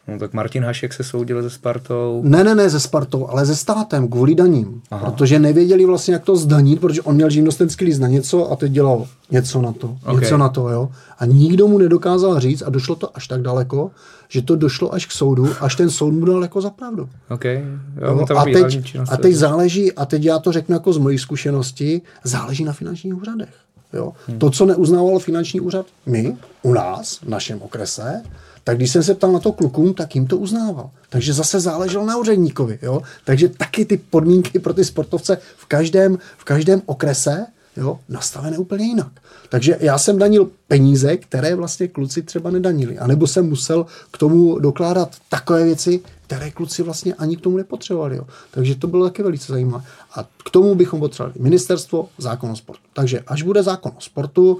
No 0.08 0.20
tak 0.20 0.34
Martin 0.34 0.64
Hašek 0.64 0.94
se 0.94 1.04
soudil 1.04 1.44
se 1.44 1.50
Spartou. 1.50 2.22
Ne, 2.24 2.44
ne, 2.44 2.56
ne 2.56 2.70
se 2.70 2.80
Spartou, 2.80 3.28
ale 3.28 3.46
se 3.46 3.56
státem 3.56 4.08
kvůli 4.08 4.36
daním. 4.36 4.82
Aha. 4.92 5.12
Protože 5.12 5.40
nevěděli 5.40 5.86
vlastně, 5.86 6.14
jak 6.14 6.24
to 6.24 6.36
zdanit, 6.36 6.80
protože 6.80 7.02
on 7.02 7.16
měl 7.16 7.30
živnostenský 7.30 7.86
list 7.86 8.00
na 8.00 8.08
něco 8.08 8.52
a 8.52 8.56
teď 8.56 8.72
dělal 8.72 9.08
něco 9.32 9.62
na 9.62 9.72
to, 9.72 9.98
okay. 10.04 10.16
něco 10.16 10.38
na 10.38 10.50
to, 10.50 10.70
jo. 10.70 10.90
A 11.20 11.26
nikdo 11.26 11.68
mu 11.68 11.78
nedokázal 11.78 12.40
říct 12.40 12.62
a 12.62 12.70
došlo 12.70 12.96
to 12.96 13.18
až 13.18 13.28
tak 13.28 13.42
daleko, 13.42 13.92
že 14.30 14.42
to 14.42 14.56
došlo 14.56 14.94
až 14.94 15.06
k 15.06 15.12
soudu, 15.12 15.50
až 15.62 15.76
ten 15.76 15.90
soud 15.90 16.12
mu 16.12 16.26
dal 16.26 16.42
jako 16.42 16.62
za 16.62 16.70
pravdu. 16.70 17.10
Okay. 17.30 17.66
Jo, 18.02 18.26
jo, 18.30 18.38
a, 18.38 18.44
teď, 18.44 18.98
a 19.10 19.18
teď 19.18 19.36
záleží, 19.36 19.94
a 19.94 20.06
teď 20.06 20.24
já 20.24 20.40
to 20.40 20.52
řeknu 20.52 20.76
jako 20.76 20.94
z 20.94 20.98
mojí 20.98 21.18
zkušenosti, 21.18 22.02
záleží 22.24 22.64
na 22.64 22.74
finančních 22.74 23.16
úřadech. 23.18 23.54
Jo. 23.94 24.14
Hmm. 24.28 24.40
To, 24.40 24.50
co 24.50 24.66
neuznával 24.66 25.20
finanční 25.20 25.60
úřad, 25.60 25.86
my, 26.06 26.38
u 26.62 26.74
nás, 26.74 27.20
v 27.22 27.30
našem 27.30 27.62
okrese, 27.62 28.24
tak 28.66 28.78
když 28.78 28.92
jsem 28.92 29.04
se 29.04 29.16
ptal 29.16 29.32
na 29.32 29.40
to 29.40 29.52
klukům, 29.52 29.94
tak 29.94 30.16
jim 30.16 30.28
to 30.28 30.38
uznával. 30.38 30.90
Takže 31.10 31.34
zase 31.34 31.60
záleželo 31.60 32.06
na 32.06 32.18
úředníkovi. 32.18 32.80
Jo? 32.82 33.02
Takže 33.24 33.50
taky 33.50 33.86
ty 33.86 33.98
podmínky 33.98 34.60
pro 34.60 34.74
ty 34.74 34.86
sportovce 34.86 35.38
v 35.58 35.66
každém, 35.66 36.18
v 36.38 36.44
každém 36.44 36.82
okrese 36.86 37.46
jo, 37.78 38.00
nastavené 38.10 38.58
úplně 38.58 38.86
jinak. 38.86 39.12
Takže 39.50 39.78
já 39.80 39.98
jsem 39.98 40.18
danil 40.18 40.50
peníze, 40.68 41.18
které 41.18 41.56
vlastně 41.56 41.88
kluci 41.88 42.22
třeba 42.22 42.52
nedanili. 42.52 42.98
A 42.98 43.08
nebo 43.08 43.28
jsem 43.28 43.50
musel 43.50 43.86
k 44.12 44.18
tomu 44.18 44.60
dokládat 44.60 45.16
takové 45.30 45.64
věci, 45.64 46.00
které 46.28 46.52
kluci 46.52 46.84
vlastně 46.84 47.14
ani 47.14 47.38
k 47.38 47.42
tomu 47.42 47.58
nepotřebovali. 47.58 48.18
Jo. 48.18 48.28
Takže 48.52 48.76
to 48.76 48.88
bylo 48.88 49.04
taky 49.04 49.24
velice 49.24 49.52
zajímavé. 49.52 49.84
A 50.16 50.24
k 50.24 50.50
tomu 50.50 50.76
bychom 50.76 51.00
potřebovali 51.00 51.34
ministerstvo, 51.40 52.10
zákon 52.18 52.52
o 52.52 52.56
sportu. 52.56 52.84
Takže 52.94 53.20
až 53.28 53.44
bude 53.44 53.64
zákon 53.64 53.92
o 53.98 54.02
sportu, 54.02 54.60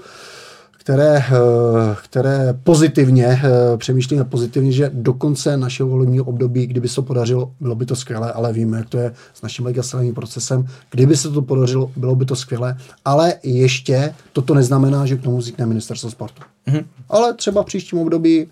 které, 0.86 1.16
eh, 1.18 1.96
které 2.04 2.58
pozitivně, 2.62 3.26
eh, 3.26 3.76
přemýšlíme 3.76 4.24
pozitivně, 4.24 4.72
že 4.72 4.90
do 4.94 5.14
konce 5.14 5.56
našeho 5.56 5.88
volebního 5.88 6.24
období, 6.24 6.66
kdyby 6.66 6.88
se 6.88 6.94
to 6.94 7.02
podařilo, 7.02 7.52
bylo 7.60 7.74
by 7.74 7.86
to 7.86 7.96
skvělé, 7.96 8.32
ale 8.32 8.52
víme, 8.52 8.78
jak 8.78 8.88
to 8.88 8.98
je 8.98 9.12
s 9.34 9.42
naším 9.42 9.64
legislativním 9.64 10.14
procesem. 10.14 10.66
Kdyby 10.90 11.16
se 11.16 11.30
to 11.30 11.42
podařilo, 11.42 11.90
bylo 11.96 12.14
by 12.14 12.24
to 12.24 12.36
skvělé, 12.36 12.76
ale 13.04 13.34
ještě 13.42 14.14
toto 14.32 14.54
neznamená, 14.54 15.06
že 15.06 15.16
k 15.16 15.22
tomu 15.22 15.36
vznikne 15.36 15.66
ministerstvo 15.66 16.10
sportu. 16.10 16.42
Mm-hmm. 16.68 16.84
Ale 17.08 17.34
třeba 17.34 17.62
v 17.62 17.66
příštím 17.66 17.98
období 17.98 18.46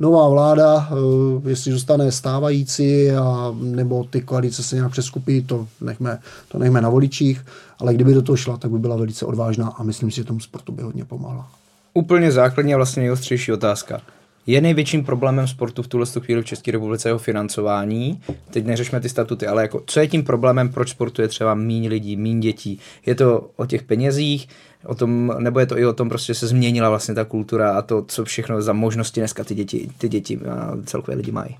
nová 0.00 0.28
vláda, 0.28 0.88
eh, 0.90 1.48
jestli 1.48 1.72
zůstane 1.72 2.12
stávající, 2.12 3.10
a, 3.10 3.54
nebo 3.60 4.04
ty 4.04 4.20
koalice 4.20 4.62
se 4.62 4.76
nějak 4.76 4.90
přeskupí, 4.92 5.42
to 5.42 5.66
nechme, 5.80 6.18
to 6.48 6.58
nechme 6.58 6.80
na 6.80 6.88
voličích, 6.88 7.44
ale 7.78 7.94
kdyby 7.94 8.14
do 8.14 8.22
toho 8.22 8.36
šla, 8.36 8.56
tak 8.56 8.70
by 8.70 8.78
byla 8.78 8.96
velice 8.96 9.26
odvážná 9.26 9.68
a 9.68 9.82
myslím 9.82 10.10
si, 10.10 10.16
že 10.16 10.24
tomu 10.24 10.40
sportu 10.40 10.72
by 10.72 10.82
hodně 10.82 11.04
pomohla. 11.04 11.48
Úplně 11.94 12.32
základní 12.32 12.74
a 12.74 12.76
vlastně 12.76 13.02
nejostřejší 13.02 13.52
otázka. 13.52 14.00
Je 14.48 14.60
největším 14.60 15.04
problémem 15.04 15.48
sportu 15.48 15.82
v 15.82 15.88
tuhle 15.88 16.06
chvíli 16.06 16.42
v 16.42 16.44
České 16.44 16.70
republice 16.70 17.08
jeho 17.08 17.18
financování. 17.18 18.22
Teď 18.50 18.66
neřešme 18.66 19.00
ty 19.00 19.08
statuty, 19.08 19.46
ale 19.46 19.62
jako, 19.62 19.82
co 19.86 20.00
je 20.00 20.08
tím 20.08 20.24
problémem, 20.24 20.68
proč 20.68 20.90
sportuje 20.90 21.28
třeba 21.28 21.54
méně 21.54 21.88
lidí, 21.88 22.16
méně 22.16 22.40
dětí? 22.40 22.80
Je 23.06 23.14
to 23.14 23.50
o 23.56 23.66
těch 23.66 23.82
penězích, 23.82 24.48
o 24.84 24.94
tom, 24.94 25.34
nebo 25.38 25.60
je 25.60 25.66
to 25.66 25.78
i 25.78 25.86
o 25.86 25.92
tom, 25.92 26.08
prostě 26.08 26.34
se 26.34 26.46
změnila 26.46 26.88
vlastně 26.88 27.14
ta 27.14 27.24
kultura 27.24 27.72
a 27.72 27.82
to, 27.82 28.04
co 28.08 28.24
všechno 28.24 28.62
za 28.62 28.72
možnosti 28.72 29.20
dneska 29.20 29.44
ty 29.44 29.54
děti, 29.54 29.90
ty 29.98 30.08
děti 30.08 30.40
a 30.50 30.76
celkově 30.84 31.16
lidi 31.16 31.32
mají. 31.32 31.56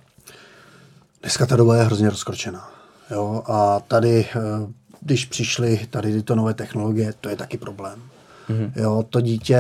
Dneska 1.21 1.47
ta 1.47 1.57
doba 1.57 1.77
je 1.77 1.85
hrozně 1.85 2.11
rozkročená. 2.11 2.71
Jo? 3.11 3.43
A 3.47 3.81
tady, 3.81 4.27
eh, 4.37 4.41
když 5.01 5.25
přišly 5.25 5.81
tady 5.91 6.13
tyto 6.13 6.35
nové 6.35 6.55
technologie, 6.55 7.13
to 7.21 7.29
je 7.29 7.37
taky 7.37 7.59
problém. 7.59 7.99
Mm-hmm. 8.51 8.73
Jo, 8.77 9.05
to 9.11 9.21
dítě, 9.21 9.59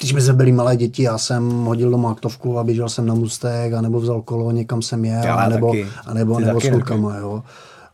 když 0.00 0.12
my 0.12 0.20
jsme 0.20 0.32
byli 0.32 0.52
malé 0.52 0.76
děti, 0.76 1.02
já 1.02 1.18
jsem 1.18 1.50
hodil 1.50 1.90
doma 1.90 2.10
aktovku 2.10 2.58
a 2.58 2.64
běžel 2.64 2.88
jsem 2.88 3.06
na 3.06 3.14
mustek, 3.14 3.72
anebo 3.72 4.00
vzal 4.00 4.22
kolo, 4.22 4.50
někam 4.50 4.82
jsem 4.82 5.04
jel, 5.04 5.24
Já 5.24 5.34
anebo, 5.34 5.66
taky. 5.66 5.86
anebo, 6.06 6.36
Ty 6.36 6.44
nebo 6.44 6.60
s 6.60 6.68
klukama. 6.68 7.16
Jo. 7.16 7.42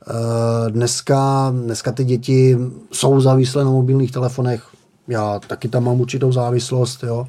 Eh, 0.08 0.70
Dneska, 0.70 1.52
dneska 1.64 1.92
ty 1.92 2.04
děti 2.04 2.56
jsou 2.92 3.20
závislé 3.20 3.64
na 3.64 3.70
mobilních 3.70 4.12
telefonech. 4.12 4.62
Já 5.08 5.40
taky 5.46 5.68
tam 5.68 5.84
mám 5.84 6.00
určitou 6.00 6.32
závislost, 6.32 7.02
jo, 7.02 7.26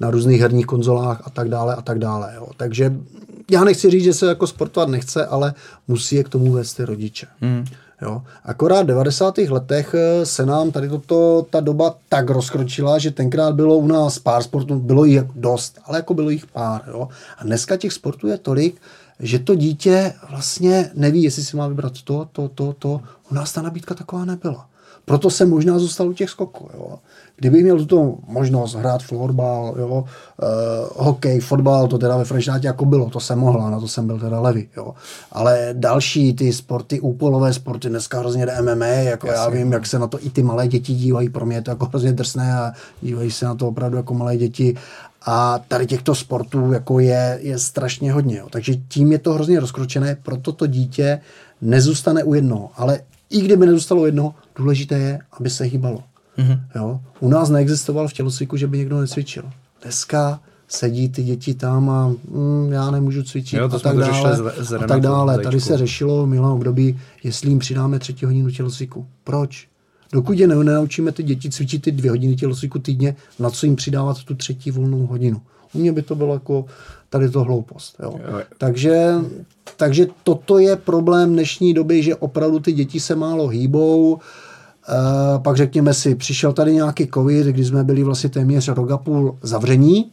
na 0.00 0.10
různých 0.10 0.40
herních 0.40 0.66
konzolách 0.66 1.22
a 1.24 1.30
tak 1.30 1.48
dále 1.48 1.74
a 1.74 1.82
tak 1.82 1.98
dále. 1.98 2.32
Jo. 2.36 2.46
Takže 2.56 2.94
já 3.50 3.64
nechci 3.64 3.90
říct, 3.90 4.04
že 4.04 4.14
se 4.14 4.26
jako 4.26 4.46
sportovat 4.46 4.88
nechce, 4.88 5.26
ale 5.26 5.54
musí 5.88 6.16
je 6.16 6.24
k 6.24 6.28
tomu 6.28 6.52
vést 6.52 6.74
ty 6.74 6.84
rodiče. 6.84 7.26
Hmm. 7.40 7.64
Jo. 8.02 8.22
Akorát 8.44 8.82
v 8.82 8.86
90. 8.86 9.38
letech 9.38 9.94
eh, 9.94 10.26
se 10.26 10.46
nám 10.46 10.70
tady 10.70 10.88
toto, 10.88 11.46
ta 11.50 11.60
doba 11.60 11.94
tak 12.08 12.30
rozkročila, 12.30 12.98
že 12.98 13.10
tenkrát 13.10 13.54
bylo 13.54 13.76
u 13.76 13.86
nás 13.86 14.18
pár 14.18 14.42
sportů, 14.42 14.78
bylo 14.78 15.04
jich 15.04 15.22
dost, 15.34 15.78
ale 15.84 15.98
jako 15.98 16.14
bylo 16.14 16.30
jich 16.30 16.46
pár. 16.46 16.82
Jo. 16.88 17.08
A 17.38 17.44
dneska 17.44 17.76
těch 17.76 17.92
sportů 17.92 18.28
je 18.28 18.38
tolik, 18.38 18.80
že 19.20 19.38
to 19.38 19.54
dítě 19.54 20.14
vlastně 20.30 20.90
neví, 20.94 21.22
jestli 21.22 21.44
si 21.44 21.56
má 21.56 21.68
vybrat 21.68 22.02
to, 22.02 22.28
to, 22.32 22.48
to, 22.48 22.72
to. 22.78 23.00
U 23.30 23.34
nás 23.34 23.52
ta 23.52 23.62
nabídka 23.62 23.94
taková 23.94 24.24
nebyla. 24.24 24.67
Proto 25.08 25.30
jsem 25.30 25.50
možná 25.50 25.78
zůstal 25.78 26.08
u 26.08 26.12
těch 26.12 26.30
skoků. 26.30 26.68
Jo. 26.74 26.98
Kdybych 27.36 27.62
měl 27.62 27.78
tuto 27.78 28.14
možnost 28.26 28.74
hrát 28.74 29.02
florbal, 29.02 29.74
jo, 29.78 29.88
uh, 29.88 30.06
hokej, 30.96 31.40
fotbal, 31.40 31.88
to 31.88 31.98
teda 31.98 32.16
ve 32.16 32.24
Frenštátě 32.24 32.66
jako 32.66 32.84
bylo, 32.84 33.10
to 33.10 33.20
jsem 33.20 33.38
mohla, 33.38 33.70
na 33.70 33.80
to 33.80 33.88
jsem 33.88 34.06
byl 34.06 34.18
teda 34.18 34.40
levý. 34.40 34.68
Jo. 34.76 34.94
Ale 35.32 35.68
další 35.72 36.34
ty 36.34 36.52
sporty, 36.52 37.00
úpolové 37.00 37.52
sporty, 37.52 37.88
dneska 37.88 38.18
hrozně 38.18 38.46
jde 38.46 38.62
MMA, 38.62 38.86
jako 38.86 39.26
já 39.26 39.48
vím, 39.48 39.72
jak 39.72 39.86
se 39.86 39.98
na 39.98 40.06
to 40.06 40.26
i 40.26 40.30
ty 40.30 40.42
malé 40.42 40.68
děti 40.68 40.94
dívají, 40.94 41.28
pro 41.28 41.46
mě 41.46 41.56
je 41.56 41.62
to 41.62 41.70
jako 41.70 41.86
hrozně 41.86 42.12
drsné 42.12 42.54
a 42.54 42.72
dívají 43.02 43.30
se 43.30 43.44
na 43.44 43.54
to 43.54 43.68
opravdu 43.68 43.96
jako 43.96 44.14
malé 44.14 44.36
děti. 44.36 44.74
A 45.26 45.58
tady 45.68 45.86
těchto 45.86 46.14
sportů 46.14 46.72
jako 46.72 47.00
je, 47.00 47.38
je 47.42 47.58
strašně 47.58 48.12
hodně. 48.12 48.38
Jo. 48.38 48.46
Takže 48.50 48.74
tím 48.88 49.12
je 49.12 49.18
to 49.18 49.32
hrozně 49.32 49.60
rozkročené, 49.60 50.16
proto 50.22 50.52
to 50.52 50.66
dítě 50.66 51.20
nezůstane 51.60 52.24
u 52.24 52.34
jednoho. 52.34 52.70
Ale 52.76 53.00
i 53.30 53.40
kdyby 53.40 53.66
nezůstalo 53.66 54.02
u 54.02 54.06
jednoho, 54.06 54.34
důležité 54.56 54.98
je, 54.98 55.18
aby 55.32 55.50
se 55.50 55.64
hýbalo. 55.64 56.02
Mm-hmm. 56.38 56.60
Jo? 56.76 57.00
U 57.20 57.28
nás 57.28 57.50
neexistoval 57.50 58.08
v 58.08 58.12
tělocviku, 58.12 58.56
že 58.56 58.66
by 58.66 58.78
někdo 58.78 59.00
necvičil. 59.00 59.42
Dneska 59.82 60.40
sedí 60.68 61.08
ty 61.08 61.22
děti 61.22 61.54
tam 61.54 61.90
a 61.90 62.08
mm, 62.30 62.72
já 62.72 62.90
nemůžu 62.90 63.22
cvičit 63.22 63.58
Jo, 63.60 63.68
to 63.68 63.76
a 63.76 63.78
tak 63.78 63.96
dále. 63.96 64.36
s- 64.36 64.68
s 64.68 64.72
a 64.72 64.86
tak 64.86 65.00
dále. 65.00 65.34
Tady 65.34 65.44
Zajíčkou. 65.44 65.68
se 65.68 65.78
řešilo 65.78 66.26
v 66.26 66.28
minulém 66.28 66.52
období, 66.52 66.98
jestli 67.24 67.48
jim 67.50 67.58
přidáme 67.58 67.98
třetí 67.98 68.24
hodinu 68.24 68.50
tělocviku. 68.50 69.06
Proč? 69.24 69.68
Dokud 70.12 70.38
je 70.38 70.46
ne- 70.48 70.54
nenaučíme 70.64 71.12
ty 71.12 71.22
děti 71.22 71.50
cvičit 71.50 71.82
ty 71.82 71.92
dvě 71.92 72.10
hodiny 72.10 72.36
tělocviku 72.36 72.78
týdně, 72.78 73.16
na 73.38 73.50
co 73.50 73.66
jim 73.66 73.76
přidávat 73.76 74.24
tu 74.24 74.34
třetí 74.34 74.70
volnou 74.70 75.06
hodinu. 75.06 75.42
U 75.72 75.78
mě 75.78 75.92
by 75.92 76.02
to 76.02 76.14
bylo 76.14 76.34
jako 76.34 76.64
tady 77.10 77.30
to 77.30 77.44
hloupost. 77.44 77.96
Jo. 78.02 78.14
Takže, 78.58 79.14
takže 79.76 80.06
toto 80.22 80.58
je 80.58 80.76
problém 80.76 81.32
dnešní 81.32 81.74
doby, 81.74 82.02
že 82.02 82.16
opravdu 82.16 82.60
ty 82.60 82.72
děti 82.72 83.00
se 83.00 83.16
málo 83.16 83.48
hýbou. 83.48 84.18
E, 84.18 85.38
pak 85.38 85.56
řekněme 85.56 85.94
si, 85.94 86.14
přišel 86.14 86.52
tady 86.52 86.74
nějaký 86.74 87.08
covid, 87.14 87.46
kdy 87.46 87.64
jsme 87.64 87.84
byli 87.84 88.02
vlastně 88.02 88.30
téměř 88.30 88.68
rok 88.68 88.90
a 88.90 88.98
půl 88.98 89.38
zavření, 89.42 90.10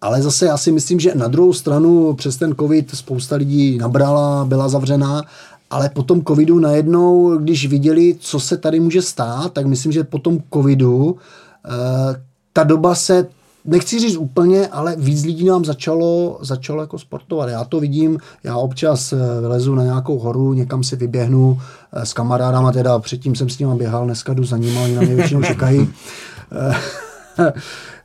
ale 0.00 0.22
zase 0.22 0.46
já 0.46 0.56
si 0.56 0.72
myslím, 0.72 1.00
že 1.00 1.14
na 1.14 1.28
druhou 1.28 1.52
stranu 1.52 2.14
přes 2.14 2.36
ten 2.36 2.54
covid 2.54 2.90
spousta 2.94 3.36
lidí 3.36 3.78
nabrala, 3.78 4.44
byla 4.44 4.68
zavřená, 4.68 5.22
ale 5.70 5.88
po 5.88 6.02
tom 6.02 6.24
covidu 6.24 6.58
najednou, 6.58 7.38
když 7.38 7.66
viděli, 7.66 8.16
co 8.20 8.40
se 8.40 8.56
tady 8.56 8.80
může 8.80 9.02
stát, 9.02 9.52
tak 9.52 9.66
myslím, 9.66 9.92
že 9.92 10.04
po 10.04 10.18
tom 10.18 10.38
covidu 10.52 11.16
eh, 11.66 12.22
ta 12.52 12.64
doba 12.64 12.94
se 12.94 13.26
nechci 13.64 13.98
říct 13.98 14.16
úplně, 14.16 14.68
ale 14.68 14.96
víc 14.96 15.24
lidí 15.24 15.44
nám 15.44 15.64
začalo, 15.64 16.38
začalo 16.40 16.80
jako 16.80 16.98
sportovat. 16.98 17.48
Já 17.48 17.64
to 17.64 17.80
vidím, 17.80 18.18
já 18.44 18.56
občas 18.56 19.12
eh, 19.12 19.40
vylezu 19.40 19.74
na 19.74 19.82
nějakou 19.82 20.18
horu, 20.18 20.52
někam 20.52 20.84
si 20.84 20.96
vyběhnu 20.96 21.60
eh, 21.92 22.06
s 22.06 22.12
kamarádama, 22.12 22.72
teda 22.72 22.98
předtím 22.98 23.34
jsem 23.34 23.48
s 23.48 23.58
nima 23.58 23.74
běhal, 23.74 24.04
dneska 24.04 24.34
jdu 24.34 24.44
za 24.44 24.56
nima, 24.56 24.82
oni 24.82 24.94
na 24.94 25.02
mě 25.02 25.14
většinou 25.14 25.42
čekají. 25.42 25.88
Eh, 26.56 26.74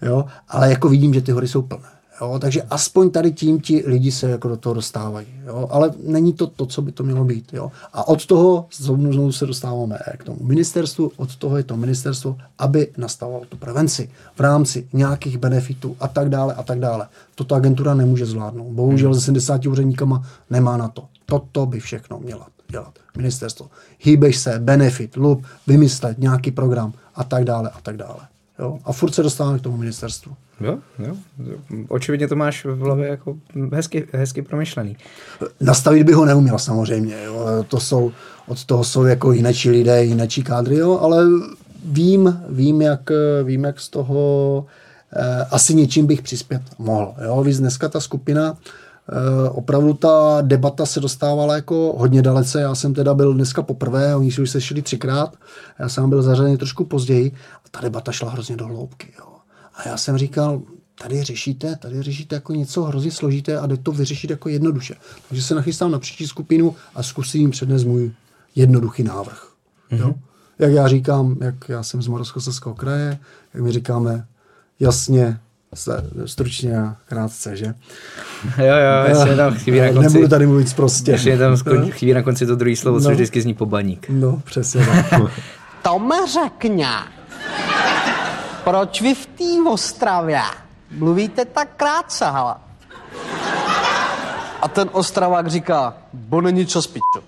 jo, 0.01 0.25
ale 0.49 0.69
jako 0.69 0.89
vidím, 0.89 1.13
že 1.13 1.21
ty 1.21 1.31
hory 1.31 1.47
jsou 1.47 1.61
plné. 1.61 1.98
Jo, 2.21 2.39
takže 2.39 2.61
aspoň 2.61 3.09
tady 3.09 3.31
tím 3.31 3.61
ti 3.61 3.83
lidi 3.85 4.11
se 4.11 4.29
jako 4.29 4.47
do 4.47 4.57
toho 4.57 4.73
dostávají. 4.73 5.27
Jo, 5.47 5.67
ale 5.71 5.91
není 6.03 6.33
to 6.33 6.47
to, 6.47 6.65
co 6.65 6.81
by 6.81 6.91
to 6.91 7.03
mělo 7.03 7.25
být. 7.25 7.53
Jo. 7.53 7.71
A 7.93 8.07
od 8.07 8.25
toho 8.25 8.65
znovu, 8.73 9.13
znovu 9.13 9.31
se 9.31 9.45
dostáváme 9.45 9.99
k 10.17 10.23
tomu 10.23 10.37
ministerstvu, 10.43 11.11
od 11.17 11.35
toho 11.35 11.57
je 11.57 11.63
to 11.63 11.77
ministerstvo, 11.77 12.37
aby 12.57 12.87
nastavovalo 12.97 13.45
tu 13.45 13.57
prevenci 13.57 14.09
v 14.35 14.39
rámci 14.39 14.87
nějakých 14.93 15.37
benefitů 15.37 15.95
a 15.99 16.07
tak 16.07 16.29
dále 16.29 16.53
a 16.53 16.63
tak 16.63 16.79
dále. 16.79 17.07
Toto 17.35 17.55
agentura 17.55 17.93
nemůže 17.93 18.25
zvládnout. 18.25 18.71
Bohužel 18.71 19.13
ze 19.13 19.21
70 19.21 19.65
úředníkama 19.65 20.23
nemá 20.49 20.77
na 20.77 20.87
to. 20.87 21.05
Toto 21.25 21.65
by 21.65 21.79
všechno 21.79 22.19
měla 22.19 22.47
dělat 22.71 22.99
ministerstvo. 23.17 23.69
Hýbeš 23.99 24.37
se, 24.37 24.59
benefit, 24.59 25.15
lup, 25.15 25.45
vymyslet 25.67 26.17
nějaký 26.17 26.51
program 26.51 26.93
a 27.15 27.23
tak 27.23 27.43
dále 27.43 27.69
a 27.69 27.81
tak 27.81 27.97
dále. 27.97 28.19
Jo? 28.59 28.79
A 28.83 28.93
furt 28.93 29.11
se 29.11 29.23
dostáváme 29.23 29.59
k 29.59 29.61
tomu 29.61 29.77
ministerstvu. 29.77 30.35
Jo, 30.61 30.77
jo. 30.99 31.15
Očividně 31.87 32.27
to 32.27 32.35
máš 32.35 32.65
v 32.65 32.79
hlavě 32.79 33.07
jako 33.07 33.37
hezky, 33.73 34.07
hezky 34.11 34.41
promyšlený. 34.41 34.97
Nastavit 35.61 36.03
by 36.03 36.13
ho 36.13 36.25
neuměl 36.25 36.59
samozřejmě. 36.59 37.23
Jo. 37.23 37.45
To 37.67 37.79
jsou, 37.79 38.11
od 38.47 38.65
toho 38.65 38.83
jsou 38.83 39.03
jako 39.03 39.31
jinačí 39.31 39.69
lidé, 39.69 40.03
jinačí 40.03 40.43
kádry, 40.43 40.75
jo, 40.75 40.99
ale 40.99 41.25
vím, 41.85 42.41
vím, 42.49 42.81
jak, 42.81 43.09
vím, 43.43 43.63
jak 43.63 43.79
z 43.79 43.89
toho 43.89 44.65
eh, 45.13 45.45
asi 45.51 45.75
něčím 45.75 46.07
bych 46.07 46.21
přispět 46.21 46.61
mohl. 46.77 47.15
Jo. 47.25 47.43
Víc 47.43 47.59
dneska 47.59 47.89
ta 47.89 47.99
skupina, 47.99 48.57
eh, 48.57 49.49
opravdu 49.49 49.93
ta 49.93 50.37
debata 50.41 50.85
se 50.85 50.99
dostávala 50.99 51.55
jako 51.55 51.95
hodně 51.97 52.21
dalece. 52.21 52.61
Já 52.61 52.75
jsem 52.75 52.93
teda 52.93 53.13
byl 53.13 53.33
dneska 53.33 53.61
poprvé, 53.61 54.15
oni 54.15 54.31
si 54.31 54.41
už 54.41 54.49
sešli 54.49 54.81
třikrát, 54.81 55.35
já 55.79 55.89
jsem 55.89 56.09
byl 56.09 56.21
zařazený 56.21 56.57
trošku 56.57 56.85
později 56.85 57.31
a 57.65 57.69
ta 57.71 57.81
debata 57.81 58.11
šla 58.11 58.29
hrozně 58.29 58.57
do 58.57 58.65
hloubky. 58.65 59.07
Jo. 59.19 59.28
A 59.79 59.89
já 59.89 59.97
jsem 59.97 60.17
říkal, 60.17 60.61
tady 61.01 61.23
řešíte, 61.23 61.75
tady 61.75 62.01
řešíte 62.03 62.35
jako 62.35 62.53
něco 62.53 62.83
hrozně 62.83 63.11
složité 63.11 63.59
a 63.59 63.67
jde 63.67 63.77
to 63.77 63.91
vyřešit 63.91 64.29
jako 64.29 64.49
jednoduše. 64.49 64.95
Takže 65.29 65.43
se 65.43 65.55
nachystám 65.55 65.91
na 65.91 65.99
příští 65.99 66.27
skupinu 66.27 66.75
a 66.95 67.03
zkusím 67.03 67.41
jim 67.41 67.51
přednes 67.51 67.83
můj 67.83 68.11
jednoduchý 68.55 69.03
návrh. 69.03 69.47
Mm-hmm. 69.91 69.97
Jo? 69.99 70.13
Jak 70.59 70.71
já 70.71 70.87
říkám, 70.87 71.35
jak 71.41 71.55
já 71.69 71.83
jsem 71.83 72.01
z 72.01 72.07
Moravskoslezského 72.07 72.75
kraje, 72.75 73.19
jak 73.53 73.63
my 73.63 73.71
říkáme 73.71 74.25
jasně, 74.79 75.39
se, 75.75 76.09
stručně 76.25 76.79
a 76.79 76.95
krátce, 77.05 77.57
že? 77.57 77.65
Jo, 78.57 78.65
jo, 78.65 79.07
jestli 79.09 79.29
je 79.29 79.35
tam 79.35 79.53
chybí 79.55 79.79
na 79.79 79.87
konci. 79.93 80.03
Nebudu 80.03 80.27
tady 80.27 80.45
mluvit 80.47 80.73
prostě. 80.73 81.11
Ještě 81.11 81.29
je 81.29 81.37
tam 81.37 81.57
skon, 81.57 81.91
chybí 81.91 82.13
na 82.13 82.21
konci 82.21 82.45
to 82.45 82.55
druhé 82.55 82.75
slovo, 82.75 82.97
což 82.99 83.05
No. 83.07 83.11
vždycky 83.11 83.41
zní 83.41 83.53
pobaník. 83.53 84.09
No, 84.09 84.41
přesně 84.45 84.85
tak. 84.85 85.21
To 85.83 85.99
mi 85.99 86.15
řekni, 86.33 86.85
proč 88.63 89.01
vy 89.01 89.15
v 89.15 89.25
té 89.25 89.69
Ostravě 89.69 90.41
mluvíte 90.91 91.45
tak 91.45 91.69
krátce, 91.77 92.25
hala? 92.25 92.61
A 94.61 94.67
ten 94.67 94.89
Ostravák 94.91 95.47
říká, 95.47 95.97
bo 96.13 96.41
není 96.41 96.65
čas, 96.65 96.87
pičo. 96.87 97.23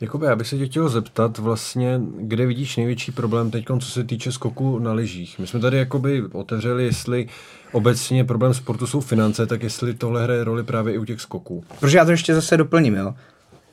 Jakoby, 0.00 0.26
já 0.26 0.36
bych 0.36 0.48
se 0.48 0.58
tě 0.58 0.66
chtěl 0.66 0.88
zeptat 0.88 1.38
vlastně, 1.38 2.00
kde 2.16 2.46
vidíš 2.46 2.76
největší 2.76 3.12
problém 3.12 3.50
teď, 3.50 3.64
co 3.80 3.90
se 3.90 4.04
týče 4.04 4.32
skoku 4.32 4.78
na 4.78 4.92
lyžích. 4.92 5.38
My 5.38 5.46
jsme 5.46 5.60
tady 5.60 5.78
jakoby 5.78 6.22
otevřeli, 6.32 6.84
jestli 6.84 7.28
obecně 7.72 8.24
problém 8.24 8.54
sportu 8.54 8.86
jsou 8.86 9.00
finance, 9.00 9.46
tak 9.46 9.62
jestli 9.62 9.94
tohle 9.94 10.22
hraje 10.22 10.44
roli 10.44 10.62
právě 10.62 10.94
i 10.94 10.98
u 10.98 11.04
těch 11.04 11.20
skoků. 11.20 11.64
Protože 11.80 11.98
já 11.98 12.04
to 12.04 12.10
ještě 12.10 12.34
zase 12.34 12.56
doplním, 12.56 12.94
jo. 12.94 13.14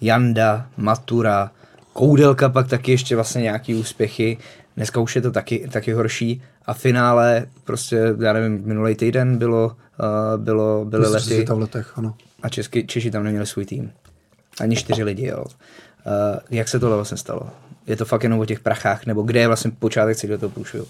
Janda, 0.02 0.66
Matura, 0.78 1.52
Koudelka 1.94 2.50
pak 2.50 2.68
taky 2.68 2.92
ještě 2.92 3.16
vlastně 3.16 3.42
nějaký 3.42 3.76
úspěchy. 3.76 4.38
Dneska 4.80 5.00
už 5.00 5.16
je 5.16 5.22
to 5.22 5.32
taky, 5.32 5.70
taky 5.72 5.94
horší. 5.94 6.42
A 6.66 6.74
finále, 6.74 7.46
prostě, 7.64 8.16
já 8.20 8.34
nevím, 8.34 8.62
minulý 8.66 8.96
týden 8.96 9.38
bylo, 9.38 9.66
uh, 9.66 10.44
bylo, 10.44 10.86
byly 10.86 11.02
Mistrovství 11.02 11.38
lety 11.38 11.54
v 11.54 11.60
letech, 11.60 11.98
ano. 11.98 12.16
a 12.42 12.50
Česky, 12.50 12.88
Češi 12.88 13.12
tam 13.12 13.24
neměli 13.24 13.46
svůj 13.46 13.66
tým. 13.66 13.92
Ani 14.60 14.76
čtyři 14.76 15.04
lidi, 15.04 15.26
jo. 15.26 15.44
Uh, 15.46 16.40
jak 16.50 16.68
se 16.68 16.80
tohle 16.80 16.96
vlastně 16.96 17.18
stalo? 17.18 17.50
Je 17.88 17.96
to 17.96 18.06
fakt 18.06 18.24
jenom 18.24 18.40
o 18.40 18.46
těch 18.46 18.60
prachách, 18.60 19.06
nebo 19.06 19.22
kde 19.22 19.40
je 19.40 19.48
vlastně 19.48 19.72
počátek 19.72 20.18
celého 20.18 20.40
toho 20.40 20.50
průšvihu? 20.50 20.88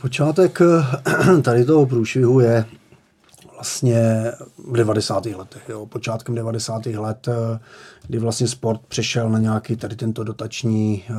Počátek 0.00 0.58
eh, 0.60 1.42
tady 1.42 1.64
toho 1.64 1.86
průšvihu 1.86 2.40
je 2.40 2.64
vlastně 3.60 4.32
v 4.70 4.76
90. 4.76 5.26
letech, 5.26 5.62
jo, 5.68 5.86
počátkem 5.86 6.34
90. 6.34 6.86
let, 6.86 7.28
eh, 7.28 7.60
kdy 8.06 8.18
vlastně 8.18 8.48
sport 8.48 8.80
přešel 8.88 9.30
na 9.30 9.38
nějaký 9.38 9.76
tady 9.76 9.96
tento 9.96 10.24
dotační, 10.24 11.04
eh, 11.10 11.14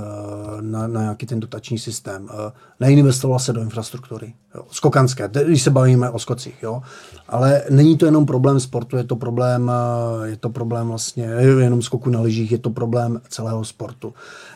na, 0.61 0.87
na 0.87 1.01
nějaký 1.01 1.25
ten 1.25 1.39
dotační 1.39 1.79
systém. 1.79 2.29
Eh, 2.31 2.51
Neinvestoval 2.79 3.39
se 3.39 3.53
do 3.53 3.61
infrastruktury, 3.61 4.33
jo, 4.55 4.63
skokanské, 4.71 5.29
když 5.45 5.61
se 5.61 5.69
bavíme 5.69 6.09
o 6.09 6.19
skocích, 6.19 6.63
jo. 6.63 6.81
Ale 7.27 7.63
není 7.69 7.97
to 7.97 8.05
jenom 8.05 8.25
problém 8.25 8.59
sportu, 8.59 8.97
je 8.97 9.03
to 9.03 9.15
problém, 9.15 9.71
je 10.23 10.37
to 10.37 10.49
problém 10.49 10.87
vlastně 10.87 11.25
jenom 11.59 11.81
skoku 11.81 12.09
na 12.09 12.21
lyžích, 12.21 12.51
je 12.51 12.57
to 12.57 12.69
problém 12.69 13.21
celého 13.29 13.65
sportu. 13.65 14.13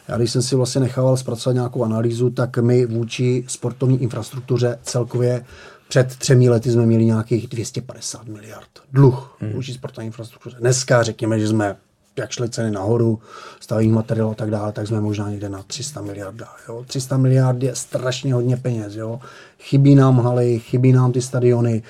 Já 0.08 0.18
když 0.18 0.32
jsem 0.32 0.42
si 0.42 0.56
vlastně 0.56 0.82
nechával 0.82 1.18
zpracovat 1.18 1.54
nějakou 1.54 1.84
analýzu, 1.84 2.30
tak 2.30 2.58
my 2.58 2.86
vůči 2.86 3.44
sportovní 3.48 4.02
infrastruktuře 4.02 4.80
celkově 4.84 5.46
před 5.88 6.16
třemi 6.16 6.50
lety 6.50 6.72
jsme 6.72 6.86
měli 6.86 7.06
nějakých 7.06 7.48
250 7.48 8.26
miliard 8.26 8.70
dluh 8.94 9.38
hmm. 9.40 9.52
vůči 9.52 9.74
sportovní 9.74 10.06
infrastruktuře. 10.06 10.58
Dneska 10.60 11.04
řekněme, 11.04 11.40
že 11.40 11.48
jsme 11.48 11.76
jak 12.18 12.32
šly 12.32 12.50
ceny 12.50 12.72
nahoru, 12.72 13.20
stavební 13.60 13.92
materiál 13.92 14.30
a 14.32 14.34
tak 14.34 14.52
dále, 14.52 14.72
tak 14.72 14.88
jsme 14.88 15.02
možná 15.02 15.30
někde 15.30 15.50
na 15.50 15.64
300 15.64 16.02
miliard. 16.02 16.36
Jo. 16.68 16.84
300 16.88 17.18
miliard 17.18 17.64
je 17.64 17.76
strašně 17.76 18.34
hodně 18.34 18.58
peněz. 18.58 18.96
Jo. 18.96 19.20
Chybí 19.60 19.96
nám 19.96 20.20
haly, 20.20 20.60
chybí 20.60 20.94
nám 20.94 21.12
ty 21.12 21.22
stadiony. 21.22 21.84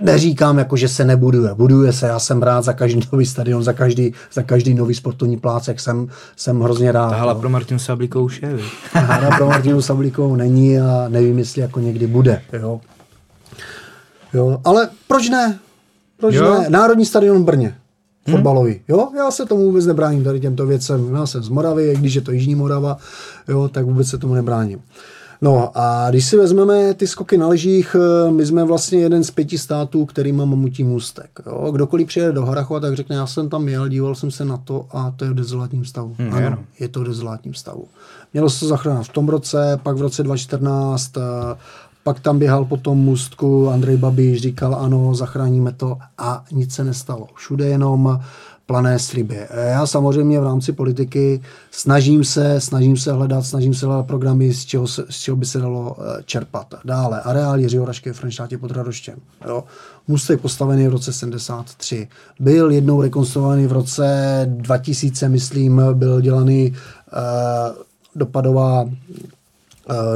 Neříkám, 0.00 0.58
jako, 0.58 0.76
že 0.76 0.88
se 0.88 1.04
nebuduje. 1.04 1.54
Buduje 1.54 1.92
se, 1.92 2.06
já 2.06 2.18
jsem 2.18 2.42
rád 2.42 2.62
za 2.62 2.72
každý 2.72 3.00
nový 3.12 3.26
stadion, 3.26 3.62
za 3.62 3.72
každý, 3.72 4.14
za 4.32 4.42
každý 4.42 4.74
nový 4.74 4.94
sportovní 4.94 5.36
plácek, 5.36 5.80
jsem, 5.80 6.08
jsem 6.36 6.60
hrozně 6.60 6.92
rád. 6.92 7.12
Hala 7.12 7.34
pro 7.34 7.48
Martinu 7.48 7.78
Sablíkou 7.78 8.24
už 8.24 8.42
je, 8.42 8.58
Hala 8.92 9.36
pro 9.36 9.46
Martinu 9.46 9.82
Sablíkou 9.82 10.36
není 10.36 10.78
a 10.78 11.04
nevím, 11.08 11.38
jestli 11.38 11.62
jako 11.62 11.80
někdy 11.80 12.06
bude. 12.06 12.42
Jo. 12.52 12.80
Jo, 14.34 14.60
ale 14.64 14.88
proč 15.08 15.28
ne? 15.28 15.58
Proč 16.20 16.34
jo. 16.34 16.58
ne? 16.60 16.70
Národní 16.70 17.06
stadion 17.06 17.42
v 17.42 17.44
Brně. 17.44 17.74
Hmm. 18.26 18.36
Fotbalový. 18.36 18.80
Jo, 18.88 19.08
já 19.16 19.30
se 19.30 19.46
tomu 19.46 19.62
vůbec 19.62 19.86
nebráním 19.86 20.24
tady 20.24 20.40
těmto 20.40 20.66
věcem. 20.66 21.14
Já 21.14 21.26
jsem 21.26 21.42
z 21.42 21.48
Moravy, 21.48 21.96
když 21.98 22.14
je 22.14 22.20
to 22.20 22.32
Jižní 22.32 22.54
Morava, 22.54 22.96
jo, 23.48 23.68
tak 23.68 23.84
vůbec 23.84 24.08
se 24.08 24.18
tomu 24.18 24.34
nebráním. 24.34 24.80
No 25.40 25.70
a 25.74 26.10
když 26.10 26.24
si 26.24 26.36
vezmeme 26.36 26.94
ty 26.94 27.06
skoky 27.06 27.38
na 27.38 27.48
lyžích, 27.48 27.96
eh, 27.98 28.30
my 28.30 28.46
jsme 28.46 28.64
vlastně 28.64 28.98
jeden 28.98 29.24
z 29.24 29.30
pěti 29.30 29.58
států, 29.58 30.06
který 30.06 30.32
má 30.32 30.44
mamutí 30.44 30.84
můstek. 30.84 31.30
Jo? 31.46 31.70
Kdokoliv 31.72 32.06
přijede 32.06 32.32
do 32.32 32.44
Harachova, 32.44 32.80
tak 32.80 32.96
řekne, 32.96 33.16
já 33.16 33.26
jsem 33.26 33.48
tam 33.48 33.68
jel, 33.68 33.88
díval 33.88 34.14
jsem 34.14 34.30
se 34.30 34.44
na 34.44 34.56
to 34.56 34.86
a 34.90 35.10
to 35.16 35.24
je 35.24 35.30
v 35.30 35.34
dezolátním 35.34 35.84
stavu. 35.84 36.14
Hmm, 36.18 36.34
ano, 36.34 36.40
jenom. 36.40 36.58
je 36.80 36.88
to 36.88 37.00
v 37.00 37.04
dezolátním 37.04 37.54
stavu. 37.54 37.84
Mělo 38.32 38.50
se 38.50 38.60
to 38.60 38.66
zachránit 38.66 39.04
v 39.04 39.12
tom 39.12 39.28
roce, 39.28 39.80
pak 39.82 39.96
v 39.96 40.02
roce 40.02 40.22
2014 40.22 41.12
pak 42.08 42.20
tam 42.20 42.38
běhal 42.38 42.64
po 42.64 42.76
tom 42.76 42.98
můstku, 42.98 43.70
Andrej 43.70 43.96
Babiš 43.96 44.42
říkal, 44.42 44.74
ano, 44.74 45.14
zachráníme 45.14 45.72
to 45.72 45.98
a 46.18 46.44
nic 46.52 46.74
se 46.74 46.84
nestalo. 46.84 47.26
Všude 47.34 47.66
jenom 47.66 48.20
plané 48.68 48.98
sliby. 48.98 49.46
Já 49.54 49.86
samozřejmě 49.86 50.40
v 50.40 50.44
rámci 50.44 50.72
politiky 50.72 51.40
snažím 51.70 52.24
se, 52.24 52.60
snažím 52.60 52.96
se 52.96 53.12
hledat, 53.12 53.42
snažím 53.42 53.74
se 53.74 53.86
hledat 53.86 54.06
programy, 54.06 54.54
z 54.54 54.64
čeho, 54.64 54.86
se, 54.86 55.04
z 55.10 55.18
čeho 55.18 55.36
by 55.36 55.46
se 55.46 55.58
dalo 55.58 55.96
eh, 55.98 56.22
čerpat. 56.24 56.74
Dále, 56.84 57.20
areál 57.20 57.60
Jiřího 57.60 57.84
Rašky 57.84 58.12
v 58.12 58.16
Frenštátě 58.16 58.58
pod 58.58 58.70
Radoštěm. 58.70 59.14
Jo. 59.46 59.64
Postavený 60.42 60.88
v 60.88 60.90
roce 60.90 61.12
73. 61.12 62.08
Byl 62.40 62.70
jednou 62.70 63.02
rekonstruovaný 63.02 63.66
v 63.66 63.72
roce 63.72 64.42
2000, 64.50 65.28
myslím, 65.28 65.82
byl 65.92 66.20
dělaný 66.20 66.70
uh, 66.72 67.82
dopadová, 68.14 68.82
uh, 68.82 68.90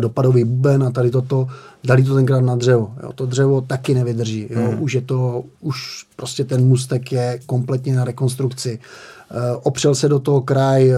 dopadový 0.01 0.45
buben 0.45 0.83
a 0.83 0.91
tady 0.91 1.11
toto 1.11 1.49
dali 1.85 2.05
to 2.05 2.15
tenkrát 2.15 2.41
na 2.41 2.57
dřevo. 2.57 2.95
Jo. 3.03 3.13
To 3.13 3.27
dřevo 3.27 3.61
taky 3.61 3.95
nevydrží. 3.95 4.47
Jo. 4.51 4.71
Hmm. 4.71 4.83
Už 4.83 4.93
je 4.93 5.01
to, 5.01 5.45
už 5.61 6.07
prostě 6.23 6.45
ten 6.45 6.65
mustek 6.65 7.13
je 7.13 7.41
kompletně 7.47 7.97
na 7.97 8.05
rekonstrukci. 8.05 8.79
Eh, 8.79 9.57
opřel 9.63 9.95
se 9.95 10.09
do 10.09 10.19
toho 10.19 10.41
kraj, 10.41 10.91
eh, 10.91 10.97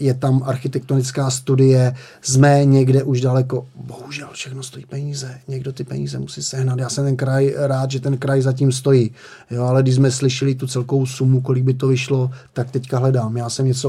je 0.00 0.14
tam 0.14 0.42
architektonická 0.44 1.30
studie, 1.30 1.94
jsme 2.20 2.64
někde 2.64 3.02
už 3.02 3.20
daleko. 3.20 3.66
Bohužel 3.74 4.28
všechno 4.32 4.62
stojí 4.62 4.86
peníze, 4.86 5.38
někdo 5.48 5.72
ty 5.72 5.84
peníze 5.84 6.18
musí 6.18 6.42
sehnat. 6.42 6.78
Já 6.78 6.88
jsem 6.88 7.04
ten 7.04 7.16
kraj 7.16 7.54
rád, 7.56 7.90
že 7.90 8.00
ten 8.00 8.18
kraj 8.18 8.42
zatím 8.42 8.72
stojí, 8.72 9.10
jo, 9.50 9.62
ale 9.62 9.82
když 9.82 9.94
jsme 9.94 10.10
slyšeli 10.10 10.54
tu 10.54 10.66
celkovou 10.66 11.06
sumu, 11.06 11.40
kolik 11.40 11.64
by 11.64 11.74
to 11.74 11.88
vyšlo, 11.88 12.30
tak 12.52 12.70
teďka 12.70 12.98
hledám. 12.98 13.36
Já 13.36 13.50
jsem 13.50 13.66
něco, 13.66 13.88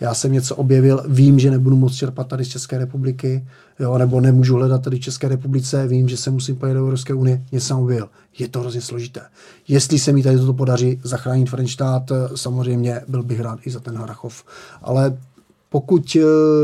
já 0.00 0.14
jsem 0.14 0.32
něco 0.32 0.56
objevil, 0.56 1.04
vím, 1.08 1.38
že 1.38 1.50
nebudu 1.50 1.76
moct 1.76 1.94
čerpat 1.94 2.28
tady 2.28 2.44
z 2.44 2.48
České 2.48 2.78
republiky, 2.78 3.44
jo, 3.78 3.98
nebo 3.98 4.20
nemůžu 4.20 4.54
hledat 4.54 4.82
tady 4.82 5.00
České 5.00 5.28
republice, 5.28 5.86
vím, 5.86 6.08
že 6.08 6.16
se 6.16 6.30
musím 6.30 6.56
pojet 6.56 6.74
do 6.74 6.80
Evropské 6.80 7.14
unie, 7.14 7.42
něco 7.52 7.66
jsem 7.66 7.76
objevil. 7.76 8.08
Je 8.38 8.48
to 8.48 8.60
hrozně 8.60 8.80
složité. 8.80 9.20
Jestli 9.68 9.98
se 9.98 10.12
mi 10.12 10.22
tady 10.22 10.38
toto 10.38 10.54
podaří 10.54 11.00
zachránit 11.02 11.50
Frenštát, 11.50 12.12
samozřejmě 12.34 13.00
byl 13.08 13.22
bych 13.22 13.40
rád 13.40 13.58
i 13.66 13.70
za 13.70 13.80
ten 13.80 13.96
Harachov. 13.96 14.44
Ale 14.82 15.18
pokud, 15.68 16.16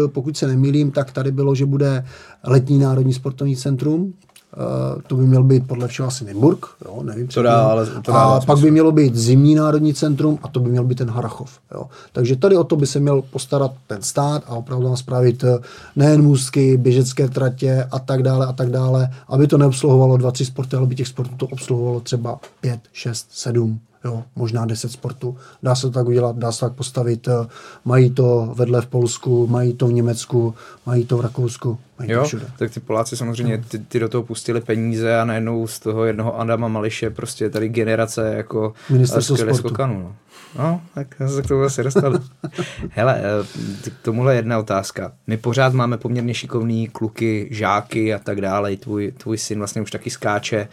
pokud 0.06 0.36
se 0.36 0.46
nemýlím, 0.46 0.90
tak 0.90 1.12
tady 1.12 1.32
bylo, 1.32 1.54
že 1.54 1.66
bude 1.66 2.04
letní 2.44 2.78
národní 2.78 3.12
sportovní 3.12 3.56
centrum, 3.56 4.14
Uh, 4.56 5.02
to 5.06 5.16
by 5.16 5.26
měl 5.26 5.42
být 5.42 5.66
podle 5.66 5.88
všeho 5.88 6.08
asi 6.08 6.24
Nymburk, 6.24 6.66
jo, 6.84 7.02
nevím. 7.02 7.26
To 7.28 7.42
dá, 7.42 7.62
ale 7.66 7.86
to 7.86 8.12
dá 8.12 8.18
a 8.18 8.40
pak 8.40 8.58
by 8.58 8.70
mělo 8.70 8.92
být 8.92 9.16
zimní 9.16 9.54
národní 9.54 9.94
centrum 9.94 10.38
a 10.42 10.48
to 10.48 10.60
by 10.60 10.70
měl 10.70 10.84
být 10.84 10.98
ten 10.98 11.10
Harachov. 11.10 11.58
Jo. 11.74 11.86
Takže 12.12 12.36
tady 12.36 12.56
o 12.56 12.64
to 12.64 12.76
by 12.76 12.86
se 12.86 13.00
měl 13.00 13.22
postarat 13.22 13.72
ten 13.86 14.02
stát 14.02 14.42
a 14.46 14.54
opravdu 14.54 14.86
nám 14.86 14.96
spravit 14.96 15.44
eh, 15.44 15.58
nejen 15.96 16.22
můzky, 16.22 16.76
běžecké 16.76 17.28
tratě 17.28 17.88
a 17.90 17.98
tak 17.98 18.22
dále 18.22 18.46
a 18.46 18.52
tak 18.52 18.70
dále, 18.70 19.10
aby 19.28 19.46
to 19.46 19.58
neobsluhovalo 19.58 20.16
dva, 20.16 20.30
tři 20.30 20.44
sporty, 20.44 20.76
ale 20.76 20.86
by 20.86 20.94
těch 20.94 21.08
sportů 21.08 21.36
to 21.36 21.46
obsluhovalo 21.46 22.00
třeba 22.00 22.38
pět, 22.60 22.80
šest, 22.92 23.26
sedm, 23.30 23.80
jo, 24.04 24.24
možná 24.36 24.66
10 24.66 24.92
sportů. 24.92 25.36
Dá 25.62 25.74
se 25.74 25.82
to 25.82 25.90
tak 25.90 26.06
udělat, 26.06 26.36
dá 26.36 26.52
se 26.52 26.60
tak 26.60 26.72
postavit. 26.72 27.28
Eh, 27.28 27.46
mají 27.84 28.10
to 28.10 28.54
vedle 28.56 28.80
v 28.80 28.86
Polsku, 28.86 29.46
mají 29.46 29.74
to 29.74 29.86
v 29.86 29.92
Německu, 29.92 30.54
mají 30.86 31.04
to 31.04 31.16
v 31.16 31.20
Rakousku, 31.20 31.78
mají 31.98 32.10
jo, 32.10 32.20
to 32.20 32.26
všude. 32.26 32.46
tak 32.58 32.70
ty 32.70 32.80
Poláci 32.80 33.16
samozřejmě, 33.16 33.58
ty, 33.68 33.78
ty 33.78 33.98
do 33.98 34.08
toho 34.08 34.22
pustili 34.22 34.60
peníze 34.60 35.20
a 35.20 35.24
najednou 35.24 35.66
z 35.66 35.78
toho 35.78 36.04
jednoho 36.04 36.40
Adama 36.40 36.68
Mališe 36.68 37.10
prostě 37.10 37.50
tady 37.50 37.68
generace 37.68 38.34
jako 38.36 38.72
Ministerstvo 38.90 39.36
sportu. 39.36 39.58
skokanů. 39.58 40.14
No. 40.58 40.64
no, 40.64 40.80
tak 40.94 41.06
se 41.26 41.42
k 41.42 41.46
tomu 41.46 41.62
asi 41.62 41.82
dostali. 41.82 42.18
Hele, 42.88 43.20
eh, 43.20 43.90
k 43.90 44.02
tomuhle 44.02 44.34
jedna 44.34 44.58
otázka. 44.58 45.12
My 45.26 45.36
pořád 45.36 45.72
máme 45.72 45.98
poměrně 45.98 46.34
šikovný 46.34 46.88
kluky, 46.88 47.48
žáky 47.50 48.14
a 48.14 48.18
tak 48.18 48.40
dále. 48.40 48.76
Tvůj, 48.76 49.12
tvůj 49.12 49.38
syn 49.38 49.58
vlastně 49.58 49.82
už 49.82 49.90
taky 49.90 50.10
skáče. 50.10 50.68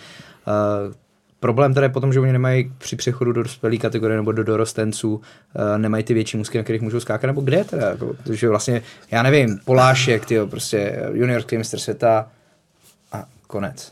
Uh, 0.48 0.94
Problém 1.40 1.74
tady 1.74 1.86
je 1.86 1.90
potom, 1.90 2.14
že 2.14 2.20
oni 2.20 2.32
nemají 2.32 2.72
při 2.78 2.96
přechodu 2.96 3.34
do 3.34 3.44
dospělé 3.44 3.78
kategorie 3.78 4.18
nebo 4.18 4.32
do 4.32 4.44
dorostenců, 4.44 5.16
uh, 5.16 5.22
nemají 5.78 6.04
ty 6.04 6.14
větší 6.14 6.38
musky, 6.38 6.58
na 6.58 6.64
kterých 6.64 6.82
můžou 6.82 7.00
skákat, 7.00 7.28
nebo 7.28 7.42
kde 7.42 7.64
teda? 7.64 7.90
Jako, 7.90 8.16
vlastně, 8.50 8.82
já 9.12 9.24
nevím, 9.24 9.60
Polášek, 9.66 10.26
tyjo, 10.26 10.48
prostě 10.48 11.00
juniorský 11.14 11.58
mistr 11.58 11.80
světa 11.80 12.28
a 13.12 13.26
konec. 13.48 13.92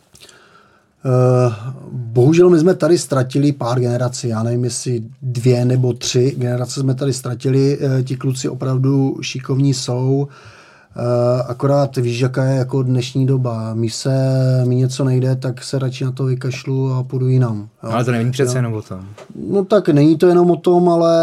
Uh, 1.05 1.53
bohužel 1.91 2.49
my 2.49 2.59
jsme 2.59 2.75
tady 2.75 2.97
ztratili 2.97 3.51
pár 3.51 3.79
generací, 3.79 4.27
já 4.27 4.43
nevím, 4.43 4.63
jestli 4.63 5.03
dvě 5.21 5.65
nebo 5.65 5.93
tři 5.93 6.35
generace 6.37 6.79
jsme 6.79 6.95
tady 6.95 7.13
ztratili, 7.13 7.77
uh, 7.77 8.01
ti 8.01 8.15
kluci 8.15 8.49
opravdu 8.49 9.17
šikovní 9.21 9.73
jsou, 9.73 10.21
uh, 10.21 10.27
Eh, 10.29 10.56
akorát 11.47 11.97
víš, 11.97 12.19
jaká 12.19 12.43
je 12.43 12.57
jako 12.57 12.83
dnešní 12.83 13.25
doba. 13.25 13.73
Mi 13.73 13.89
se, 13.89 14.15
mi 14.67 14.75
něco 14.75 15.03
nejde, 15.03 15.35
tak 15.35 15.63
se 15.63 15.79
radši 15.79 16.05
na 16.05 16.11
to 16.11 16.25
vykašlu 16.25 16.93
a 16.93 17.03
půjdu 17.03 17.27
jinam. 17.27 17.67
Jo. 17.83 17.89
Ale 17.91 18.05
to 18.05 18.11
není 18.11 18.31
přece 18.31 18.51
jo. 18.51 18.57
jenom 18.57 18.73
o 18.73 18.81
tom. 18.81 18.99
No 19.49 19.65
tak 19.65 19.89
není 19.89 20.17
to 20.17 20.27
jenom 20.27 20.51
o 20.51 20.55
tom, 20.55 20.89
ale 20.89 21.13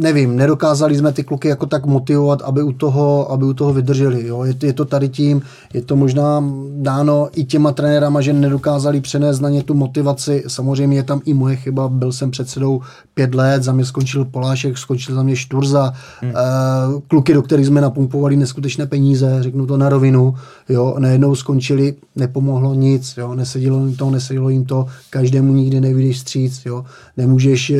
nevím, 0.00 0.36
nedokázali 0.36 0.96
jsme 0.96 1.12
ty 1.12 1.24
kluky 1.24 1.48
jako 1.48 1.66
tak 1.66 1.86
motivovat, 1.86 2.42
aby 2.42 2.62
u 2.62 2.72
toho, 2.72 3.32
aby 3.32 3.44
u 3.44 3.54
toho 3.54 3.72
vydrželi. 3.72 4.26
Jo. 4.26 4.44
Je, 4.44 4.54
je, 4.62 4.72
to 4.72 4.84
tady 4.84 5.08
tím, 5.08 5.42
je 5.74 5.82
to 5.82 5.96
možná 5.96 6.44
dáno 6.76 7.28
i 7.34 7.44
těma 7.44 7.72
trenérama, 7.72 8.20
že 8.20 8.32
nedokázali 8.32 9.00
přenést 9.00 9.40
na 9.40 9.48
ně 9.48 9.62
tu 9.62 9.74
motivaci. 9.74 10.44
Samozřejmě 10.46 10.96
je 10.96 11.02
tam 11.02 11.20
i 11.24 11.34
moje 11.34 11.56
chyba, 11.56 11.88
byl 11.88 12.12
jsem 12.12 12.30
předsedou 12.30 12.80
pět 13.14 13.34
let, 13.34 13.62
za 13.62 13.72
mě 13.72 13.84
skončil 13.84 14.24
Polášek, 14.24 14.78
skončil 14.78 15.14
za 15.14 15.22
mě 15.22 15.36
Šturza, 15.36 15.92
hmm. 16.20 16.30
uh, 16.30 17.00
kluky, 17.08 17.34
do 17.34 17.42
kterých 17.42 17.66
jsme 17.66 17.80
napumpovali 17.80 18.36
neskutečné 18.36 18.86
peníze, 18.86 19.36
řeknu 19.40 19.66
to 19.66 19.76
na 19.76 19.88
rovinu, 19.88 20.34
jo, 20.68 20.96
najednou 20.98 21.34
skončili, 21.34 21.94
nepomohlo 22.16 22.74
nic, 22.74 23.14
jo, 23.16 23.34
nesedělo 23.34 23.86
jim 23.86 23.96
to, 23.96 24.10
nesedělo 24.10 24.48
jim 24.48 24.64
to, 24.64 24.86
každému 25.10 25.52
nikdy 25.52 25.80
nevidíš 25.80 26.18
stříc, 26.18 26.62
jo, 26.66 26.84
nemůžeš, 27.16 27.70
uh, 27.70 27.76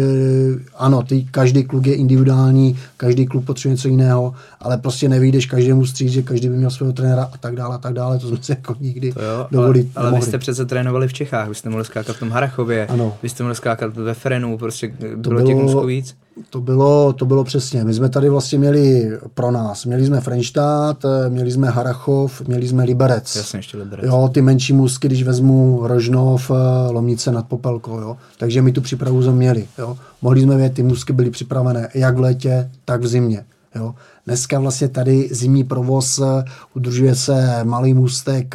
ano, 0.79 1.03
ty, 1.03 1.27
každý 1.31 1.65
kluk 1.65 1.87
je 1.87 1.95
individuální, 2.11 2.79
každý 2.97 3.27
klub 3.27 3.45
potřebuje 3.47 3.75
něco 3.75 3.89
jiného, 3.89 4.35
ale 4.61 4.79
prostě 4.79 5.09
nevídeš 5.09 5.47
každému 5.47 5.87
stříc, 5.87 6.13
že 6.13 6.23
každý 6.23 6.49
by 6.49 6.57
měl 6.57 6.71
svého 6.71 6.93
trenéra 6.93 7.23
a 7.33 7.39
tak 7.39 7.55
dále, 7.57 7.75
a 7.75 7.79
tak 7.79 7.93
dále, 7.93 8.19
to 8.19 8.29
jsme 8.29 8.37
si 8.43 8.53
jako 8.53 8.77
nikdy 8.81 9.13
To 9.13 9.21
jo, 9.23 9.47
dovolit 9.51 9.89
ale, 9.97 10.09
ale 10.09 10.19
vy 10.21 10.27
jste 10.27 10.39
přece 10.39 10.67
trénovali 10.67 11.09
v 11.09 11.13
Čechách, 11.13 11.49
vy 11.49 11.55
jste 11.55 11.71
mohli 11.71 11.85
skákat 11.85 12.17
v 12.17 12.19
tom 12.19 12.31
Harachově, 12.31 12.87
Ano. 12.87 13.17
vy 13.23 13.29
jste 13.29 13.43
mohli 13.43 13.57
skákat 13.57 13.97
ve 13.97 14.15
Frenu, 14.15 14.59
prostě 14.59 14.93
bylo, 15.17 15.35
bylo- 15.37 15.47
těch 15.47 15.57
musků 15.57 15.87
víc. 15.87 16.17
To 16.51 16.61
bylo, 16.61 17.13
to 17.13 17.27
bylo 17.27 17.45
přesně. 17.45 17.85
My 17.85 17.95
jsme 17.95 18.09
tady 18.09 18.29
vlastně 18.29 18.59
měli 18.59 19.19
pro 19.35 19.51
nás, 19.51 19.85
měli 19.85 20.07
jsme 20.07 20.21
Frenštát, 20.21 21.05
eh, 21.05 21.31
měli 21.31 21.51
jsme 21.51 21.71
Harachov, 21.71 22.41
měli 22.41 22.69
jsme 22.69 22.85
Liberec. 22.85 23.37
Jasně, 23.37 23.59
ještě 23.59 23.77
Liberec. 23.77 24.07
Jo, 24.07 24.31
ty 24.35 24.43
menší 24.43 24.73
můzky, 24.73 25.09
když 25.09 25.23
vezmu 25.23 25.81
Rožnov, 25.83 26.51
eh, 26.51 26.93
Lomnice 26.93 27.33
nad 27.33 27.47
Popelkou, 27.49 27.99
jo. 27.99 28.17
Takže 28.39 28.63
my 28.63 28.73
tu 28.73 28.81
přípravu 28.81 29.23
jsme 29.23 29.33
měli, 29.33 29.69
jo. 29.79 29.97
Mohli 30.23 30.41
jsme 30.41 30.57
vědět, 30.57 30.75
ty 30.75 30.83
můzky 30.83 31.13
byly 31.13 31.31
připravené 31.31 31.89
jak 31.95 32.17
v 32.17 32.21
létě, 32.21 32.71
tak 32.85 33.01
v 33.01 33.07
zimě, 33.07 33.45
jo. 33.75 33.95
Dneska 34.27 34.61
vlastně 34.61 34.89
tady 34.89 35.29
zimní 35.33 35.65
provoz 35.65 36.19
eh, 36.19 36.45
udržuje 36.75 37.15
se 37.15 37.61
malý 37.65 37.95
můstek 37.95 38.55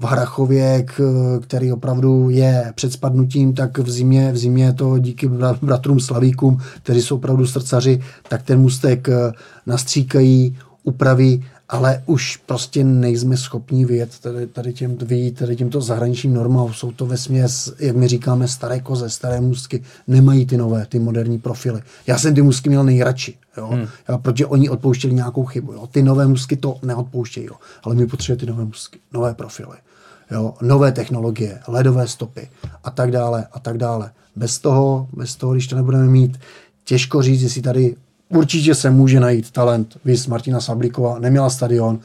v 0.00 0.04
Harachově, 0.04 0.82
k- 0.82 1.38
který 1.42 1.72
opravdu 1.72 2.30
je 2.30 2.72
před 2.74 2.92
spadnutím, 2.92 3.54
tak 3.54 3.78
v 3.78 3.90
zimě, 3.90 4.32
v 4.32 4.36
zimě 4.36 4.72
to 4.72 4.98
díky 4.98 5.28
bra- 5.28 5.58
bratrům 5.62 6.00
Slavíkům, 6.00 6.58
kteří 6.82 7.02
jsou 7.02 7.16
opravdu 7.16 7.46
srdcaři, 7.46 8.00
tak 8.28 8.42
ten 8.42 8.60
můstek 8.60 9.08
eh, 9.08 9.32
nastříkají, 9.66 10.56
upraví, 10.84 11.44
ale 11.72 12.02
už 12.06 12.36
prostě 12.36 12.84
nejsme 12.84 13.36
schopni 13.36 13.84
vyjet 13.84 14.18
tady, 14.18 14.46
tady, 14.46 14.72
těm, 14.72 14.96
vyjít 14.96 15.38
tady 15.38 15.56
těmto 15.56 15.80
zahraničním 15.80 16.34
normám. 16.34 16.72
Jsou 16.72 16.92
to 16.92 17.06
ve 17.06 17.16
směs, 17.16 17.72
jak 17.78 17.96
my 17.96 18.08
říkáme, 18.08 18.48
staré 18.48 18.80
koze, 18.80 19.10
staré 19.10 19.40
můstky. 19.40 19.82
Nemají 20.06 20.46
ty 20.46 20.56
nové, 20.56 20.86
ty 20.86 20.98
moderní 20.98 21.38
profily. 21.38 21.82
Já 22.06 22.18
jsem 22.18 22.34
ty 22.34 22.42
můstky 22.42 22.68
měl 22.68 22.84
nejradši, 22.84 23.34
jo? 23.56 23.66
Hmm. 23.66 23.86
Já, 24.08 24.18
protože 24.18 24.46
oni 24.46 24.70
odpouštěli 24.70 25.14
nějakou 25.14 25.44
chybu. 25.44 25.72
Jo? 25.72 25.86
Ty 25.86 26.02
nové 26.02 26.26
můstky 26.26 26.56
to 26.56 26.76
neodpouštějí, 26.82 27.46
jo? 27.46 27.54
ale 27.82 27.94
my 27.94 28.06
potřebujeme 28.06 28.40
ty 28.40 28.46
nové 28.46 28.64
můstky, 28.64 28.98
nové 29.12 29.34
profily. 29.34 29.76
Jo? 30.30 30.54
Nové 30.62 30.92
technologie, 30.92 31.60
ledové 31.68 32.08
stopy 32.08 32.48
a 32.84 32.90
tak 32.90 33.10
dále 33.10 33.46
a 33.52 33.60
tak 33.60 33.78
dále. 33.78 34.10
Bez 34.36 34.58
toho, 34.58 35.08
bez 35.12 35.36
toho, 35.36 35.52
když 35.52 35.66
to 35.66 35.76
nebudeme 35.76 36.06
mít, 36.06 36.38
těžko 36.84 37.22
říct, 37.22 37.42
jestli 37.42 37.62
tady 37.62 37.96
určitě 38.34 38.74
se 38.74 38.90
může 38.90 39.20
najít 39.20 39.50
talent. 39.50 39.96
Vys 40.04 40.26
Martina 40.26 40.60
Sablíková 40.60 41.18
neměla 41.18 41.50
stadion, 41.50 41.98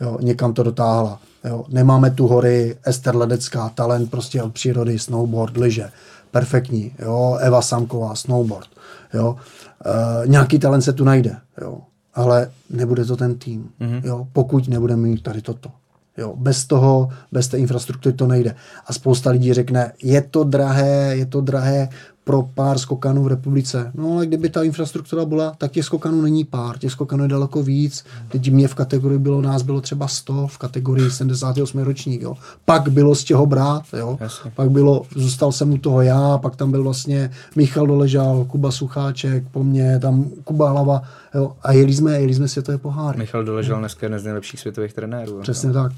jo, 0.00 0.18
někam 0.20 0.52
to 0.52 0.62
dotáhla. 0.62 1.20
Jo. 1.44 1.64
Nemáme 1.68 2.10
tu 2.10 2.26
hory, 2.26 2.76
Ester 2.84 3.16
Ledecká, 3.16 3.68
talent 3.68 4.10
prostě 4.10 4.42
od 4.42 4.52
přírody, 4.52 4.98
snowboard, 4.98 5.56
lyže. 5.56 5.90
Perfektní. 6.30 6.92
Jo. 6.98 7.38
Eva 7.40 7.62
Samková, 7.62 8.14
snowboard. 8.14 8.68
Jo. 9.14 9.36
E, 9.84 10.28
nějaký 10.28 10.58
talent 10.58 10.82
se 10.82 10.92
tu 10.92 11.04
najde. 11.04 11.36
Jo. 11.60 11.78
Ale 12.14 12.50
nebude 12.70 13.04
to 13.04 13.16
ten 13.16 13.34
tým. 13.38 13.70
Mm-hmm. 13.80 14.00
Jo. 14.04 14.26
Pokud 14.32 14.68
nebudeme 14.68 15.02
mít 15.02 15.22
tady 15.22 15.42
toto. 15.42 15.70
Jo, 16.18 16.34
bez 16.36 16.64
toho, 16.64 17.08
bez 17.32 17.48
té 17.48 17.58
infrastruktury 17.58 18.12
to 18.12 18.26
nejde. 18.26 18.54
A 18.86 18.92
spousta 18.92 19.30
lidí 19.30 19.52
řekne, 19.52 19.92
je 20.02 20.22
to 20.22 20.44
drahé, 20.44 21.16
je 21.16 21.26
to 21.26 21.40
drahé 21.40 21.88
pro 22.30 22.42
pár 22.42 22.78
skokanů 22.78 23.22
v 23.22 23.28
republice. 23.28 23.90
No 23.94 24.12
ale 24.12 24.26
kdyby 24.26 24.48
ta 24.48 24.62
infrastruktura 24.62 25.24
byla, 25.24 25.54
tak 25.58 25.70
těch 25.72 25.84
skokanů 25.84 26.22
není 26.22 26.44
pár, 26.44 26.78
těch 26.78 26.92
skokanů 26.92 27.22
je 27.22 27.28
daleko 27.28 27.62
víc. 27.62 28.04
Teď 28.28 28.50
mě 28.50 28.68
v 28.68 28.74
kategorii 28.74 29.18
bylo, 29.18 29.42
nás 29.42 29.62
bylo 29.62 29.80
třeba 29.80 30.08
100, 30.08 30.46
v 30.46 30.58
kategorii 30.58 31.10
78 31.10 31.80
ročník, 31.80 32.22
jo. 32.22 32.34
Pak 32.64 32.88
bylo 32.88 33.14
z 33.14 33.24
čeho 33.24 33.46
brát, 33.46 33.82
jo. 33.98 34.18
Jasně. 34.20 34.52
Pak 34.54 34.70
bylo, 34.70 35.02
zůstal 35.16 35.52
jsem 35.52 35.72
u 35.72 35.78
toho 35.78 36.02
já, 36.02 36.38
pak 36.38 36.56
tam 36.56 36.70
byl 36.70 36.82
vlastně 36.82 37.30
Michal 37.56 37.86
Doležal, 37.86 38.44
Kuba 38.44 38.70
Sucháček, 38.70 39.44
po 39.50 39.64
mně, 39.64 39.98
tam 39.98 40.24
Kuba 40.44 40.70
Hlava, 40.70 41.02
jo. 41.34 41.52
A 41.62 41.72
jeli 41.72 41.94
jsme, 41.94 42.20
jeli 42.20 42.34
jsme 42.34 42.48
světové 42.48 42.78
poháry. 42.78 43.18
Michal 43.18 43.44
Doležal 43.44 43.78
dneska 43.78 44.06
jeden 44.06 44.18
z 44.18 44.24
nejlepších 44.24 44.60
světových 44.60 44.92
trenérů. 44.92 45.40
Přesně 45.40 45.72
tak. 45.72 45.92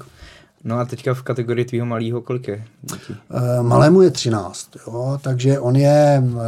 No 0.65 0.79
a 0.79 0.85
teďka 0.85 1.13
v 1.13 1.21
kategorii 1.21 1.65
tvýho 1.65 1.85
malého 1.85 2.21
kolik 2.21 2.47
je 2.47 2.63
dětí? 2.81 3.15
Eh, 3.31 3.63
Malému 3.63 4.01
je 4.01 4.11
13, 4.11 4.69
jo, 4.87 5.19
takže 5.21 5.59
on 5.59 5.75
je, 5.75 6.23
eh, 6.23 6.39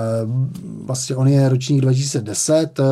vlastně 0.86 1.16
on 1.16 1.28
je 1.28 1.50
ročník 1.50 1.82
2010, 1.82 2.80
eh, 2.80 2.84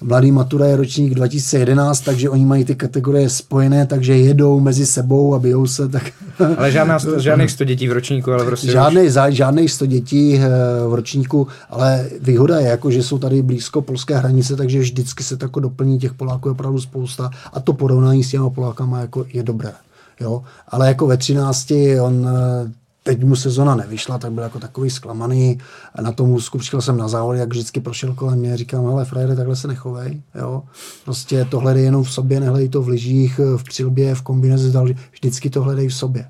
mladý 0.00 0.32
Matura 0.32 0.66
je 0.66 0.76
ročník 0.76 1.14
2011, 1.14 2.00
takže 2.00 2.30
oni 2.30 2.46
mají 2.46 2.64
ty 2.64 2.74
kategorie 2.74 3.30
spojené, 3.30 3.86
takže 3.86 4.16
jedou 4.16 4.60
mezi 4.60 4.86
sebou 4.86 5.34
a 5.34 5.38
bijou 5.38 5.66
se, 5.66 5.88
tak 5.88 6.02
Ale 6.58 6.72
žádná, 6.72 6.98
žádných 7.16 7.50
100 7.50 7.64
dětí 7.64 7.88
v 7.88 7.92
ročníku, 7.92 8.32
ale 8.32 8.44
prostě 8.44 8.70
žádný, 8.70 9.10
za, 9.10 9.30
žádný 9.30 9.68
100 9.68 9.86
dětí 9.86 10.40
v 10.88 10.94
ročníku, 10.94 11.48
ale 11.70 12.08
výhoda 12.20 12.60
je, 12.60 12.68
jako, 12.68 12.90
že 12.90 13.02
jsou 13.02 13.18
tady 13.18 13.42
blízko 13.42 13.82
polské 13.82 14.16
hranice, 14.16 14.56
takže 14.56 14.78
vždycky 14.78 15.24
se 15.24 15.36
to 15.36 15.44
jako 15.44 15.60
doplní 15.60 15.98
těch 15.98 16.14
Poláků 16.14 16.48
je 16.48 16.52
opravdu 16.52 16.80
spousta 16.80 17.30
a 17.52 17.60
to 17.60 17.72
porovnání 17.72 18.24
s 18.24 18.30
těma 18.30 18.50
Polákama 18.50 19.00
jako 19.00 19.26
je 19.32 19.42
dobré. 19.42 19.72
Jo? 20.20 20.42
Ale 20.68 20.88
jako 20.88 21.06
ve 21.06 21.16
13 21.16 21.72
on 22.00 22.28
eh, 22.28 22.72
teď 23.08 23.24
mu 23.24 23.36
sezona 23.36 23.74
nevyšla, 23.74 24.18
tak 24.18 24.32
byl 24.32 24.42
jako 24.42 24.60
takový 24.60 24.90
zklamaný. 24.90 25.58
Na 26.00 26.12
tom 26.12 26.30
úzku 26.30 26.58
přišel 26.58 26.80
jsem 26.80 26.96
na 26.96 27.08
závod, 27.08 27.36
jak 27.36 27.48
vždycky 27.48 27.80
prošel 27.80 28.14
kolem 28.14 28.38
mě, 28.38 28.56
říkám, 28.56 28.86
hele, 28.86 29.04
frajere, 29.04 29.36
takhle 29.36 29.56
se 29.56 29.68
nechovej, 29.68 30.22
jo. 30.34 30.62
Prostě 31.04 31.44
to 31.44 31.60
hledej 31.60 31.84
jenom 31.84 32.04
v 32.04 32.12
sobě, 32.12 32.40
nehledej 32.40 32.68
to 32.68 32.82
v 32.82 32.88
lyžích, 32.88 33.40
v 33.56 33.64
přilbě, 33.64 34.14
v 34.14 34.22
kombinaci, 34.22 34.72
vždycky 35.12 35.50
to 35.50 35.62
hledej 35.62 35.88
v 35.88 35.94
sobě, 35.94 36.28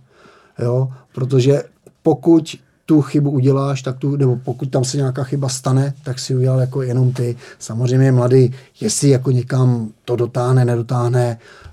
jo. 0.59 0.89
Protože 1.12 1.62
pokud 2.03 2.57
tu 2.89 3.03
chybu 3.03 3.30
uděláš, 3.30 3.82
tak 3.82 3.99
tu, 3.99 4.16
nebo 4.16 4.36
pokud 4.36 4.70
tam 4.70 4.84
se 4.84 4.97
nějaká 4.97 5.24
chyba 5.24 5.49
stane, 5.49 5.95
tak 6.05 6.18
si 6.18 6.36
udělal 6.36 6.61
jako 6.61 6.82
jenom 6.82 7.12
ty. 7.12 7.36
Samozřejmě 7.59 8.12
mladý, 8.12 8.55
jestli 8.80 9.09
jako 9.09 9.30
někam 9.30 9.89
to 10.05 10.16
dotáhne, 10.16 10.64
nedotáhne, 10.64 11.39
eh, 11.39 11.68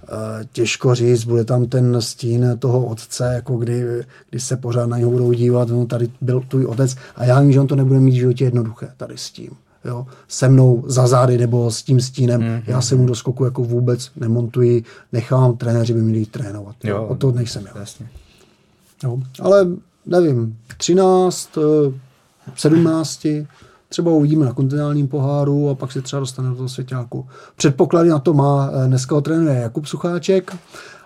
těžko 0.51 0.95
říct, 0.95 1.23
bude 1.23 1.45
tam 1.45 1.65
ten 1.65 2.01
stín 2.01 2.57
toho 2.59 2.85
otce, 2.85 3.31
jako 3.33 3.57
kdy, 3.57 3.83
kdy 4.29 4.39
se 4.39 4.57
pořád 4.57 4.85
na 4.85 4.97
něho 4.97 5.11
budou 5.11 5.31
dívat, 5.31 5.69
no 5.69 5.85
tady 5.85 6.09
byl 6.21 6.41
tvůj 6.47 6.65
otec 6.65 6.95
a 7.15 7.25
já 7.25 7.41
vím, 7.41 7.51
že 7.51 7.59
on 7.59 7.67
to 7.67 7.75
nebude 7.75 7.99
mít 7.99 8.11
v 8.11 8.19
životě 8.19 8.43
jednoduché 8.43 8.91
tady 8.97 9.17
s 9.17 9.31
tím. 9.31 9.49
Jo, 9.85 10.07
se 10.27 10.49
mnou 10.49 10.83
za 10.87 11.07
zády 11.07 11.37
nebo 11.37 11.71
s 11.71 11.83
tím 11.83 12.01
stínem. 12.01 12.41
Mm-hmm. 12.41 12.63
Já 12.67 12.81
se 12.81 12.95
mu 12.95 13.05
do 13.05 13.15
skoku 13.15 13.45
jako 13.45 13.63
vůbec 13.63 14.11
nemontuji, 14.15 14.83
nechám 15.11 15.57
trenéři 15.57 15.93
by 15.93 16.01
měli 16.01 16.19
jít 16.19 16.31
trénovat. 16.31 16.75
Jo, 16.83 17.03
o 17.03 17.15
to 17.15 17.31
nejsem 17.31 17.65
já. 17.65 17.79
Jasně. 17.79 18.09
Jo. 19.03 19.19
Ale 19.41 19.67
nevím, 20.05 20.57
13, 20.77 21.57
eh, 21.57 21.93
17, 22.55 23.27
třeba 23.89 24.11
uvidíme 24.11 24.45
na 24.45 24.53
kontinentálním 24.53 25.07
poháru 25.07 25.69
a 25.69 25.75
pak 25.75 25.91
se 25.91 26.01
třeba 26.01 26.19
dostane 26.19 26.49
do 26.49 26.55
toho 26.55 26.69
svěťáku. 26.69 27.27
Předpoklady 27.55 28.09
na 28.09 28.19
to 28.19 28.33
má, 28.33 28.69
eh, 28.73 28.87
dneska 28.87 29.15
ho 29.15 29.21
trénuje 29.21 29.59
Jakub 29.59 29.85
Sucháček 29.85 30.55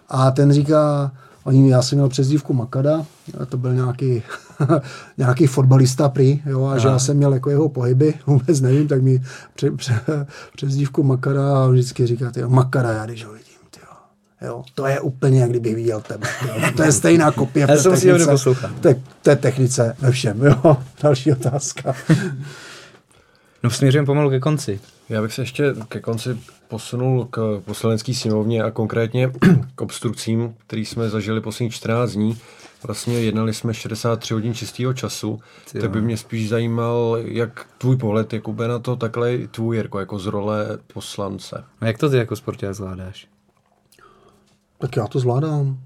a 0.09 0.31
ten 0.31 0.53
říká, 0.53 1.11
oni, 1.43 1.69
já 1.69 1.81
jsem 1.81 1.97
měl 1.97 2.09
přezdívku 2.09 2.53
Makada, 2.53 3.05
to 3.49 3.57
byl 3.57 3.73
nějaký, 3.73 4.23
nějaký 5.17 5.47
fotbalista 5.47 6.09
prý, 6.09 6.41
jo, 6.45 6.65
a 6.65 6.77
že 6.77 6.87
já 6.87 6.99
jsem 6.99 7.17
měl 7.17 7.33
jako 7.33 7.49
jeho 7.49 7.69
pohyby, 7.69 8.13
vůbec 8.27 8.61
nevím, 8.61 8.87
tak 8.87 9.01
mi 9.01 9.21
pře, 9.55 9.71
pře, 9.71 10.01
přezdívku 10.55 11.03
Makada 11.03 11.57
a 11.57 11.65
on 11.65 11.71
vždycky 11.71 12.07
říká, 12.07 12.31
tyjo, 12.31 12.49
Makada, 12.49 12.91
já 12.91 13.05
když 13.05 13.25
ho 13.25 13.31
vidím, 13.31 13.59
tyjo. 13.69 13.85
Jo, 14.41 14.63
to 14.75 14.85
je 14.85 14.99
úplně, 14.99 15.41
jak 15.41 15.49
kdybych 15.49 15.75
viděl 15.75 16.01
tebe. 16.01 16.27
Jo. 16.47 16.71
To 16.75 16.83
je 16.83 16.91
stejná 16.91 17.31
kopie. 17.31 17.65
v 17.65 17.69
Já 17.69 17.75
té 17.75 17.81
jsem 17.81 17.97
si 17.97 18.11
ho 18.11 18.17
technice. 18.17 18.55
To 18.81 18.87
je, 18.87 19.01
to 19.21 19.29
je 19.29 19.35
technice 19.35 19.95
ve 19.99 20.11
všem. 20.11 20.41
Jo. 20.43 20.77
Další 21.03 21.31
otázka. 21.31 21.95
No 23.63 23.69
směřujeme 23.69 24.05
pomalu 24.05 24.29
ke 24.29 24.39
konci. 24.39 24.79
Já 25.09 25.21
bych 25.21 25.33
se 25.33 25.41
ještě 25.41 25.75
ke 25.89 25.99
konci 25.99 26.37
posunul 26.67 27.25
k 27.25 27.61
poslanecké 27.65 28.13
sněmovně 28.13 28.63
a 28.63 28.71
konkrétně 28.71 29.31
k 29.75 29.81
obstrukcím, 29.81 30.55
který 30.67 30.85
jsme 30.85 31.09
zažili 31.09 31.41
posledních 31.41 31.73
14 31.73 32.11
dní. 32.11 32.37
Vlastně 32.83 33.19
jednali 33.19 33.53
jsme 33.53 33.73
63 33.73 34.33
hodin 34.33 34.53
čistého 34.53 34.93
času, 34.93 35.39
Ty 35.71 35.79
tak 35.79 35.91
by 35.91 36.01
mě 36.01 36.17
spíš 36.17 36.49
zajímal, 36.49 37.17
jak 37.21 37.65
tvůj 37.77 37.97
pohled, 37.97 38.33
Jakube, 38.33 38.67
na 38.67 38.79
to, 38.79 38.95
takhle 38.95 39.35
i 39.35 39.47
tvůj, 39.47 39.75
Jirko, 39.75 39.99
jako 39.99 40.19
z 40.19 40.25
role 40.25 40.67
poslance. 40.93 41.63
No 41.81 41.87
jak 41.87 41.97
to 41.97 42.09
ty 42.09 42.17
jako 42.17 42.35
sportovec 42.35 42.77
zvládáš? 42.77 43.27
Tak 44.77 44.97
já 44.97 45.07
to 45.07 45.19
zvládám. 45.19 45.79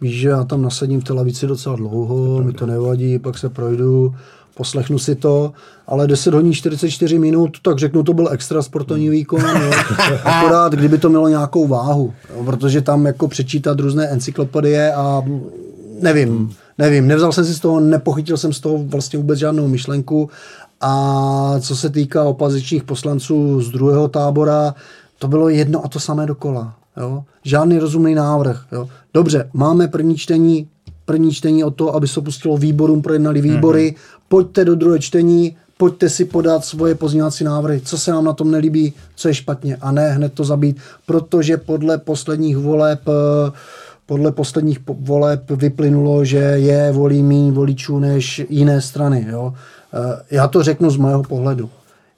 Víš, 0.00 0.20
že 0.20 0.28
já 0.28 0.44
tam 0.44 0.62
nasadím 0.62 1.00
v 1.00 1.04
té 1.04 1.12
lavici 1.12 1.46
docela 1.46 1.76
dlouho, 1.76 2.42
mi 2.42 2.52
to 2.52 2.66
nevadí, 2.66 3.18
pak 3.18 3.38
se 3.38 3.48
projdu, 3.48 4.14
poslechnu 4.56 4.98
si 4.98 5.14
to, 5.14 5.52
ale 5.86 6.06
10 6.06 6.34
hodin 6.34 6.52
44 6.52 7.18
minut, 7.18 7.50
tak 7.62 7.78
řeknu, 7.78 8.02
to 8.02 8.14
byl 8.14 8.28
extra 8.28 8.62
sportovní 8.62 9.08
výkon, 9.08 9.40
jo. 9.40 9.70
akorát 10.24 10.72
kdyby 10.72 10.98
to 10.98 11.08
mělo 11.08 11.28
nějakou 11.28 11.66
váhu, 11.66 12.14
jo, 12.36 12.44
protože 12.44 12.80
tam 12.80 13.06
jako 13.06 13.28
přečítat 13.28 13.80
různé 13.80 14.08
encyklopedie 14.08 14.92
a 14.94 15.22
nevím, 16.00 16.54
nevím, 16.78 17.08
nevzal 17.08 17.32
jsem 17.32 17.44
si 17.44 17.54
z 17.54 17.60
toho, 17.60 17.80
nepochytil 17.80 18.36
jsem 18.36 18.52
z 18.52 18.60
toho 18.60 18.78
vlastně 18.78 19.18
vůbec 19.18 19.38
žádnou 19.38 19.68
myšlenku 19.68 20.30
a 20.80 21.54
co 21.60 21.76
se 21.76 21.90
týká 21.90 22.24
opozičních 22.24 22.84
poslanců 22.84 23.60
z 23.60 23.70
druhého 23.70 24.08
tábora, 24.08 24.74
to 25.18 25.28
bylo 25.28 25.48
jedno 25.48 25.84
a 25.84 25.88
to 25.88 26.00
samé 26.00 26.26
dokola. 26.26 26.74
Jo? 26.96 27.24
Žádný 27.44 27.78
rozumný 27.78 28.14
návrh. 28.14 28.64
Jo? 28.72 28.88
Dobře, 29.14 29.50
máme 29.52 29.88
první 29.88 30.16
čtení, 30.16 30.68
první 31.06 31.32
čtení 31.32 31.64
o 31.64 31.70
to, 31.70 31.94
aby 31.94 32.08
se 32.08 32.20
pustilo 32.20 32.56
výborům, 32.56 33.02
projednali 33.02 33.40
výbory, 33.40 33.90
mm-hmm. 33.90 34.20
pojďte 34.28 34.64
do 34.64 34.74
druhé 34.74 34.98
čtení, 34.98 35.56
pojďte 35.78 36.08
si 36.10 36.24
podat 36.24 36.64
svoje 36.64 36.94
pozměňovací 36.94 37.44
návrhy, 37.44 37.80
co 37.80 37.98
se 37.98 38.12
vám 38.12 38.24
na 38.24 38.32
tom 38.32 38.50
nelíbí, 38.50 38.92
co 39.14 39.28
je 39.28 39.34
špatně 39.34 39.76
a 39.76 39.92
ne 39.92 40.10
hned 40.12 40.32
to 40.32 40.44
zabít, 40.44 40.76
protože 41.06 41.56
podle 41.56 41.98
posledních 41.98 42.56
voleb 42.56 43.00
eh, 43.08 43.52
podle 44.06 44.32
posledních 44.32 44.80
po- 44.80 44.96
voleb 45.00 45.50
vyplynulo, 45.50 46.24
že 46.24 46.38
je 46.38 46.92
volí 46.92 47.22
méně 47.22 47.52
voličů 47.52 47.98
než 47.98 48.42
jiné 48.48 48.80
strany. 48.80 49.26
Jo? 49.30 49.54
Eh, 49.94 50.22
Já 50.30 50.48
to 50.48 50.62
řeknu 50.62 50.90
z 50.90 50.96
mého 50.96 51.22
pohledu. 51.22 51.70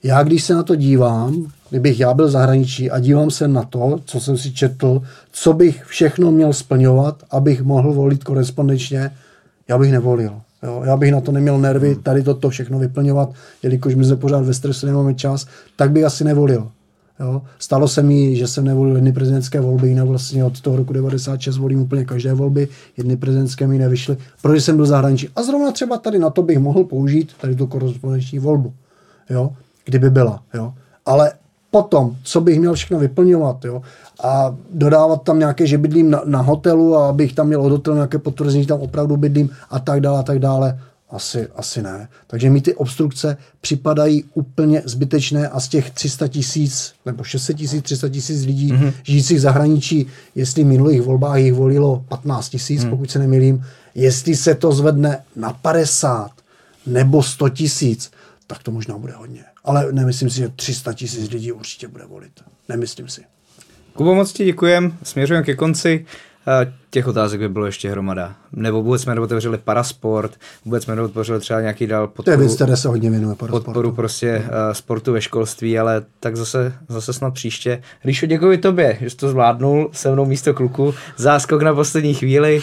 Já 0.03 0.23
když 0.23 0.45
se 0.45 0.55
na 0.55 0.63
to 0.63 0.75
dívám, 0.75 1.47
kdybych 1.71 2.01
já 2.01 2.15
byl 2.15 2.27
v 2.27 2.31
zahraničí 2.31 2.91
a 2.91 2.99
dívám 2.99 3.31
se 3.31 3.49
na 3.49 3.63
to, 3.63 4.01
co 4.05 4.21
jsem 4.21 4.37
si 4.37 4.53
četl, 4.53 5.03
co 5.33 5.53
bych 5.53 5.85
všechno 5.85 6.31
měl 6.31 6.53
splňovat, 6.53 7.23
abych 7.31 7.63
mohl 7.63 7.93
volit 7.93 8.25
korespondenčně, 8.25 9.11
já 9.69 9.79
bych 9.79 9.93
nevolil. 9.93 10.41
Jo, 10.63 10.83
já 10.85 10.97
bych 10.97 11.13
na 11.13 11.21
to 11.21 11.33
neměl 11.33 11.59
nervy, 11.59 11.97
tady 12.03 12.23
toto 12.23 12.51
všechno 12.51 12.79
vyplňovat, 12.79 13.31
jelikož 13.63 13.95
my 13.95 14.05
jsme 14.05 14.17
pořád 14.17 14.45
ve 14.45 14.55
stresu, 14.55 14.87
nemáme 14.87 15.15
čas, 15.15 15.47
tak 15.77 15.91
bych 15.91 16.05
asi 16.05 16.25
nevolil. 16.25 16.69
Jo. 17.21 17.43
Stalo 17.59 17.89
se 17.89 18.03
mi, 18.03 18.37
že 18.37 18.47
jsem 18.47 18.65
nevolil 18.65 18.95
jedny 18.95 19.13
prezidentské 19.13 19.61
volby, 19.61 19.89
jinak 19.89 20.07
vlastně 20.07 20.45
od 20.45 20.61
toho 20.61 20.77
roku 20.77 20.93
96 20.93 21.57
volím 21.57 21.81
úplně 21.81 22.05
každé 22.05 22.35
volby, 22.35 22.69
jedny 22.97 23.17
prezidentské 23.17 23.67
mi 23.67 23.79
nevyšly, 23.79 24.17
protože 24.43 24.61
jsem 24.61 24.77
byl 24.77 24.87
zahraničí. 24.87 25.29
A 25.37 25.43
zrovna 25.43 25.73
třeba 25.73 25.99
tady 25.99 26.19
na 26.19 26.31
to 26.31 26.43
bych 26.43 26.59
mohl 26.59 26.85
použít 26.85 27.33
tady 27.41 27.57
tu 27.57 27.67
korespondenční 27.67 28.39
volbu, 28.39 28.73
jo, 29.31 29.51
kdyby 29.89 30.11
byla. 30.11 30.43
Jo. 30.55 30.73
Ale 31.07 31.33
potom, 31.71 32.17
co 32.23 32.41
bych 32.41 32.59
měl 32.59 32.75
všechno 32.75 32.99
vyplňovat, 32.99 33.65
jo, 33.65 33.83
a 34.23 34.57
dodávat 34.71 35.23
tam 35.23 35.39
nějaké, 35.39 35.67
že 35.67 35.79
bydlím 35.79 36.11
na, 36.11 36.23
na 36.25 36.41
hotelu 36.41 36.97
a 36.97 37.09
abych 37.09 37.33
tam 37.33 37.47
měl 37.47 37.63
od 37.63 37.73
hotelu 37.73 37.97
nějaké 37.97 38.19
potvrzení, 38.19 38.63
že 38.63 38.69
tam 38.69 38.81
opravdu 38.81 39.17
bydlím 39.17 39.51
a 39.71 39.79
tak 39.79 40.01
dále 40.01 40.19
a 40.19 40.23
tak 40.23 40.39
dále, 40.39 40.79
asi, 41.11 41.49
asi 41.57 41.83
ne. 41.83 42.09
Takže 42.27 42.51
mi 42.51 42.61
ty 42.61 42.75
obstrukce 42.75 43.37
připadají 43.61 44.25
úplně 44.35 44.83
zbytečné 44.85 45.49
a 45.49 45.61
z 45.61 45.69
těch 45.69 45.91
300 45.91 46.29
tisíc 46.29 46.93
nebo 47.07 47.25
600 47.25 47.57
tisíc, 47.57 47.83
300 47.83 48.09
tisíc 48.09 48.45
lidí 48.45 48.73
mm-hmm. 48.73 48.93
žijících 49.03 49.39
v 49.39 49.41
zahraničí, 49.41 50.07
jestli 50.35 50.65
v 50.65 50.67
minulých 50.67 51.03
volbách 51.03 51.39
jich 51.39 51.55
volilo 51.55 52.05
15 52.09 52.49
tisíc, 52.49 52.85
mm. 52.85 52.91
pokud 52.91 53.11
se 53.11 53.19
nemýlím, 53.19 53.65
jestli 53.95 54.37
se 54.37 54.55
to 54.55 54.73
zvedne 54.73 55.23
na 55.37 55.53
50 55.53 56.31
nebo 56.87 57.23
100 57.23 57.49
tisíc, 57.49 58.11
tak 58.47 58.63
to 58.63 58.71
možná 58.71 58.99
bude 58.99 59.13
hodně. 59.13 59.45
Ale 59.65 59.93
nemyslím 59.93 60.31
si, 60.31 60.37
že 60.37 60.49
300 60.49 60.93
tisíc 60.93 61.31
lidí 61.31 61.53
určitě 61.53 61.89
bude 61.89 62.05
volit. 62.05 62.33
Nemyslím 62.69 63.09
si. 63.09 63.23
Kubo, 63.95 64.15
moc 64.15 64.33
ti 64.33 64.45
děkujem. 64.45 64.97
Směřujeme 65.03 65.45
ke 65.45 65.55
konci. 65.55 66.07
Těch 66.91 67.07
otázek 67.07 67.41
by 67.41 67.49
bylo 67.49 67.67
ještě 67.67 67.91
hromada. 67.91 68.35
Nebo 68.53 68.83
vůbec 68.83 69.03
jsme 69.03 69.15
neotevřeli 69.15 69.59
parasport, 69.59 70.33
vůbec 70.65 70.85
jsme 70.85 70.97
neotevřeli 70.97 71.41
třeba 71.41 71.61
nějaký 71.61 71.87
dál 71.87 72.07
To 72.07 72.11
je 72.11 72.15
podporu, 72.17 72.39
věc, 72.41 72.55
které 72.55 72.77
se 72.77 72.89
hodně 72.89 73.11
věnuje 73.11 73.35
podporu 73.35 73.63
parasportu. 73.63 73.93
prostě 73.93 74.39
uh, 74.39 74.73
sportu 74.73 75.13
ve 75.13 75.21
školství, 75.21 75.79
ale 75.79 76.03
tak 76.21 76.37
zase, 76.37 76.73
zase 76.89 77.13
snad 77.13 77.35
příště. 77.35 77.83
Ríšo, 78.05 78.27
děkuji 78.27 78.59
tobě, 78.59 78.99
že 79.01 79.11
jsi 79.11 79.17
to 79.17 79.29
zvládnul 79.29 79.91
se 79.93 80.11
mnou 80.13 80.25
místo 80.25 80.55
kluku. 80.55 80.95
Záskok 81.17 81.63
na 81.63 81.75
poslední 81.75 82.15
chvíli. 82.15 82.63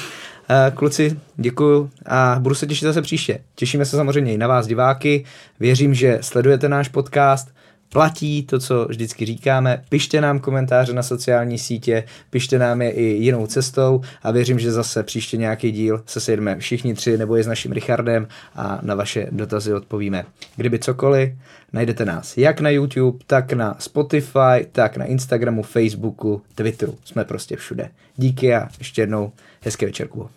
Uh, 0.50 0.76
kluci, 0.76 1.20
děkuju 1.36 1.90
a 2.06 2.36
budu 2.40 2.56
se 2.56 2.68
těšit 2.68 2.84
zase 2.84 3.02
příště. 3.02 3.40
Těšíme 3.56 3.86
se 3.86 3.98
samozřejmě 3.98 4.34
i 4.34 4.38
na 4.38 4.48
vás, 4.48 4.68
diváky. 4.68 5.24
Věřím, 5.60 5.94
že 5.94 6.20
sledujete 6.22 6.70
náš 6.70 6.88
podcast. 6.88 7.55
Platí 7.90 8.44
to, 8.44 8.60
co 8.60 8.86
vždycky 8.90 9.26
říkáme. 9.26 9.84
Pište 9.90 10.22
nám 10.22 10.40
komentáře 10.40 10.94
na 10.94 11.04
sociální 11.04 11.60
sítě, 11.60 12.04
pište 12.30 12.60
nám 12.60 12.82
je 12.82 12.92
i 12.92 13.04
jinou 13.04 13.48
cestou 13.48 14.02
a 14.24 14.32
věřím, 14.32 14.60
že 14.60 14.72
zase 14.72 15.04
příště 15.04 15.38
nějaký 15.38 15.72
díl 15.72 16.04
se 16.06 16.20
sejdeme 16.20 16.60
všichni 16.60 16.94
tři 16.94 17.18
nebo 17.18 17.38
i 17.38 17.44
s 17.44 17.48
naším 17.48 17.72
Richardem 17.72 18.28
a 18.56 18.80
na 18.82 18.96
vaše 18.96 19.28
dotazy 19.32 19.74
odpovíme. 19.74 20.26
Kdyby 20.56 20.80
cokoliv, 20.80 21.30
najdete 21.74 22.06
nás 22.06 22.38
jak 22.38 22.62
na 22.62 22.70
YouTube, 22.70 23.18
tak 23.28 23.54
na 23.54 23.76
Spotify, 23.80 24.68
tak 24.72 24.98
na 24.98 25.06
Instagramu, 25.06 25.64
Facebooku, 25.64 26.42
Twitteru. 26.56 26.98
Jsme 27.06 27.26
prostě 27.26 27.56
všude. 27.56 27.90
Díky 28.18 28.56
a 28.56 28.70
ještě 28.80 29.02
jednou 29.02 29.32
hezký 29.62 29.86
večer, 29.86 30.08
Kubo. 30.08 30.30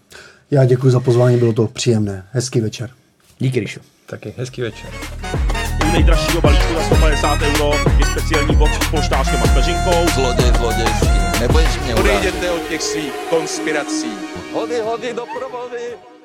Já 0.51 0.64
děkuji 0.64 0.90
za 0.90 1.01
pozvání, 1.01 1.36
bylo 1.38 1.53
to 1.53 1.66
příjemné. 1.66 2.24
Hezký 2.32 2.61
večer. 2.61 2.90
Díky, 3.38 3.61
Ríšo. 3.61 3.80
Taky 4.07 4.34
hezký 4.36 4.62
večer. 4.62 4.90
U 5.89 5.93
nejdražšího 5.93 6.41
balíčku 6.41 6.74
za 6.74 6.82
150 6.82 7.39
euro 7.43 7.72
je 7.99 8.07
speciální 8.07 8.57
box 8.57 8.72
s 8.72 8.91
polštářkem 8.91 9.41
a 9.45 9.55
peřinkou. 9.55 10.09
Zloděj, 10.14 10.53
zlodějský. 10.59 11.09
Nebudeš 11.41 11.78
mě. 11.84 11.95
Odejděte 11.95 12.51
od 12.51 12.68
těch 12.68 12.82
svých 12.82 13.12
konspirací. 13.30 14.12
Hody, 14.53 14.80
hody 14.80 15.14
do 15.14 15.24
provody. 15.39 16.18